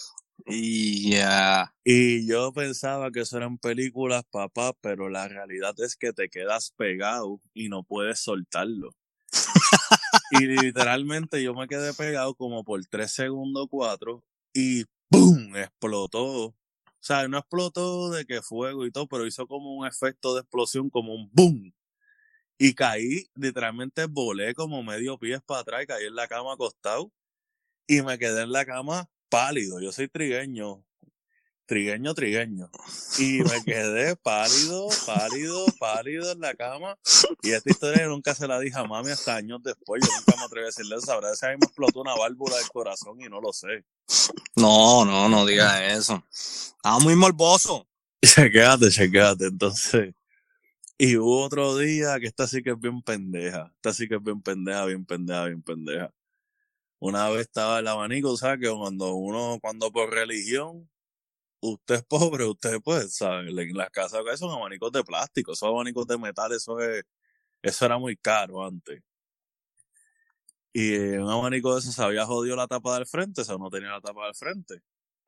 Y 0.46 1.10
ya. 1.12 1.74
Y 1.84 2.26
yo 2.26 2.52
pensaba 2.52 3.10
que 3.10 3.20
eso 3.20 3.36
eran 3.36 3.58
películas, 3.58 4.24
papá, 4.30 4.72
pero 4.80 5.08
la 5.08 5.28
realidad 5.28 5.74
es 5.78 5.96
que 5.96 6.12
te 6.12 6.28
quedas 6.28 6.72
pegado 6.76 7.40
y 7.54 7.68
no 7.68 7.82
puedes 7.82 8.20
soltarlo. 8.20 8.90
y 10.32 10.46
literalmente 10.46 11.42
yo 11.42 11.54
me 11.54 11.68
quedé 11.68 11.92
pegado 11.94 12.34
como 12.34 12.64
por 12.64 12.84
tres 12.86 13.12
segundos, 13.12 13.66
cuatro, 13.70 14.24
y 14.52 14.84
¡pum! 15.10 15.56
explotó. 15.56 16.46
O 16.46 16.54
sea, 17.00 17.28
no 17.28 17.38
explotó 17.38 18.10
de 18.10 18.24
que 18.26 18.42
fuego 18.42 18.84
y 18.86 18.90
todo, 18.90 19.06
pero 19.06 19.26
hizo 19.26 19.46
como 19.46 19.74
un 19.76 19.86
efecto 19.86 20.34
de 20.34 20.40
explosión, 20.40 20.90
como 20.90 21.14
un 21.14 21.30
¡boom! 21.32 21.72
Y 22.58 22.74
caí, 22.74 23.26
literalmente 23.36 24.06
volé 24.06 24.54
como 24.54 24.82
medio 24.82 25.18
pies 25.18 25.40
para 25.46 25.60
atrás 25.60 25.84
y 25.84 25.86
caí 25.86 26.06
en 26.06 26.16
la 26.16 26.28
cama 26.28 26.54
acostado. 26.54 27.12
Y 27.86 28.02
me 28.02 28.18
quedé 28.18 28.42
en 28.42 28.52
la 28.52 28.66
cama 28.66 29.08
pálido. 29.28 29.80
Yo 29.80 29.92
soy 29.92 30.08
trigueño. 30.08 30.84
Trigueño, 31.66 32.14
trigueño. 32.14 32.70
Y 33.18 33.40
me 33.42 33.62
quedé 33.64 34.14
pálido, 34.16 34.88
pálido, 35.04 35.66
pálido 35.78 36.32
en 36.32 36.40
la 36.40 36.54
cama. 36.54 36.96
Y 37.42 37.50
esta 37.50 37.70
historia 37.70 38.02
yo 38.04 38.08
nunca 38.08 38.34
se 38.34 38.46
la 38.46 38.60
dije 38.60 38.78
a 38.78 38.84
mami 38.84 39.10
hasta 39.10 39.36
años 39.36 39.60
después. 39.62 40.02
Yo 40.06 40.08
nunca 40.16 40.36
me 40.36 40.44
atreví 40.44 40.64
a 40.64 40.66
decirle 40.66 40.96
eso. 40.96 41.06
Sabrá 41.06 41.34
si 41.34 41.46
a 41.46 41.50
mí 41.50 41.56
me 41.60 41.66
explotó 41.66 42.00
una 42.00 42.14
válvula 42.14 42.56
del 42.56 42.68
corazón 42.68 43.20
y 43.20 43.28
no 43.28 43.40
lo 43.40 43.52
sé. 43.52 43.84
No, 44.56 45.04
no, 45.04 45.28
no 45.28 45.44
digas 45.44 45.80
eso. 45.82 46.24
Estaba 46.30 47.00
muy 47.00 47.16
morboso. 47.16 47.86
Chequéate, 48.24 48.90
chequéate. 48.90 49.46
Entonces, 49.46 50.14
y 50.96 51.16
hubo 51.16 51.42
otro 51.42 51.76
día 51.76 52.18
que 52.18 52.26
esta 52.26 52.46
sí 52.46 52.62
que 52.62 52.70
es 52.70 52.80
bien 52.80 53.02
pendeja. 53.02 53.72
Esta 53.76 53.92
sí 53.92 54.08
que 54.08 54.16
es 54.16 54.22
bien 54.22 54.42
pendeja, 54.42 54.84
bien 54.84 55.04
pendeja, 55.04 55.44
bien 55.44 55.62
pendeja. 55.62 56.12
Una 57.00 57.28
vez 57.30 57.42
estaba 57.42 57.78
el 57.78 57.88
abanico, 57.88 58.36
¿sabes? 58.36 58.60
Que 58.60 58.74
cuando 58.76 59.14
uno, 59.14 59.58
cuando 59.60 59.90
por 59.92 60.10
religión, 60.10 60.90
usted 61.60 61.96
es 61.96 62.04
pobre, 62.04 62.44
usted 62.44 62.80
pues. 62.82 63.20
En 63.22 63.76
las 63.76 63.90
casas 63.90 64.20
acá 64.20 64.36
son 64.36 64.50
abanicos 64.52 64.92
de 64.92 65.04
plástico, 65.04 65.52
esos 65.52 65.68
abanicos 65.68 66.06
de 66.06 66.18
metal, 66.18 66.52
eso 66.52 66.80
es, 66.80 67.04
eso 67.62 67.86
era 67.86 67.98
muy 67.98 68.16
caro 68.16 68.64
antes. 68.64 69.02
Y 70.72 70.96
un 71.16 71.30
abanico 71.30 71.74
de 71.74 71.80
esos 71.80 71.94
se 71.94 72.02
había 72.02 72.26
jodido 72.26 72.56
la 72.56 72.66
tapa 72.66 72.94
del 72.96 73.06
frente, 73.06 73.40
o 73.42 73.44
sea, 73.44 73.56
no 73.58 73.70
tenía 73.70 73.90
la 73.90 74.00
tapa 74.00 74.26
del 74.26 74.34
frente. 74.34 74.82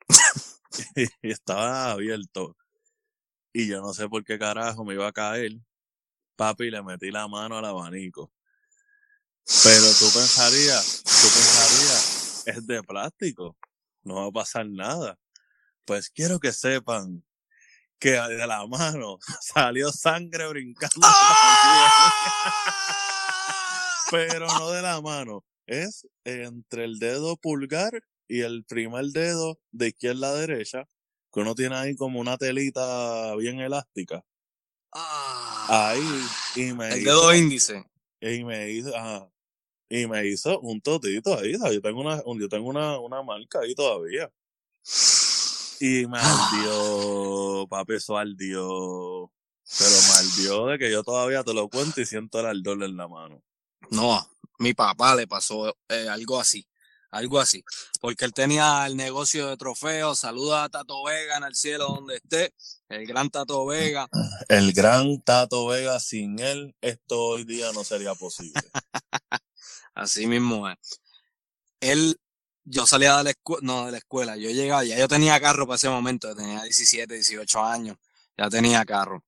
y 1.22 1.30
estaba 1.30 1.92
abierto. 1.92 2.56
Y 3.52 3.68
yo 3.68 3.80
no 3.80 3.92
sé 3.94 4.08
por 4.08 4.24
qué 4.24 4.38
carajo 4.38 4.84
me 4.84 4.94
iba 4.94 5.08
a 5.08 5.12
caer. 5.12 5.52
papi, 6.36 6.70
le 6.70 6.82
metí 6.82 7.10
la 7.10 7.28
mano 7.28 7.58
al 7.58 7.64
abanico. 7.64 8.32
Pero 9.64 9.86
tú 9.98 10.06
pensarías, 10.14 11.02
tú 11.02 11.26
pensarías, 11.26 11.49
es 12.46 12.66
de 12.66 12.82
plástico, 12.82 13.56
no 14.02 14.16
va 14.16 14.26
a 14.26 14.32
pasar 14.32 14.66
nada. 14.68 15.18
Pues 15.84 16.10
quiero 16.10 16.38
que 16.38 16.52
sepan 16.52 17.24
que 17.98 18.12
de 18.12 18.46
la 18.46 18.66
mano 18.66 19.18
salió 19.40 19.92
sangre 19.92 20.48
brincando. 20.48 21.06
Pero 24.10 24.46
no 24.46 24.70
de 24.70 24.82
la 24.82 25.00
mano, 25.00 25.44
es 25.66 26.06
entre 26.24 26.84
el 26.84 26.98
dedo 26.98 27.36
pulgar 27.36 28.02
y 28.26 28.40
el 28.40 28.64
primer 28.64 29.06
dedo 29.06 29.58
de 29.70 29.88
izquierda 29.88 30.30
a 30.30 30.34
derecha, 30.34 30.84
que 31.32 31.40
uno 31.40 31.54
tiene 31.54 31.76
ahí 31.76 31.96
como 31.96 32.20
una 32.20 32.36
telita 32.36 33.34
bien 33.36 33.60
elástica. 33.60 34.24
Ah. 34.92 35.90
Ahí, 35.90 36.24
y 36.56 36.72
me 36.72 36.88
El 36.88 37.02
hizo, 37.02 37.10
dedo 37.10 37.34
índice. 37.34 37.84
y 38.20 38.44
me 38.44 38.70
hizo, 38.70 38.96
ajá, 38.96 39.28
y 39.90 40.06
me 40.06 40.26
hizo 40.26 40.58
un 40.60 40.80
totito 40.80 41.38
ahí, 41.38 41.54
¿sabes? 41.58 41.74
yo 41.74 41.82
tengo 41.82 42.00
una, 42.00 42.22
un- 42.24 42.40
yo 42.40 42.48
tengo 42.48 42.68
una, 42.70 42.98
una 42.98 43.22
marca 43.22 43.60
ahí 43.60 43.74
todavía. 43.74 44.30
Y 45.80 46.06
me 46.06 46.18
ardió, 46.18 47.66
papi, 47.68 47.94
eso 47.94 48.16
ardió. 48.16 49.30
Pero 49.78 49.90
me 49.90 50.12
ardió 50.18 50.66
de 50.66 50.78
que 50.78 50.90
yo 50.90 51.02
todavía 51.02 51.42
te 51.44 51.54
lo 51.54 51.68
cuento 51.68 52.00
y 52.00 52.06
siento 52.06 52.40
el 52.40 52.46
ardor 52.46 52.82
en 52.82 52.96
la 52.96 53.08
mano. 53.08 53.42
No, 53.90 54.28
mi 54.58 54.74
papá 54.74 55.14
le 55.14 55.26
pasó 55.26 55.76
eh, 55.88 56.08
algo 56.08 56.38
así, 56.40 56.66
algo 57.10 57.38
así, 57.40 57.64
porque 58.00 58.24
él 58.24 58.32
tenía 58.32 58.84
el 58.86 58.96
negocio 58.96 59.48
de 59.48 59.56
trofeos, 59.56 60.18
saluda 60.20 60.64
a 60.64 60.68
Tato 60.68 61.02
Vega 61.04 61.36
en 61.38 61.44
el 61.44 61.54
cielo 61.54 61.84
donde 61.86 62.16
esté, 62.16 62.52
el 62.88 63.06
gran 63.06 63.30
Tato 63.30 63.64
Vega, 63.66 64.08
El 64.48 64.72
gran 64.72 65.20
Tato 65.22 65.66
Vega, 65.66 65.98
sin 66.00 66.38
él, 66.40 66.74
esto 66.80 67.18
hoy 67.20 67.44
día 67.44 67.72
no 67.72 67.82
sería 67.84 68.14
posible. 68.14 68.60
así 70.00 70.26
mismo 70.26 70.68
es. 70.68 70.78
Él, 71.80 72.18
yo 72.64 72.86
salía 72.86 73.18
de 73.18 73.24
la 73.24 73.30
escuela, 73.30 73.60
no 73.62 73.86
de 73.86 73.92
la 73.92 73.98
escuela, 73.98 74.36
yo 74.36 74.50
llegaba, 74.50 74.84
ya 74.84 74.98
yo 74.98 75.08
tenía 75.08 75.40
carro 75.40 75.66
para 75.66 75.76
ese 75.76 75.88
momento, 75.88 76.34
tenía 76.34 76.62
17, 76.62 77.14
18 77.14 77.64
años, 77.64 77.96
ya 78.36 78.48
tenía 78.48 78.84
carro. 78.84 79.22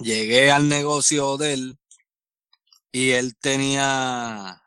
Llegué 0.00 0.50
al 0.50 0.68
negocio 0.68 1.36
de 1.36 1.52
él 1.54 1.78
y 2.90 3.10
él 3.10 3.36
tenía, 3.36 4.62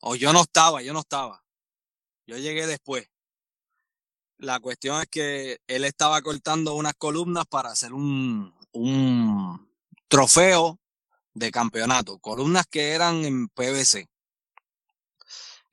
o 0.00 0.16
yo 0.16 0.32
no 0.32 0.42
estaba, 0.42 0.82
yo 0.82 0.92
no 0.92 1.00
estaba. 1.00 1.44
Yo 2.26 2.36
llegué 2.36 2.66
después. 2.66 3.08
La 4.38 4.60
cuestión 4.60 5.00
es 5.00 5.08
que 5.08 5.60
él 5.66 5.84
estaba 5.84 6.22
cortando 6.22 6.74
unas 6.74 6.94
columnas 6.94 7.46
para 7.46 7.70
hacer 7.70 7.92
un, 7.92 8.54
un 8.72 9.68
trofeo 10.08 10.78
de 11.34 11.50
campeonato. 11.50 12.18
Columnas 12.18 12.66
que 12.66 12.90
eran 12.90 13.24
en 13.24 13.48
PVC. 13.48 14.08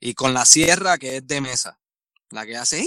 Y 0.00 0.14
con 0.14 0.34
la 0.34 0.44
sierra 0.44 0.98
que 0.98 1.16
es 1.16 1.26
de 1.26 1.40
mesa. 1.40 1.80
La 2.30 2.44
que 2.44 2.56
hace. 2.56 2.86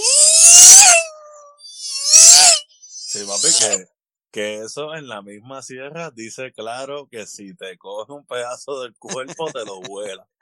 Sí, 2.88 3.26
papi, 3.26 3.48
que, 3.60 3.86
que 4.32 4.64
eso 4.64 4.94
en 4.96 5.08
la 5.08 5.22
misma 5.22 5.62
sierra 5.62 6.12
dice 6.12 6.52
claro 6.54 7.08
que 7.10 7.26
si 7.26 7.56
te 7.56 7.78
coge 7.78 8.14
un 8.14 8.26
pedazo 8.26 8.82
del 8.82 8.94
cuerpo 8.98 9.52
te 9.52 9.66
lo 9.66 9.82
vuela. 9.82 10.28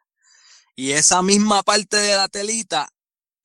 Y 0.80 0.91
esa 0.91 1.24
misma 1.24 1.63
parte 1.63 1.97
de 1.97 2.15
la 2.15 2.28
telita, 2.28 2.88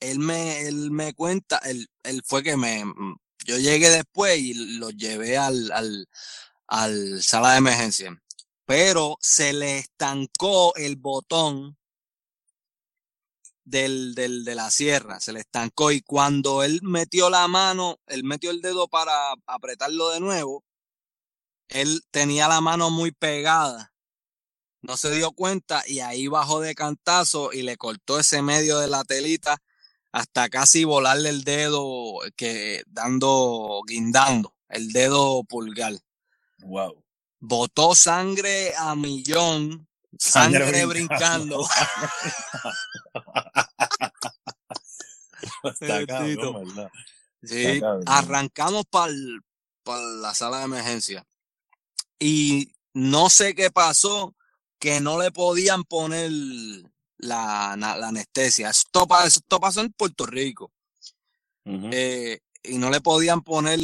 él 0.01 0.19
me, 0.19 0.67
él 0.67 0.91
me 0.91 1.15
cuenta, 1.15 1.57
él, 1.65 1.89
él 2.03 2.23
fue 2.27 2.43
que 2.43 2.59
me, 2.59 2.85
yo 3.47 3.57
llegué 3.57 3.89
después 3.89 4.39
y 4.39 4.53
lo 4.53 4.91
llevé 4.91 5.39
al, 5.39 5.73
al, 5.73 6.09
al 6.67 7.23
sala 7.23 7.53
de 7.53 7.59
emergencia. 7.59 8.23
Pero 8.67 9.17
se 9.21 9.55
le 9.55 9.79
estancó 9.79 10.75
el 10.77 10.97
botón 10.97 11.79
del, 13.65 14.15
del, 14.15 14.45
de 14.45 14.55
la 14.55 14.71
sierra, 14.71 15.21
se 15.21 15.33
le 15.33 15.41
estancó 15.41 15.93
y 15.93 16.03
cuando 16.03 16.63
él 16.63 16.81
metió 16.83 17.31
la 17.31 17.49
mano, 17.49 17.99
él 18.07 18.25
metió 18.25 18.51
el 18.51 18.61
dedo 18.61 18.89
para 18.89 19.13
apretarlo 19.47 20.11
de 20.11 20.21
nuevo, 20.21 20.65
él 21.69 22.03
tenía 22.11 22.49
la 22.49 22.61
mano 22.61 22.91
muy 22.91 23.13
pegada 23.13 23.93
no 24.83 24.97
se 24.97 25.15
dio 25.15 25.31
cuenta 25.33 25.85
y 25.87 26.01
ahí 26.01 26.27
bajó 26.27 26.61
de 26.61 26.75
cantazo 26.75 27.53
y 27.53 27.63
le 27.63 27.77
cortó 27.77 28.19
ese 28.19 28.43
medio 28.43 28.81
de 28.81 28.89
la 28.89 29.05
telita 29.05 29.63
hasta 30.11 30.49
casi 30.49 30.85
volarle 30.85 31.31
el 31.31 31.45
dedo 31.45 32.19
que 32.37 32.83
dando, 32.89 33.81
guindando, 33.87 34.55
el 34.69 34.93
dedo 34.93 35.45
pulgar. 35.45 35.95
Wow. 36.59 37.03
Botó 37.39 37.95
sangre 37.95 38.75
a 38.77 38.95
millón, 38.95 39.89
sangre, 40.19 40.85
brincando. 40.85 41.65
Está 45.65 46.01
Tito. 46.01 46.07
cabrón, 46.07 46.69
¿verdad? 46.69 46.91
Sí, 47.43 47.65
Está 47.67 47.87
cabrón. 47.87 48.05
arrancamos 48.07 48.85
para 48.87 49.13
la 49.95 50.35
sala 50.35 50.59
de 50.59 50.65
emergencia. 50.65 51.27
Y 52.19 52.73
no 52.95 53.31
sé 53.31 53.55
qué 53.55 53.71
pasó, 53.71 54.35
que 54.79 55.01
no 55.01 55.21
le 55.21 55.31
podían 55.33 55.85
poner 55.85 56.31
la, 57.19 57.73
anestesia. 57.73 58.71
Esto, 58.71 59.07
pa- 59.07 59.27
esto 59.27 59.61
pasó 59.61 59.81
en 59.81 59.93
Puerto 59.93 60.27
Rico. 60.27 60.73
Eh, 61.65 62.41
y 62.65 62.79
no 62.79 62.91
le 62.91 63.01
podían 63.01 63.43
poner 63.43 63.79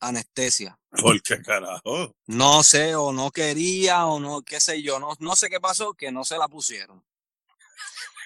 anestesia. 0.00 0.78
¿Por 0.90 1.20
qué 1.22 1.40
carajo? 1.42 2.14
No 2.26 2.62
sé, 2.62 2.94
o 2.94 3.12
no 3.12 3.30
quería, 3.30 4.06
o 4.06 4.18
no, 4.20 4.42
qué 4.42 4.60
sé 4.60 4.82
yo, 4.82 4.98
no, 4.98 5.12
no 5.18 5.36
sé 5.36 5.48
qué 5.48 5.60
pasó, 5.60 5.94
que 5.94 6.10
no 6.10 6.24
se 6.24 6.38
la 6.38 6.48
pusieron. 6.48 7.04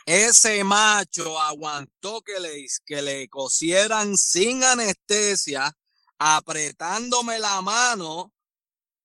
Ese 0.06 0.64
macho 0.64 1.40
aguantó 1.40 2.22
que 2.22 2.40
le, 2.40 2.66
que 2.84 3.02
le 3.02 3.28
cosieran 3.28 4.16
sin 4.16 4.64
anestesia, 4.64 5.76
apretándome 6.18 7.38
la 7.38 7.60
mano 7.62 8.32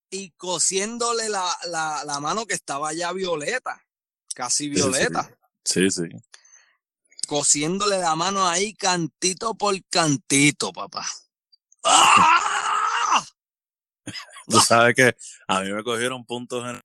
y 0.09 0.31
cosiéndole 0.31 1.29
la, 1.29 1.45
la, 1.65 2.03
la 2.05 2.19
mano 2.19 2.45
que 2.45 2.53
estaba 2.53 2.93
ya 2.93 3.11
violeta, 3.11 3.85
casi 4.33 4.69
violeta, 4.69 5.29
Sí, 5.63 5.89
sí. 5.89 6.03
cosiéndole 7.27 7.97
la 7.99 8.15
mano 8.15 8.47
ahí 8.47 8.73
cantito 8.75 9.55
por 9.55 9.75
cantito, 9.89 10.71
papá. 10.71 11.05
¡Ah! 11.83 13.25
Tú 14.47 14.59
sabes 14.61 14.93
que 14.95 15.15
a 15.47 15.61
mí 15.61 15.71
me 15.71 15.83
cogieron 15.83 16.23
puntos 16.25 16.63
en... 16.69 16.81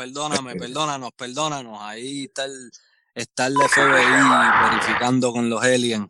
Perdóname, 0.00 0.56
perdónanos, 0.56 1.12
perdónanos. 1.12 1.78
Ahí 1.82 2.24
está 2.24 2.46
el, 2.46 2.70
está 3.14 3.48
el 3.48 3.54
FBI 3.54 4.70
verificando 4.70 5.30
con 5.30 5.50
los 5.50 5.62
aliens. 5.62 6.08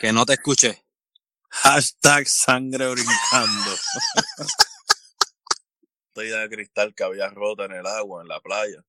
Que 0.00 0.12
no 0.12 0.24
te 0.24 0.34
escuché. 0.34 0.84
Hashtag 1.50 2.28
sangre 2.28 2.88
brincando. 2.92 3.76
Botella 6.14 6.38
de 6.42 6.48
cristal 6.48 6.94
que 6.94 7.02
había 7.02 7.28
rota 7.28 7.64
en 7.64 7.72
el 7.72 7.86
agua, 7.88 8.22
en 8.22 8.28
la 8.28 8.40
playa. 8.40 8.84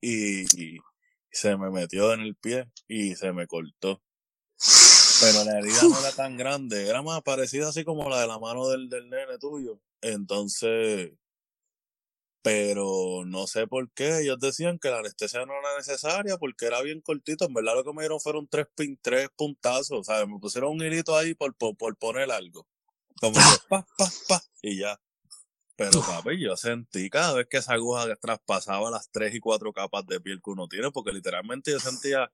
Y, 0.00 0.44
y 0.58 0.78
se 1.30 1.54
me 1.58 1.70
metió 1.70 2.14
en 2.14 2.20
el 2.22 2.36
pie 2.36 2.70
y 2.88 3.14
se 3.16 3.34
me 3.34 3.46
cortó. 3.46 4.02
Pero 5.20 5.44
la 5.44 5.58
herida 5.58 5.82
no 5.82 6.00
era 6.00 6.12
tan 6.12 6.38
grande, 6.38 6.88
era 6.88 7.02
más 7.02 7.20
parecida 7.20 7.68
así 7.68 7.84
como 7.84 8.08
la 8.08 8.22
de 8.22 8.28
la 8.28 8.38
mano 8.38 8.66
del, 8.66 8.88
del 8.88 9.10
nene 9.10 9.36
tuyo. 9.38 9.78
Entonces, 10.00 11.12
pero 12.44 13.24
no 13.24 13.46
sé 13.46 13.66
por 13.66 13.90
qué. 13.92 14.18
Ellos 14.20 14.38
decían 14.38 14.78
que 14.78 14.90
la 14.90 14.98
anestesia 14.98 15.46
no 15.46 15.54
era 15.54 15.78
necesaria 15.78 16.36
porque 16.36 16.66
era 16.66 16.82
bien 16.82 17.00
cortito. 17.00 17.46
En 17.46 17.54
verdad 17.54 17.74
lo 17.74 17.84
que 17.84 17.94
me 17.94 18.02
dieron 18.02 18.20
fueron 18.20 18.46
tres, 18.46 18.66
pin, 18.76 18.98
tres 19.00 19.30
puntazos. 19.34 20.00
O 20.00 20.04
sea, 20.04 20.26
me 20.26 20.38
pusieron 20.38 20.72
un 20.72 20.82
hilito 20.82 21.16
ahí 21.16 21.32
por, 21.34 21.54
por, 21.54 21.74
por 21.74 21.96
poner 21.96 22.30
algo. 22.30 22.66
Como 23.18 23.32
que 23.32 23.40
pa, 23.70 23.86
pa, 23.96 24.10
pa, 24.28 24.42
y 24.60 24.78
ya. 24.78 25.00
Pero 25.74 26.02
papi, 26.02 26.38
yo 26.38 26.54
sentí 26.54 27.08
cada 27.08 27.32
vez 27.32 27.46
que 27.48 27.56
esa 27.56 27.72
aguja 27.72 28.14
traspasaba 28.16 28.90
las 28.90 29.10
tres 29.10 29.34
y 29.34 29.40
cuatro 29.40 29.72
capas 29.72 30.04
de 30.06 30.20
piel 30.20 30.42
que 30.44 30.50
uno 30.50 30.68
tiene, 30.68 30.90
porque 30.90 31.12
literalmente 31.12 31.70
yo 31.70 31.80
sentía 31.80 32.30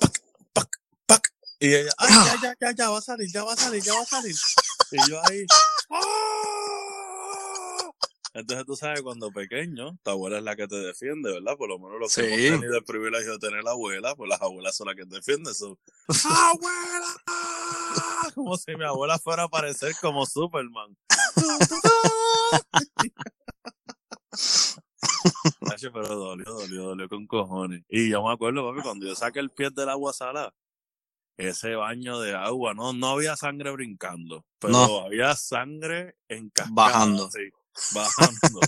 pac, 0.00 0.20
pac, 0.54 0.80
pac, 1.04 1.34
y 1.60 1.74
ella, 1.74 1.92
ay, 1.98 2.08
ya, 2.10 2.40
ya, 2.42 2.56
ya, 2.58 2.74
ya 2.74 2.88
va 2.88 2.98
a 2.98 3.02
salir, 3.02 3.30
ya 3.30 3.44
va 3.44 3.52
a 3.52 3.56
salir, 3.56 3.82
ya 3.82 3.92
va 3.92 4.00
a 4.00 4.06
salir. 4.06 4.34
Y 4.92 5.10
yo 5.10 5.20
ahí, 5.28 5.44
¡ah! 5.90 6.50
Entonces 8.36 8.66
tú 8.66 8.74
sabes, 8.74 9.00
cuando 9.02 9.30
pequeño, 9.30 9.96
tu 10.02 10.10
abuela 10.10 10.38
es 10.38 10.42
la 10.44 10.56
que 10.56 10.66
te 10.66 10.74
defiende, 10.74 11.30
¿verdad? 11.32 11.56
Por 11.56 11.68
lo 11.68 11.78
menos 11.78 12.00
los 12.00 12.14
que 12.14 12.22
Sí. 12.22 12.26
hemos 12.48 12.60
tenido 12.60 12.76
el 12.78 12.84
privilegio 12.84 13.32
de 13.32 13.38
tener 13.38 13.66
abuela, 13.66 14.16
pues 14.16 14.28
las 14.28 14.42
abuelas 14.42 14.76
son 14.76 14.88
las 14.88 14.96
que 14.96 15.06
te 15.06 15.14
defienden. 15.16 15.54
So, 15.54 15.78
¡Abuela! 16.28 17.06
Como 18.34 18.56
si 18.56 18.74
mi 18.74 18.84
abuela 18.84 19.18
fuera 19.20 19.44
a 19.44 19.46
aparecer 19.46 19.92
como 20.00 20.26
Superman. 20.26 20.96
Pero 25.92 26.16
dolió, 26.16 26.44
dolió, 26.44 26.82
dolió 26.84 27.08
con 27.08 27.26
cojones. 27.26 27.82
Y 27.88 28.10
yo 28.10 28.22
me 28.26 28.32
acuerdo, 28.32 28.66
papi, 28.68 28.82
cuando 28.82 29.06
yo 29.06 29.14
saqué 29.14 29.40
el 29.40 29.50
pie 29.50 29.70
del 29.70 29.88
agua 29.88 30.12
salada, 30.12 30.54
ese 31.36 31.74
baño 31.74 32.20
de 32.20 32.34
agua, 32.34 32.74
no, 32.74 32.92
no 32.92 33.08
había 33.08 33.36
sangre 33.36 33.70
brincando, 33.72 34.44
pero 34.58 34.72
No. 34.72 35.00
había 35.00 35.34
sangre 35.34 36.16
en 36.28 36.50
cascada. 36.50 36.74
Bajando. 36.74 37.30
sí, 37.30 37.50
bajando. 37.92 38.60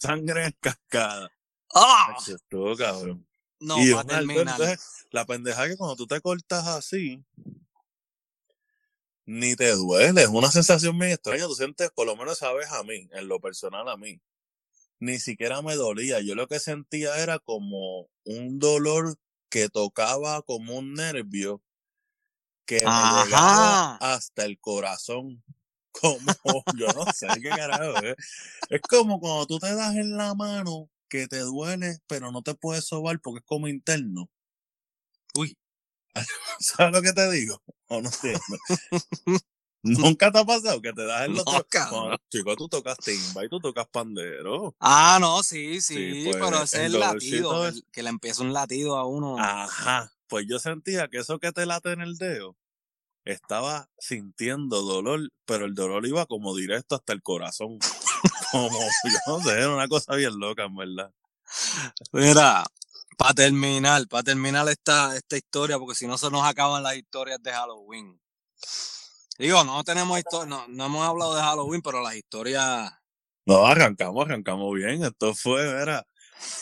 sangre 0.00 0.46
en 0.46 0.56
cascada. 0.60 1.30
¡Ah! 1.74 2.16
Estuvo 2.26 2.76
cabrón. 2.76 3.26
No, 3.60 3.84
y 3.84 3.92
para 3.92 4.04
un 4.04 4.10
alcohol, 4.10 4.26
terminar. 4.26 4.60
entonces, 4.60 5.06
la 5.10 5.26
pendeja 5.26 5.68
que 5.68 5.76
cuando 5.76 5.96
tú 5.96 6.06
te 6.06 6.20
cortas 6.20 6.66
así, 6.66 7.24
ni 9.26 9.56
te 9.56 9.72
duele, 9.72 10.22
es 10.22 10.28
una 10.28 10.50
sensación 10.50 10.96
muy 10.96 11.08
extraña, 11.08 11.46
tú 11.46 11.54
sientes, 11.54 11.90
por 11.90 12.06
lo 12.06 12.16
menos 12.16 12.38
sabes 12.38 12.70
a 12.70 12.82
mí, 12.84 13.08
en 13.12 13.28
lo 13.28 13.40
personal 13.40 13.88
a 13.88 13.96
mí, 13.96 14.20
ni 15.00 15.18
siquiera 15.18 15.60
me 15.60 15.74
dolía, 15.74 16.20
yo 16.20 16.34
lo 16.34 16.46
que 16.46 16.60
sentía 16.60 17.18
era 17.18 17.38
como 17.38 18.08
un 18.24 18.58
dolor 18.58 19.16
que 19.50 19.68
tocaba 19.68 20.42
como 20.42 20.76
un 20.76 20.94
nervio 20.94 21.62
que 22.64 22.80
me 22.80 22.88
Ajá. 22.88 23.24
llegaba 23.24 23.96
hasta 23.96 24.44
el 24.44 24.58
corazón, 24.58 25.42
como, 26.00 26.18
yo 26.78 26.86
no 26.94 27.04
sé 27.12 27.26
qué 27.42 27.50
carajo, 27.50 27.96
es, 28.02 28.16
es 28.70 28.80
como 28.82 29.20
cuando 29.20 29.46
tú 29.46 29.58
te 29.58 29.74
das 29.74 29.96
en 29.96 30.16
la 30.16 30.34
mano 30.34 30.88
que 31.08 31.26
te 31.26 31.38
duele, 31.40 31.98
pero 32.06 32.30
no 32.32 32.42
te 32.42 32.54
puedes 32.54 32.84
sobar 32.86 33.20
porque 33.20 33.38
es 33.40 33.44
como 33.46 33.68
interno. 33.68 34.28
Uy. 35.34 35.56
¿Sabes 36.60 36.92
lo 36.92 37.02
que 37.02 37.12
te 37.12 37.30
digo? 37.30 37.62
¿O 37.88 38.00
no 38.00 38.08
entiendes? 38.08 38.42
Nunca 39.82 40.32
te 40.32 40.38
ha 40.40 40.44
pasado 40.44 40.82
que 40.82 40.92
te 40.92 41.04
das 41.06 41.26
en 41.26 41.34
los 41.34 41.44
No. 41.46 41.64
Cuando, 41.88 42.16
chico, 42.30 42.56
tú 42.56 42.68
tocas 42.68 42.98
timba 42.98 43.44
y 43.44 43.48
tú 43.48 43.60
tocas 43.60 43.86
pandero. 43.88 44.74
Ah, 44.80 45.18
no, 45.20 45.42
sí, 45.42 45.80
sí, 45.80 45.94
Sí, 45.94 46.22
pues, 46.24 46.36
pero 46.36 46.62
ese 46.62 46.78
es 46.78 46.92
el 46.92 46.98
latido, 47.00 47.66
es- 47.68 47.84
que 47.92 48.02
le 48.02 48.08
empieza 48.10 48.42
un 48.42 48.52
latido 48.52 48.96
a 48.96 49.06
uno. 49.06 49.38
Ajá. 49.38 50.12
Pues 50.26 50.46
yo 50.48 50.58
sentía 50.58 51.08
que 51.08 51.18
eso 51.18 51.38
que 51.38 51.52
te 51.52 51.64
late 51.64 51.92
en 51.92 52.00
el 52.00 52.16
dedo, 52.18 52.56
estaba 53.32 53.88
sintiendo 53.98 54.82
dolor, 54.82 55.28
pero 55.44 55.66
el 55.66 55.74
dolor 55.74 56.06
iba 56.06 56.26
como 56.26 56.56
directo 56.56 56.94
hasta 56.94 57.12
el 57.12 57.22
corazón. 57.22 57.78
Como, 58.50 58.80
yo 58.80 59.18
no 59.26 59.40
sé, 59.40 59.50
era 59.52 59.70
una 59.74 59.86
cosa 59.88 60.14
bien 60.16 60.38
loca, 60.38 60.64
en 60.64 60.74
verdad. 60.74 61.12
Mira, 62.12 62.64
para 63.18 63.34
terminar, 63.34 64.08
para 64.08 64.22
terminar 64.22 64.66
esta, 64.68 65.14
esta 65.16 65.36
historia, 65.36 65.78
porque 65.78 65.94
si 65.94 66.06
no 66.06 66.16
se 66.16 66.30
nos 66.30 66.42
acaban 66.44 66.82
las 66.82 66.96
historias 66.96 67.42
de 67.42 67.52
Halloween. 67.52 68.18
Digo, 69.38 69.62
no 69.64 69.84
tenemos 69.84 70.18
histo- 70.18 70.46
no, 70.46 70.66
no 70.66 70.86
hemos 70.86 71.06
hablado 71.06 71.34
de 71.36 71.42
Halloween, 71.42 71.82
pero 71.82 72.02
las 72.02 72.16
historias. 72.16 72.90
No, 73.46 73.66
arrancamos, 73.66 74.24
arrancamos 74.26 74.74
bien. 74.74 75.04
Esto 75.04 75.34
fue, 75.34 75.62
era 75.62 76.04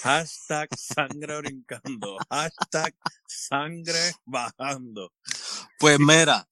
hashtag 0.03 0.69
sangre 0.77 1.39
brincando, 1.39 2.17
hashtag 2.31 2.95
sangre 3.27 4.15
bajando, 4.25 5.13
Pues 5.79 5.99
mira, 5.99 6.49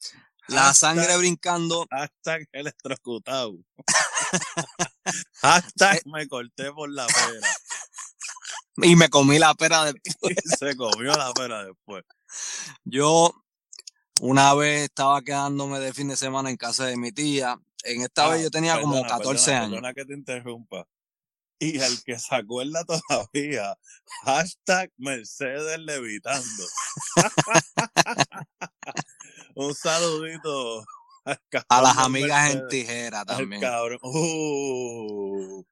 la 0.48 0.70
Hashtag- 0.70 0.74
sangre 0.74 1.16
brincando. 1.16 1.86
hashtag 1.90 2.46
electrocutado, 2.52 3.54
hashtag 5.42 5.96
Eh. 5.98 6.02
me 6.06 6.28
corté 6.28 6.72
por 6.72 6.90
la 6.90 7.06
pera 7.06 7.48
Y 8.82 8.96
me 8.96 9.08
comí 9.08 9.38
la 9.38 9.54
pera 9.54 9.84
de. 9.84 9.94
y 10.02 10.34
se 10.58 10.76
comió 10.76 11.12
la 11.16 11.32
pera 11.32 11.64
después. 11.64 12.04
Yo 12.84 13.32
una 14.20 14.52
vez 14.54 14.84
estaba 14.84 15.22
quedándome 15.22 15.78
de 15.80 15.92
fin 15.94 16.08
de 16.08 16.16
semana 16.16 16.50
en 16.50 16.56
casa 16.56 16.86
de 16.86 16.96
mi 16.96 17.12
tía. 17.12 17.56
En 17.84 18.02
esta 18.02 18.26
Ah, 18.26 18.28
vez 18.30 18.42
yo 18.42 18.50
tenía 18.50 18.80
como 18.80 18.94
perdona, 19.02 19.08
14 19.18 19.44
perdona, 19.44 19.58
años. 19.64 19.70
Perdona 19.76 19.94
que 19.94 20.04
te 20.04 20.14
interrumpa. 20.14 20.86
Y 21.60 21.78
el 21.80 22.02
que 22.02 22.18
se 22.18 22.34
acuerda 22.34 22.84
todavía, 22.84 23.76
hashtag 24.24 24.90
Mercedes 24.96 25.78
levitando. 25.78 26.64
Un 29.54 29.74
saludito 29.74 30.84
al 31.24 31.38
A 31.68 31.82
las 31.82 31.98
amigas 31.98 32.52
en 32.52 32.68
tijera 32.68 33.24
también. 33.24 33.60
cabrón. 33.60 33.98
Uh, 34.02 35.62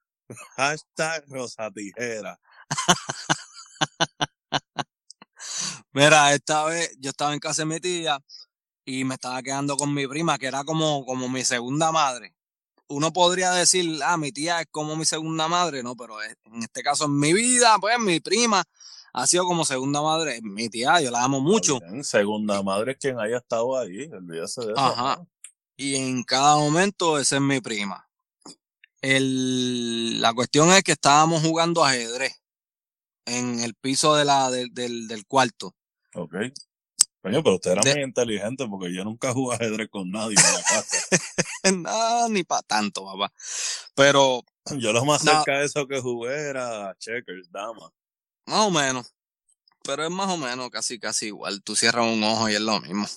hashtag 0.55 1.25
Rosa 1.27 1.69
Tijera. 1.71 2.39
Mira, 5.91 6.33
esta 6.33 6.63
vez 6.65 6.95
yo 6.99 7.11
estaba 7.11 7.33
en 7.33 7.39
casa 7.39 7.61
de 7.63 7.65
mi 7.67 7.79
tía 7.79 8.19
y 8.85 9.03
me 9.03 9.15
estaba 9.15 9.41
quedando 9.43 9.77
con 9.77 9.93
mi 9.93 10.07
prima, 10.07 10.37
que 10.39 10.47
era 10.47 10.63
como, 10.63 11.05
como 11.05 11.29
mi 11.29 11.43
segunda 11.43 11.91
madre. 11.91 12.33
Uno 12.87 13.13
podría 13.13 13.51
decir, 13.51 13.99
ah, 14.03 14.17
mi 14.17 14.31
tía 14.31 14.61
es 14.61 14.67
como 14.71 14.95
mi 14.95 15.05
segunda 15.05 15.47
madre, 15.47 15.83
no, 15.83 15.95
pero 15.95 16.21
en 16.23 16.63
este 16.63 16.81
caso 16.83 17.05
en 17.05 17.17
mi 17.19 17.33
vida, 17.33 17.77
pues 17.79 17.99
mi 17.99 18.19
prima 18.19 18.63
ha 19.13 19.27
sido 19.27 19.45
como 19.45 19.63
segunda 19.65 20.01
madre. 20.01 20.39
Mi 20.41 20.69
tía, 20.69 20.99
yo 21.01 21.11
la 21.11 21.23
amo 21.23 21.39
mucho. 21.41 21.79
Bien, 21.79 22.03
Segunda 22.03 22.61
madre 22.63 22.93
es 22.93 22.97
quien 22.97 23.19
haya 23.19 23.37
estado 23.37 23.77
ahí. 23.77 24.09
Olvídese 24.11 24.61
de 24.65 24.71
eso. 24.73 24.79
Ajá. 24.79 25.15
¿no? 25.17 25.27
y 25.75 25.95
en 25.95 26.23
cada 26.23 26.55
momento 26.57 27.17
esa 27.19 27.35
es 27.37 27.41
mi 27.41 27.59
prima. 27.61 28.07
El, 29.01 30.21
la 30.21 30.33
cuestión 30.33 30.69
es 30.69 30.83
que 30.83 30.93
estábamos 30.93 31.41
jugando 31.41 31.83
ajedrez 31.83 32.41
en 33.25 33.59
el 33.59 33.73
piso 33.75 34.15
de 34.15 34.23
la, 34.25 34.49
del, 34.49 34.73
del, 34.73 35.07
del 35.07 35.25
cuarto. 35.25 35.75
Ok. 36.15 36.33
Coño, 37.21 37.41
pero 37.43 37.55
usted 37.55 37.71
era 37.71 37.81
De- 37.81 37.95
muy 37.95 38.03
inteligente 38.03 38.67
porque 38.67 38.93
yo 38.93 39.03
nunca 39.03 39.33
jugué 39.33 39.55
ajedrez 39.55 39.89
con 39.89 40.09
nadie 40.11 40.35
en 40.37 40.53
la 40.53 40.61
casa. 40.63 40.97
Nada, 41.75 42.29
ni 42.29 42.43
para 42.43 42.61
tanto, 42.63 43.05
papá. 43.05 43.33
Pero 43.95 44.41
Yo 44.77 44.93
lo 44.93 45.03
más 45.05 45.23
No. 45.23 45.31
cerca 45.31 45.59
de 45.59 45.65
eso 45.65 45.87
que 45.87 45.99
jugué 46.01 46.33
era 46.49 46.95
checkers, 46.99 47.49
dama. 47.51 47.91
Más 48.45 48.67
o 48.67 48.71
menos. 48.71 49.13
Pero 49.83 50.05
es 50.05 50.11
más 50.11 50.29
o 50.29 50.37
menos 50.37 50.69
casi, 50.69 50.99
casi 50.99 51.27
igual. 51.27 51.61
Tú 51.61 51.75
cierras 51.75 52.05
un 52.05 52.23
ojo 52.23 52.49
y 52.49 52.55
es 52.55 52.61
lo 52.61 52.79
mismo. 52.81 53.07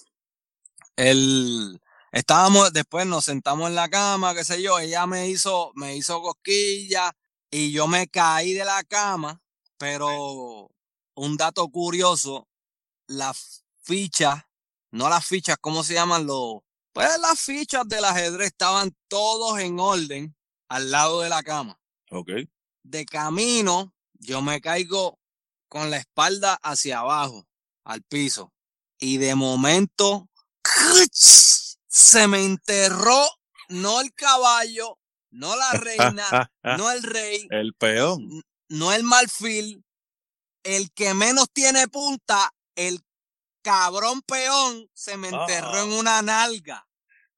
El, 0.97 1.81
estábamos, 2.11 2.72
después 2.72 3.07
nos 3.07 3.24
sentamos 3.24 3.68
en 3.68 3.74
la 3.74 3.89
cama, 3.89 4.35
qué 4.35 4.45
sé 4.45 4.62
yo, 4.62 4.79
ella 4.79 5.07
me 5.07 5.29
hizo, 5.29 5.72
me 5.74 5.97
hizo 5.97 6.20
cosquillas 6.22 7.12
y 7.51 7.70
yo 7.72 7.87
me 7.87 8.09
caí 8.09 8.55
de 8.55 8.64
la 8.64 8.83
cama, 8.85 9.43
pero 9.77 10.70
un 11.14 11.37
dato 11.37 11.68
curioso, 11.68 12.49
las 13.07 13.64
fichas, 13.83 14.45
no 14.91 15.09
las 15.09 15.27
fichas, 15.27 15.57
¿cómo 15.61 15.85
se 15.85 15.95
llaman 15.95 16.27
los? 16.27 16.61
Pues 16.93 17.09
las 17.20 17.39
fichas 17.39 17.87
del 17.87 18.05
ajedrez 18.05 18.49
estaban 18.49 18.97
todos 19.09 19.59
en 19.61 19.79
orden 19.79 20.35
al 20.68 20.91
lado 20.91 21.20
de 21.20 21.29
la 21.29 21.43
cama. 21.43 21.79
Ok. 22.11 22.31
De 22.83 23.05
camino, 23.05 23.95
yo 24.20 24.42
me 24.42 24.60
caigo 24.60 25.18
con 25.68 25.90
la 25.90 25.96
espalda 25.98 26.58
hacia 26.62 27.00
abajo, 27.00 27.46
al 27.84 28.02
piso. 28.02 28.52
Y 28.98 29.18
de 29.18 29.34
momento, 29.34 30.28
se 31.88 32.26
me 32.28 32.44
enterró, 32.44 33.26
no 33.68 34.00
el 34.00 34.12
caballo, 34.14 34.98
no 35.30 35.56
la 35.56 35.72
reina, 35.72 36.50
no 36.62 36.90
el 36.90 37.02
rey, 37.02 37.46
El 37.50 37.74
peón. 37.74 38.42
no 38.68 38.92
el 38.92 39.02
marfil, 39.02 39.84
el 40.62 40.90
que 40.92 41.14
menos 41.14 41.46
tiene 41.52 41.88
punta, 41.88 42.52
el 42.74 43.00
cabrón 43.62 44.22
peón, 44.22 44.88
se 44.94 45.16
me 45.16 45.28
enterró 45.28 45.82
en 45.82 45.92
Ah. 45.92 45.98
una 45.98 46.22
nalga. 46.22 46.88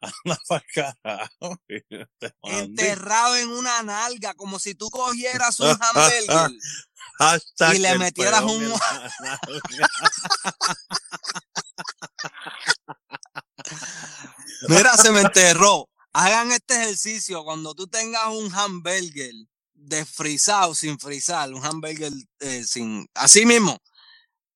Anda 0.01 0.39
carajo. 0.75 1.59
Enterrado 2.43 3.37
en 3.37 3.49
una 3.51 3.83
nalga, 3.83 4.35
como 4.35 4.59
si 4.59 4.75
tú 4.75 4.91
cogieras 4.91 5.59
un 5.61 5.77
hamburger 5.81 6.51
y 7.75 7.79
le 7.79 7.99
metieras 7.99 8.43
un- 8.43 8.63
en 8.65 8.71
la 8.71 8.79
nalga. 9.21 9.89
Mira, 14.69 14.97
se 14.97 15.11
me 15.11 15.21
enterró. 15.21 15.89
Hagan 16.13 16.53
este 16.53 16.75
ejercicio 16.83 17.45
cuando 17.45 17.75
tú 17.75 17.87
tengas 17.87 18.27
un 18.29 18.53
hamburger 18.55 19.33
desfrizado, 19.75 20.75
sin 20.75 20.99
frizar, 20.99 21.53
un 21.53 21.65
hamburger 21.65 22.13
eh, 22.41 22.65
sin. 22.65 23.07
Así 23.15 23.47
mismo, 23.47 23.79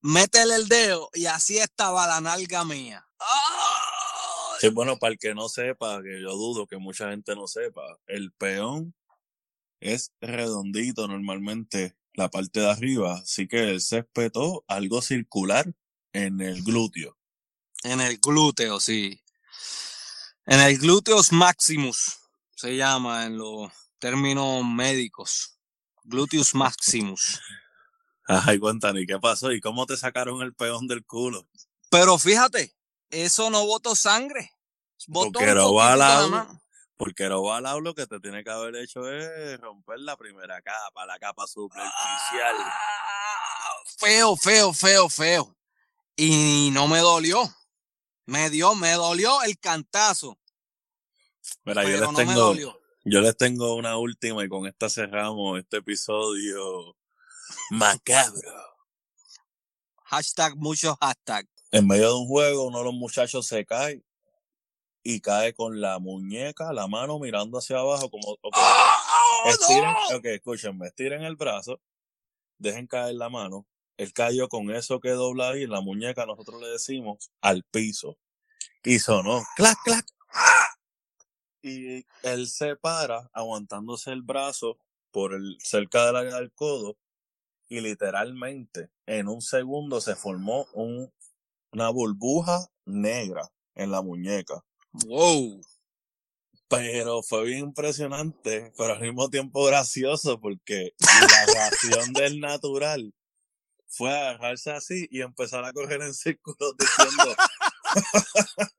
métele 0.01 0.57
el 0.57 0.69
dedo 0.69 1.09
y 1.15 1.27
así 1.27 1.59
estaba 1.59 2.07
la 2.07 2.21
nalga 2.21 2.65
mía. 2.65 3.07
¡Ay! 3.19 3.72
Sí, 4.63 4.69
bueno, 4.75 4.99
para 4.99 5.13
el 5.13 5.19
que 5.19 5.35
no 5.35 5.49
sepa, 5.49 6.03
que 6.03 6.21
yo 6.21 6.31
dudo 6.31 6.67
que 6.67 6.79
mucha 6.79 7.11
gente 7.11 7.35
no 7.35 7.47
sepa, 7.47 7.83
el 8.07 8.33
peón 8.33 8.95
es 9.81 10.13
redondito 10.21 11.09
normalmente 11.09 11.97
la 12.15 12.31
parte 12.31 12.61
de 12.61 12.71
arriba, 12.71 13.15
así 13.17 13.49
que 13.49 13.71
él 13.71 13.81
se 13.81 13.99
espetó 13.99 14.65
algo 14.69 15.03
circular 15.03 15.75
en 16.13 16.41
el 16.41 16.63
glúteo. 16.63 17.19
En 17.83 18.01
el 18.01 18.19
glúteo, 18.19 18.79
sí. 18.79 19.21
En 20.47 20.61
el 20.61 20.79
gluteus 20.79 21.33
maximus 21.33 22.19
se 22.55 22.77
llama 22.77 23.27
en 23.27 23.39
los 23.39 23.73
términos 23.99 24.65
médicos. 24.65 25.59
Gluteus 26.05 26.55
maximus. 26.55 27.41
Ay, 28.29 28.59
cuéntanos, 28.59 29.03
¿y 29.03 29.07
qué 29.07 29.19
pasó? 29.19 29.51
¿Y 29.51 29.61
cómo 29.61 29.87
te 29.87 29.97
sacaron 29.97 30.43
el 30.43 30.55
peón 30.55 30.87
del 30.87 31.05
culo? 31.05 31.49
Pero 31.91 32.19
fíjate, 32.19 32.75
eso 33.11 33.51
no 33.51 33.67
botó 33.67 33.97
sangre. 33.97 34.52
Porque 35.11 35.55
no 35.55 35.75
va 35.75 35.93
al. 35.93 36.49
Porque 36.97 37.29
lo 37.29 37.95
que 37.95 38.07
te 38.07 38.21
tiene 38.21 38.45
que 38.45 38.51
haber 38.51 38.77
hecho 38.77 39.11
es 39.11 39.59
romper 39.61 39.99
la 39.99 40.17
primera 40.17 40.63
capa, 40.63 41.05
la 41.05 41.19
capa 41.19 41.47
superficial. 41.47 42.57
Ah, 42.59 43.75
feo, 43.99 44.37
feo, 44.37 44.73
feo, 44.73 45.09
feo. 45.09 45.57
Y 46.17 46.71
no 46.73 46.87
me 46.87 47.01
dolió. 47.01 47.43
Me 48.27 48.51
dio, 48.51 48.77
me 48.77 48.93
dolió 48.93 49.43
el 49.43 49.59
cantazo. 49.59 50.39
Mira, 51.65 51.83
yo 51.83 51.89
les 51.89 52.01
no 52.03 52.15
tengo, 52.15 52.55
yo 53.05 53.21
les 53.21 53.37
tengo 53.37 53.75
una 53.75 53.97
última 53.97 54.45
y 54.45 54.49
con 54.49 54.67
esta 54.69 54.89
cerramos 54.89 55.59
este 55.59 55.79
episodio 55.79 56.97
macabro. 57.71 58.77
Hashtag, 60.05 60.55
muchos 60.55 60.97
hashtag. 61.01 61.49
En 61.73 61.89
medio 61.89 62.09
de 62.09 62.15
un 62.15 62.29
juego, 62.29 62.67
uno 62.69 62.79
de 62.79 62.85
los 62.85 62.95
muchachos 62.95 63.45
se 63.47 63.67
cae 63.67 64.05
y 65.03 65.21
cae 65.21 65.53
con 65.53 65.81
la 65.81 65.99
muñeca, 65.99 66.73
la 66.73 66.87
mano 66.87 67.19
mirando 67.19 67.59
hacia 67.59 67.79
abajo 67.79 68.11
como, 68.11 68.39
ok, 68.41 68.57
¡Oh, 68.57 69.49
estiren, 69.49 69.93
no! 69.93 70.17
ok, 70.17 70.25
escúchenme, 70.27 70.87
estiren 70.87 71.23
el 71.23 71.37
brazo, 71.37 71.81
dejen 72.59 72.87
caer 72.87 73.17
la 73.17 73.29
mano, 73.29 73.67
él 73.97 74.13
cayó 74.13 74.49
con 74.49 74.71
eso 74.71 75.01
que 75.01 75.11
dobla 75.11 75.51
ahí, 75.51 75.67
la 75.67 75.81
muñeca 75.81 76.27
nosotros 76.27 76.61
le 76.61 76.69
decimos 76.69 77.31
al 77.41 77.65
piso 77.65 78.17
y 78.85 78.99
sonó, 78.99 79.43
clac, 79.57 79.79
clac, 79.85 80.07
¡ah! 80.35 80.77
y 81.63 82.05
él 82.23 82.49
se 82.49 82.77
para 82.77 83.31
aguantándose 83.33 84.11
el 84.11 84.23
brazo 84.23 84.79
por 85.11 85.35
el 85.35 85.59
cerca 85.61 86.07
del 86.07 86.17
área 86.17 86.37
del 86.37 86.53
codo 86.53 86.97
y 87.69 87.81
literalmente 87.81 88.91
en 89.07 89.29
un 89.29 89.41
segundo 89.41 90.01
se 90.01 90.15
formó 90.15 90.67
un, 90.75 91.13
una 91.73 91.89
burbuja 91.91 92.67
negra 92.85 93.51
en 93.75 93.91
la 93.91 94.03
muñeca. 94.03 94.63
Wow. 94.93 95.61
Pero 96.69 97.23
fue 97.23 97.45
bien 97.45 97.59
impresionante, 97.61 98.73
pero 98.77 98.95
al 98.95 99.01
mismo 99.01 99.29
tiempo 99.29 99.65
gracioso 99.67 100.41
porque 100.41 100.95
la 100.99 101.47
reacción 101.53 102.13
del 102.15 102.41
natural 102.41 103.13
fue 103.89 104.11
agarrarse 104.11 104.71
así 104.73 105.07
y 105.11 105.21
empezar 105.21 105.65
a 105.65 105.73
correr 105.73 106.01
en 106.03 106.15
círculos 106.15 106.75
diciendo, 106.79 107.37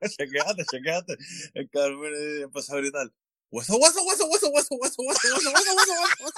chequeate, 0.09 0.65
chequeate. 0.65 1.17
El 1.53 1.69
y 2.39 2.41
empezó 2.41 2.73
a 2.73 2.77
gritar, 2.77 3.11
hueso, 3.51 3.77
hueso, 3.77 4.03
hueso, 4.03 4.25
hueso, 4.27 4.49
hueso, 4.49 4.75
hueso, 4.77 5.03
hueso, 5.03 5.29
hueso, 5.33 5.51
hueso, 5.51 5.73
hueso, 5.75 5.93
hueso. 6.19 6.33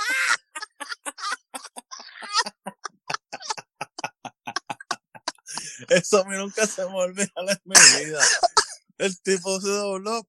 Eso 5.90 6.22
a 6.22 6.26
mí 6.26 6.36
nunca 6.36 6.68
se 6.68 6.84
me 6.86 6.96
olvidará 6.96 7.54
en 7.54 7.60
mi 7.64 8.06
vida. 8.06 8.22
El 8.98 9.20
tipo 9.22 9.60
se 9.60 9.70
dobló, 9.70 10.28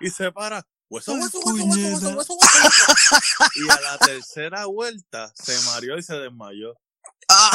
y 0.00 0.10
se 0.10 0.32
para. 0.32 0.66
Hueso, 0.90 1.12
hueso, 1.12 1.40
hueso, 1.40 1.66
hueso, 1.66 2.16
hueso. 2.16 2.38
Y 3.56 3.70
a 3.70 3.80
la 3.80 3.98
tercera 4.06 4.64
vuelta 4.66 5.30
se 5.34 5.60
mareó 5.66 5.98
y 5.98 6.02
se 6.02 6.16
desmayó. 6.16 6.74
Ah, 7.30 7.54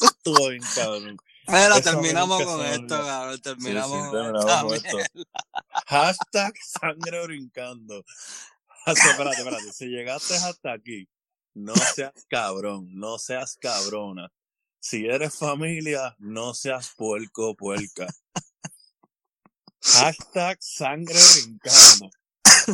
Estuvo 0.00 0.48
bien 0.48 0.62
cabrón. 0.74 1.18
Mí 1.46 1.82
terminamos 1.82 2.42
con 2.44 2.64
esto, 2.64 2.98
cabrón. 2.98 3.40
Terminamos 3.42 4.08
con 4.10 4.74
esto. 4.74 4.98
Hashtag 5.86 6.54
sangre 6.62 7.22
brincando. 7.26 8.02
Así, 8.86 9.06
espérate, 9.06 9.38
espérate. 9.38 9.72
Si 9.72 9.86
llegaste 9.86 10.36
hasta 10.36 10.72
aquí, 10.72 11.06
no 11.54 11.74
seas 11.74 12.12
cabrón, 12.28 12.88
no 12.92 13.18
seas 13.18 13.58
cabrona. 13.60 14.32
Si 14.80 15.06
eres 15.06 15.36
familia, 15.36 16.16
no 16.18 16.54
seas 16.54 16.94
puerco 16.96 17.54
puerca. 17.54 18.06
Hashtag 19.82 20.58
sangre 20.60 21.18
brincando. 21.34 22.10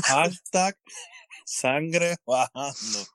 Hashtag 0.05 0.77
sangre 1.45 2.17
bajando. 2.25 3.07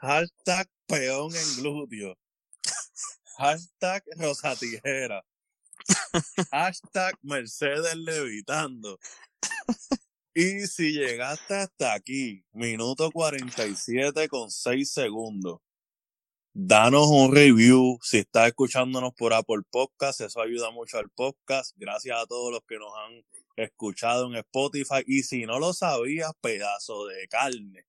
Hashtag 0.00 0.68
peón 0.86 1.34
en 1.34 1.56
glúteo. 1.56 2.16
Hashtag 3.38 4.04
rosa 4.16 4.56
tijera. 4.56 5.22
Hashtag 6.50 7.18
Mercedes 7.22 7.96
levitando. 7.96 8.98
Y 10.34 10.66
si 10.66 10.92
llegaste 10.92 11.56
hasta 11.56 11.92
aquí, 11.92 12.42
minuto 12.52 13.10
47 13.10 14.28
con 14.28 14.50
6 14.50 14.90
segundos, 14.90 15.60
danos 16.52 17.08
un 17.08 17.34
review. 17.34 17.98
Si 18.02 18.18
estás 18.18 18.48
escuchándonos 18.48 19.12
por 19.14 19.32
Apple 19.32 19.62
Podcast, 19.70 20.20
eso 20.20 20.40
ayuda 20.40 20.70
mucho 20.70 20.98
al 20.98 21.10
podcast. 21.10 21.72
Gracias 21.76 22.18
a 22.20 22.26
todos 22.26 22.52
los 22.52 22.62
que 22.66 22.78
nos 22.78 22.92
han 22.96 23.24
escuchado 23.56 24.26
en 24.28 24.36
Spotify. 24.36 25.02
Y 25.06 25.22
si 25.22 25.44
no 25.46 25.58
lo 25.58 25.72
sabías, 25.72 26.32
pedazo 26.40 27.06
de 27.06 27.26
carne. 27.28 27.86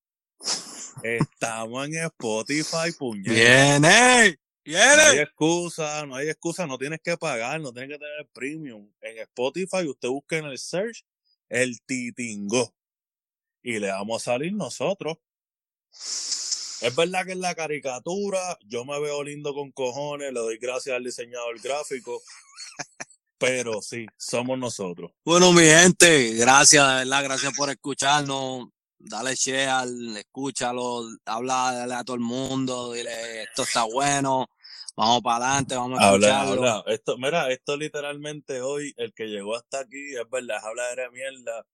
Estamos 1.03 1.87
en 1.87 1.95
Spotify, 2.05 2.91
puñeta. 2.97 3.31
Viene, 3.33 3.79
No 3.79 3.87
hay 3.89 4.35
viene. 4.63 5.21
excusa, 5.21 6.05
no 6.05 6.15
hay 6.15 6.29
excusa, 6.29 6.67
no 6.67 6.77
tienes 6.77 6.99
que 7.01 7.17
pagar, 7.17 7.59
no 7.61 7.71
tienes 7.73 7.91
que 7.97 7.99
tener 7.99 8.27
premium. 8.33 8.91
En 9.01 9.17
Spotify 9.19 9.87
usted 9.87 10.09
busca 10.09 10.37
en 10.37 10.45
el 10.45 10.57
search 10.57 11.03
el 11.49 11.81
titingo 11.85 12.73
y 13.61 13.79
le 13.79 13.87
vamos 13.91 14.21
a 14.27 14.31
salir 14.33 14.53
nosotros. 14.53 15.17
Es 16.83 16.93
verdad 16.95 17.25
que 17.25 17.31
en 17.31 17.39
la 17.41 17.55
caricatura 17.55 18.57
yo 18.65 18.83
me 18.83 18.99
veo 18.99 19.23
lindo 19.23 19.53
con 19.53 19.71
cojones, 19.71 20.33
le 20.33 20.39
doy 20.39 20.57
gracias 20.57 20.95
al 20.97 21.03
diseñador 21.03 21.59
gráfico, 21.61 22.21
pero 23.37 23.81
sí, 23.81 24.05
somos 24.17 24.57
nosotros. 24.59 25.11
Bueno, 25.23 25.53
mi 25.53 25.63
gente, 25.63 26.33
gracias, 26.33 26.85
de 26.87 26.93
verdad, 27.05 27.23
gracias 27.23 27.53
por 27.55 27.69
escucharnos. 27.69 28.67
Dale 28.99 29.35
share, 29.35 29.85
escúchalo, 30.17 31.03
habla 31.25 31.73
dale 31.73 31.93
a 31.93 32.03
todo 32.03 32.15
el 32.15 32.21
mundo, 32.21 32.93
dile 32.93 33.43
esto 33.43 33.63
está 33.63 33.83
bueno, 33.83 34.47
vamos 34.95 35.21
para 35.21 35.45
adelante, 35.47 35.75
vamos 35.75 35.99
a 36.01 36.07
Habla, 36.09 36.27
escucharlo. 36.27 36.69
habla. 36.69 36.93
Esto, 36.93 37.17
mira, 37.17 37.51
esto 37.51 37.77
literalmente 37.77 38.61
hoy, 38.61 38.93
el 38.97 39.13
que 39.13 39.25
llegó 39.27 39.55
hasta 39.55 39.79
aquí, 39.79 40.15
es 40.15 40.29
verdad, 40.29 40.57
es 40.57 40.63
habla 40.63 40.83
de 40.95 41.09
mierda. 41.11 41.65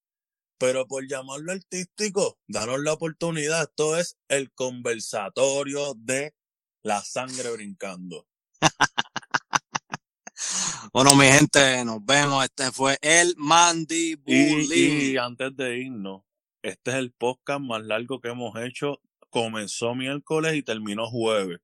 Pero 0.60 0.86
por 0.88 1.08
llamarlo 1.08 1.54
artístico, 1.54 2.38
danos 2.48 2.82
la 2.82 2.94
oportunidad. 2.94 3.64
Esto 3.64 3.98
es 3.98 4.18
el 4.28 4.52
conversatorio 4.52 5.94
de 5.96 6.36
la 6.84 7.02
sangre 7.02 7.52
brincando. 7.52 8.28
Bueno, 10.94 11.14
mi 11.16 11.26
gente, 11.26 11.84
nos 11.86 12.04
vemos. 12.04 12.44
Este 12.44 12.72
fue 12.72 12.98
el 13.02 13.32
Y, 13.32 13.36
Mandibulín. 13.38 15.02
y 15.12 15.18
antes 15.18 15.56
de 15.56 15.78
irnos, 15.80 16.24
este 16.64 16.92
es 16.92 16.98
el 16.98 17.12
podcast 17.12 17.62
más 17.62 17.84
largo 17.84 18.20
que 18.20 18.30
hemos 18.30 18.56
hecho. 18.60 19.00
Comenzó 19.30 19.94
miércoles 19.94 20.56
y 20.56 20.64
terminó 20.64 21.08
jueves. 21.08 21.60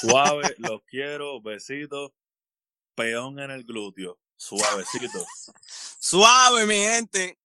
Suave, 0.00 0.42
los 0.58 0.82
quiero, 0.86 1.40
besitos, 1.40 2.10
peón 2.94 3.38
en 3.38 3.52
el 3.52 3.64
glúteo. 3.64 4.18
Suavecito. 4.36 5.24
Suave, 6.00 6.66
mi 6.66 6.74
gente. 6.74 7.38